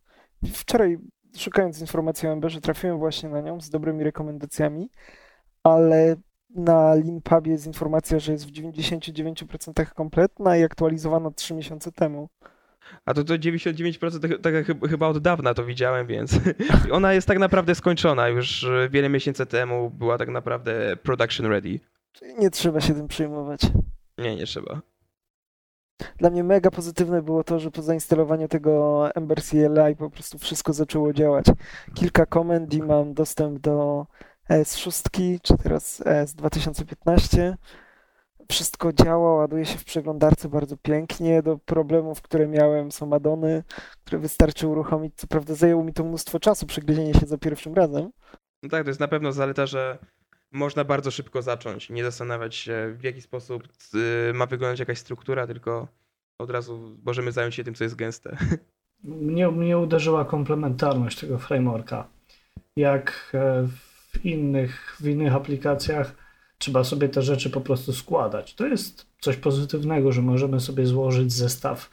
wczoraj 0.52 0.98
szukając 1.36 1.80
informacji 1.80 2.28
o 2.28 2.32
Emberze 2.32 2.60
trafiłem 2.60 2.98
właśnie 2.98 3.28
na 3.28 3.40
nią 3.40 3.60
z 3.60 3.70
dobrymi 3.70 4.04
rekomendacjami, 4.04 4.90
ale 5.62 6.16
na 6.54 6.94
Linpubie 6.94 7.52
jest 7.52 7.66
informacja, 7.66 8.18
że 8.18 8.32
jest 8.32 8.46
w 8.46 8.52
99% 8.52 9.86
kompletna 9.94 10.56
i 10.56 10.62
aktualizowana 10.62 11.30
3 11.30 11.54
miesiące 11.54 11.92
temu. 11.92 12.28
A 13.04 13.14
to, 13.14 13.24
to 13.24 13.34
99% 13.34 14.20
tak, 14.20 14.40
tak 14.42 14.88
chyba 14.90 15.06
od 15.06 15.18
dawna 15.18 15.54
to 15.54 15.64
widziałem, 15.64 16.06
więc 16.06 16.40
ona 16.92 17.12
jest 17.12 17.28
tak 17.28 17.38
naprawdę 17.38 17.74
skończona. 17.74 18.28
Już 18.28 18.66
wiele 18.90 19.08
miesięcy 19.08 19.46
temu 19.46 19.90
była 19.90 20.18
tak 20.18 20.28
naprawdę 20.28 20.96
production 21.02 21.46
ready. 21.46 21.80
Czyli 22.12 22.34
nie 22.38 22.50
trzeba 22.50 22.80
się 22.80 22.94
tym 22.94 23.08
przejmować. 23.08 23.60
Nie, 24.18 24.36
nie 24.36 24.46
trzeba. 24.46 24.80
Dla 26.18 26.30
mnie 26.30 26.44
mega 26.44 26.70
pozytywne 26.70 27.22
było 27.22 27.44
to, 27.44 27.58
że 27.58 27.70
po 27.70 27.82
zainstalowaniu 27.82 28.48
tego 28.48 29.04
Ember 29.14 29.42
CLI 29.42 29.96
po 29.98 30.10
prostu 30.10 30.38
wszystko 30.38 30.72
zaczęło 30.72 31.12
działać. 31.12 31.46
Kilka 31.94 32.26
komend 32.26 32.74
i 32.74 32.82
mam 32.82 33.14
dostęp 33.14 33.58
do 33.58 34.06
ES6, 34.50 35.38
czy 35.42 35.56
teraz 35.56 36.02
ES 36.06 36.34
2015. 36.34 37.56
Wszystko 38.48 38.92
działa, 38.92 39.34
ładuje 39.34 39.66
się 39.66 39.78
w 39.78 39.84
przeglądarce 39.84 40.48
bardzo 40.48 40.76
pięknie. 40.76 41.42
Do 41.42 41.58
problemów, 41.58 42.22
które 42.22 42.48
miałem, 42.48 42.92
są 42.92 43.12
addony, 43.12 43.62
które 44.04 44.18
wystarczy 44.18 44.68
uruchomić. 44.68 45.14
Co 45.16 45.26
prawda 45.26 45.54
zajęło 45.54 45.84
mi 45.84 45.92
to 45.92 46.04
mnóstwo 46.04 46.40
czasu, 46.40 46.66
przegryzienie 46.66 47.14
się 47.14 47.26
za 47.26 47.38
pierwszym 47.38 47.74
razem. 47.74 48.10
No 48.62 48.68
tak, 48.68 48.82
to 48.84 48.90
jest 48.90 49.00
na 49.00 49.08
pewno 49.08 49.32
zaleta, 49.32 49.66
że 49.66 49.98
można 50.52 50.84
bardzo 50.84 51.10
szybko 51.10 51.42
zacząć, 51.42 51.90
nie 51.90 52.04
zastanawiać 52.04 52.54
się 52.54 52.94
w 52.98 53.04
jaki 53.04 53.20
sposób 53.20 53.68
y, 54.30 54.32
ma 54.34 54.46
wyglądać 54.46 54.80
jakaś 54.80 54.98
struktura, 54.98 55.46
tylko 55.46 55.88
od 56.38 56.50
razu 56.50 56.98
możemy 57.04 57.32
zająć 57.32 57.54
się 57.54 57.64
tym, 57.64 57.74
co 57.74 57.84
jest 57.84 57.96
gęste. 57.96 58.36
Mnie, 59.04 59.48
mnie 59.48 59.78
uderzyła 59.78 60.24
komplementarność 60.24 61.20
tego 61.20 61.38
frameworka. 61.38 62.06
Jak 62.76 63.30
e, 63.34 63.68
w 64.12 64.24
innych, 64.24 64.96
w 65.00 65.06
innych 65.06 65.34
aplikacjach 65.34 66.14
trzeba 66.58 66.84
sobie 66.84 67.08
te 67.08 67.22
rzeczy 67.22 67.50
po 67.50 67.60
prostu 67.60 67.92
składać. 67.92 68.54
To 68.54 68.66
jest 68.66 69.06
coś 69.20 69.36
pozytywnego, 69.36 70.12
że 70.12 70.22
możemy 70.22 70.60
sobie 70.60 70.86
złożyć 70.86 71.32
zestaw, 71.32 71.90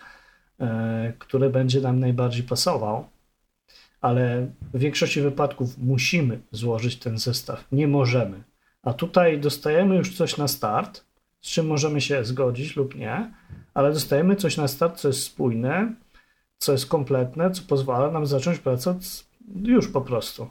e, 0.60 1.14
który 1.20 1.50
będzie 1.50 1.82
nam 1.82 2.00
najbardziej 2.00 2.44
pasował, 2.44 3.08
ale 4.02 4.52
w 4.74 4.80
większości 4.80 5.22
wypadków 5.22 5.78
musimy 5.78 6.40
złożyć 6.52 7.00
ten 7.00 7.18
zestaw, 7.18 7.68
nie 7.72 7.88
możemy. 7.88 8.44
A 8.88 8.94
tutaj 8.94 9.40
dostajemy 9.40 9.96
już 9.96 10.18
coś 10.18 10.38
na 10.38 10.48
start, 10.48 11.04
z 11.42 11.50
czym 11.50 11.68
możemy 11.68 12.02
się 12.02 12.26
zgodzić 12.26 12.76
lub 12.76 12.96
nie, 12.96 13.34
ale 13.74 13.94
dostajemy 13.94 14.36
coś 14.36 14.58
na 14.58 14.68
start, 14.68 15.00
co 15.00 15.08
jest 15.08 15.24
spójne, 15.24 15.94
co 16.58 16.72
jest 16.72 16.86
kompletne, 16.86 17.52
co 17.52 17.62
pozwala 17.68 18.12
nam 18.12 18.26
zacząć 18.26 18.60
pracę 18.60 19.00
już 19.64 19.88
po 19.88 20.02
prostu. 20.02 20.48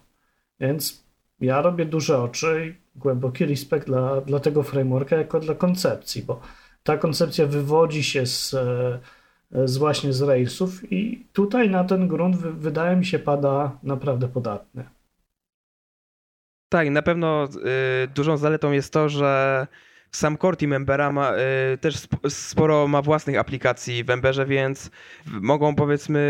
Więc 0.60 1.04
ja 1.40 1.62
robię 1.62 1.86
duże 1.86 2.22
oczy 2.22 2.66
i 2.66 2.98
głęboki 2.98 3.46
respekt 3.46 3.86
dla, 3.86 4.20
dla 4.20 4.40
tego 4.40 4.62
frameworka 4.62 5.16
jako 5.16 5.40
dla 5.40 5.54
koncepcji, 5.54 6.22
bo 6.22 6.40
ta 6.82 6.96
koncepcja 6.98 7.46
wywodzi 7.46 8.04
się 8.04 8.26
z, 8.26 8.54
z 9.64 9.76
właśnie 9.76 10.12
z 10.12 10.22
Railsów 10.22 10.92
i 10.92 11.26
tutaj 11.32 11.70
na 11.70 11.84
ten 11.84 12.08
grunt 12.08 12.36
wydaje 12.36 12.96
mi 12.96 13.06
się 13.06 13.18
pada 13.18 13.78
naprawdę 13.82 14.28
podatny. 14.28 14.95
Tak, 16.76 16.90
na 16.90 17.02
pewno 17.02 17.48
y, 18.04 18.08
dużą 18.08 18.36
zaletą 18.36 18.72
jest 18.72 18.92
to, 18.92 19.08
że 19.08 19.66
sam 20.10 20.38
core 20.38 20.56
team 20.56 20.72
Embera 20.72 21.12
ma, 21.12 21.32
y, 21.74 21.78
też 21.78 22.08
sporo 22.28 22.88
ma 22.88 23.02
własnych 23.02 23.38
aplikacji 23.38 24.04
w 24.04 24.10
Emberze, 24.10 24.46
więc 24.46 24.90
mogą 25.26 25.74
powiedzmy 25.74 26.20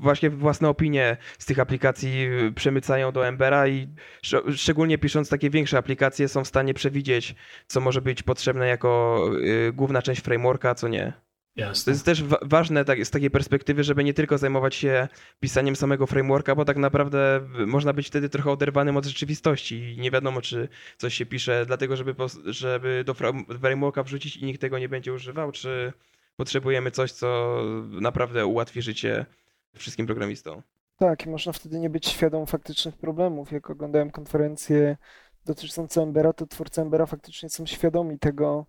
właśnie 0.00 0.30
własne 0.30 0.68
opinie 0.68 1.16
z 1.38 1.46
tych 1.46 1.58
aplikacji 1.58 2.28
przemycają 2.54 3.12
do 3.12 3.26
Embera 3.26 3.68
i 3.68 3.88
sz, 4.22 4.56
szczególnie 4.56 4.98
pisząc 4.98 5.28
takie 5.28 5.50
większe 5.50 5.78
aplikacje 5.78 6.28
są 6.28 6.44
w 6.44 6.48
stanie 6.48 6.74
przewidzieć, 6.74 7.34
co 7.66 7.80
może 7.80 8.02
być 8.02 8.22
potrzebne 8.22 8.68
jako 8.68 9.20
y, 9.68 9.72
główna 9.72 10.02
część 10.02 10.20
frameworka, 10.20 10.74
co 10.74 10.88
nie. 10.88 11.12
Jasne. 11.56 11.84
To 11.84 11.90
jest 11.90 12.04
też 12.04 12.22
wa 12.22 12.38
ważne 12.42 12.84
tak, 12.84 13.06
z 13.06 13.10
takiej 13.10 13.30
perspektywy, 13.30 13.84
żeby 13.84 14.04
nie 14.04 14.14
tylko 14.14 14.38
zajmować 14.38 14.74
się 14.74 15.08
pisaniem 15.40 15.76
samego 15.76 16.06
frameworka, 16.06 16.54
bo 16.54 16.64
tak 16.64 16.76
naprawdę 16.76 17.40
można 17.66 17.92
być 17.92 18.06
wtedy 18.06 18.28
trochę 18.28 18.50
oderwanym 18.50 18.96
od 18.96 19.04
rzeczywistości 19.04 19.94
i 19.94 20.00
nie 20.00 20.10
wiadomo, 20.10 20.40
czy 20.40 20.68
coś 20.96 21.14
się 21.14 21.26
pisze 21.26 21.66
dlatego, 21.66 21.96
żeby, 21.96 22.14
żeby 22.44 23.04
do 23.06 23.14
frameworka 23.60 24.02
wrzucić 24.02 24.36
i 24.36 24.44
nikt 24.44 24.60
tego 24.60 24.78
nie 24.78 24.88
będzie 24.88 25.12
używał, 25.12 25.52
czy 25.52 25.92
potrzebujemy 26.36 26.90
coś, 26.90 27.12
co 27.12 27.58
naprawdę 28.00 28.46
ułatwi 28.46 28.82
życie 28.82 29.26
wszystkim 29.74 30.06
programistom. 30.06 30.62
Tak, 30.98 31.26
i 31.26 31.28
można 31.28 31.52
wtedy 31.52 31.78
nie 31.78 31.90
być 31.90 32.06
świadom 32.06 32.46
faktycznych 32.46 32.96
problemów. 32.96 33.52
Jak 33.52 33.70
oglądałem 33.70 34.10
konferencję 34.10 34.96
dotyczącą 35.44 36.02
Embera, 36.02 36.32
to 36.32 36.46
twórcy 36.46 36.80
Embera 36.80 37.06
faktycznie 37.06 37.48
są 37.48 37.66
świadomi 37.66 38.18
tego, 38.18 38.66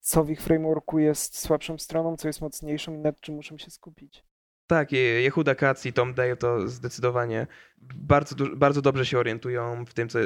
co 0.00 0.24
w 0.24 0.30
ich 0.30 0.42
frameworku 0.42 0.98
jest 0.98 1.38
słabszą 1.38 1.78
stroną, 1.78 2.16
co 2.16 2.28
jest 2.28 2.40
mocniejszą 2.40 2.94
i 2.94 2.98
nad 2.98 3.20
czym 3.20 3.34
muszą 3.34 3.58
się 3.58 3.70
skupić. 3.70 4.24
Tak, 4.66 4.92
Jehuda 4.92 5.54
Katz 5.54 5.86
i 5.86 5.92
Tom 5.92 6.14
Dale 6.14 6.36
to 6.36 6.68
zdecydowanie 6.68 7.46
bardzo, 7.94 8.36
bardzo 8.56 8.82
dobrze 8.82 9.06
się 9.06 9.18
orientują 9.18 9.84
w 9.84 9.94
tym, 9.94 10.08
co 10.08 10.18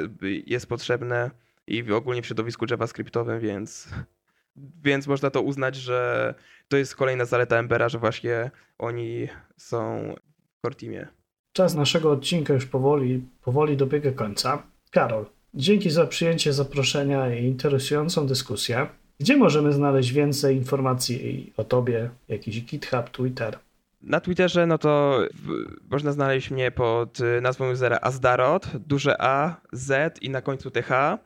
jest 0.45 0.67
potrzebne 0.67 1.31
i 1.67 1.91
ogólnie 1.91 2.21
w 2.21 2.25
środowisku 2.25 2.65
JavaScriptowym, 2.69 3.39
więc, 3.39 3.89
więc 4.55 5.07
można 5.07 5.29
to 5.29 5.41
uznać, 5.41 5.75
że 5.75 6.33
to 6.67 6.77
jest 6.77 6.95
kolejna 6.95 7.25
zaleta 7.25 7.57
Embera, 7.57 7.89
że 7.89 7.99
właśnie 7.99 8.51
oni 8.77 9.27
są 9.57 10.13
w 10.57 10.61
core 10.61 10.75
teamie. 10.75 11.07
Czas 11.53 11.75
naszego 11.75 12.11
odcinka 12.11 12.53
już 12.53 12.65
powoli, 12.65 13.23
powoli 13.41 13.77
dobiega 13.77 14.11
końca. 14.11 14.63
Karol, 14.91 15.25
dzięki 15.53 15.89
za 15.89 16.07
przyjęcie 16.07 16.53
zaproszenia 16.53 17.35
i 17.35 17.45
interesującą 17.45 18.27
dyskusję. 18.27 18.87
Gdzie 19.19 19.37
możemy 19.37 19.73
znaleźć 19.73 20.11
więcej 20.11 20.55
informacji 20.55 21.53
o 21.57 21.63
tobie, 21.63 22.09
jakiś 22.29 22.65
GitHub, 22.65 23.09
Twitter? 23.09 23.59
Na 24.01 24.19
Twitterze 24.19 24.67
no 24.67 24.77
to 24.77 25.21
można 25.91 26.11
znaleźć 26.11 26.51
mnie 26.51 26.71
pod 26.71 27.19
y, 27.19 27.41
nazwą 27.41 27.71
usera 27.71 27.99
Azdarot, 28.01 28.67
duże 28.87 29.21
A, 29.21 29.55
Z 29.71 30.19
i 30.21 30.29
na 30.29 30.41
końcu 30.41 30.71
TH. 30.71 31.17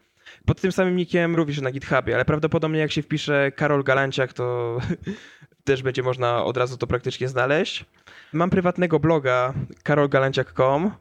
Pod 0.46 0.62
tym 0.62 0.72
samym 0.72 0.96
nickiem 0.96 1.36
również 1.36 1.62
na 1.62 1.72
GitHubie, 1.72 2.16
ale 2.16 2.26
prawdopodobnie 2.26 2.80
jak 2.80 2.92
się 2.92 3.02
wpisze 3.02 3.52
Karol 3.52 3.84
Galanciak, 3.84 4.34
to 4.34 4.78
też 5.64 5.84
będzie 5.84 6.04
można 6.04 6.44
od 6.46 6.58
razu 6.58 6.78
to 6.78 6.88
praktycznie 6.88 7.28
znaleźć. 7.28 7.86
Mam 8.34 8.50
prywatnego 8.50 9.00
bloga 9.00 9.54
karolgalanciak.com 9.84 10.92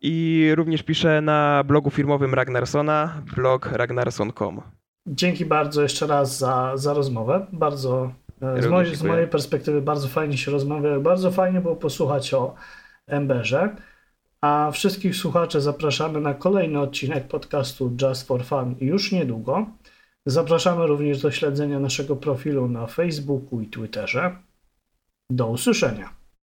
i 0.00 0.48
również 0.54 0.82
piszę 0.82 1.20
na 1.20 1.64
blogu 1.64 1.90
firmowym 1.90 2.34
Ragnarsona, 2.34 3.22
blog 3.36 3.66
ragnarsson.com. 3.72 4.62
Dzięki 5.06 5.46
bardzo 5.46 5.82
jeszcze 5.82 6.06
raz 6.06 6.38
za, 6.38 6.76
za 6.76 6.94
rozmowę. 6.94 7.46
Bardzo 7.52 8.12
z 8.60 8.66
mojej, 8.66 8.96
z 8.96 9.02
mojej, 9.02 9.28
perspektywy 9.28 9.82
bardzo 9.82 10.08
fajnie 10.08 10.38
się 10.38 10.50
rozmawia, 10.50 11.00
bardzo 11.00 11.30
fajnie 11.30 11.60
było 11.60 11.76
posłuchać 11.76 12.34
o 12.34 12.54
Emberze. 13.06 13.76
A 14.40 14.70
wszystkich 14.72 15.16
słuchaczy 15.16 15.60
zapraszamy 15.60 16.20
na 16.20 16.34
kolejny 16.34 16.80
odcinek 16.80 17.28
podcastu 17.28 17.96
Just 18.02 18.26
for 18.26 18.44
Fun 18.44 18.74
już 18.80 19.12
niedługo. 19.12 19.66
Zapraszamy 20.26 20.86
również 20.86 21.20
do 21.20 21.30
śledzenia 21.30 21.80
naszego 21.80 22.16
profilu 22.16 22.68
na 22.68 22.86
Facebooku 22.86 23.60
i 23.60 23.66
Twitterze. 23.66 24.36
Do 25.30 25.46
usłyszenia. 25.46 26.21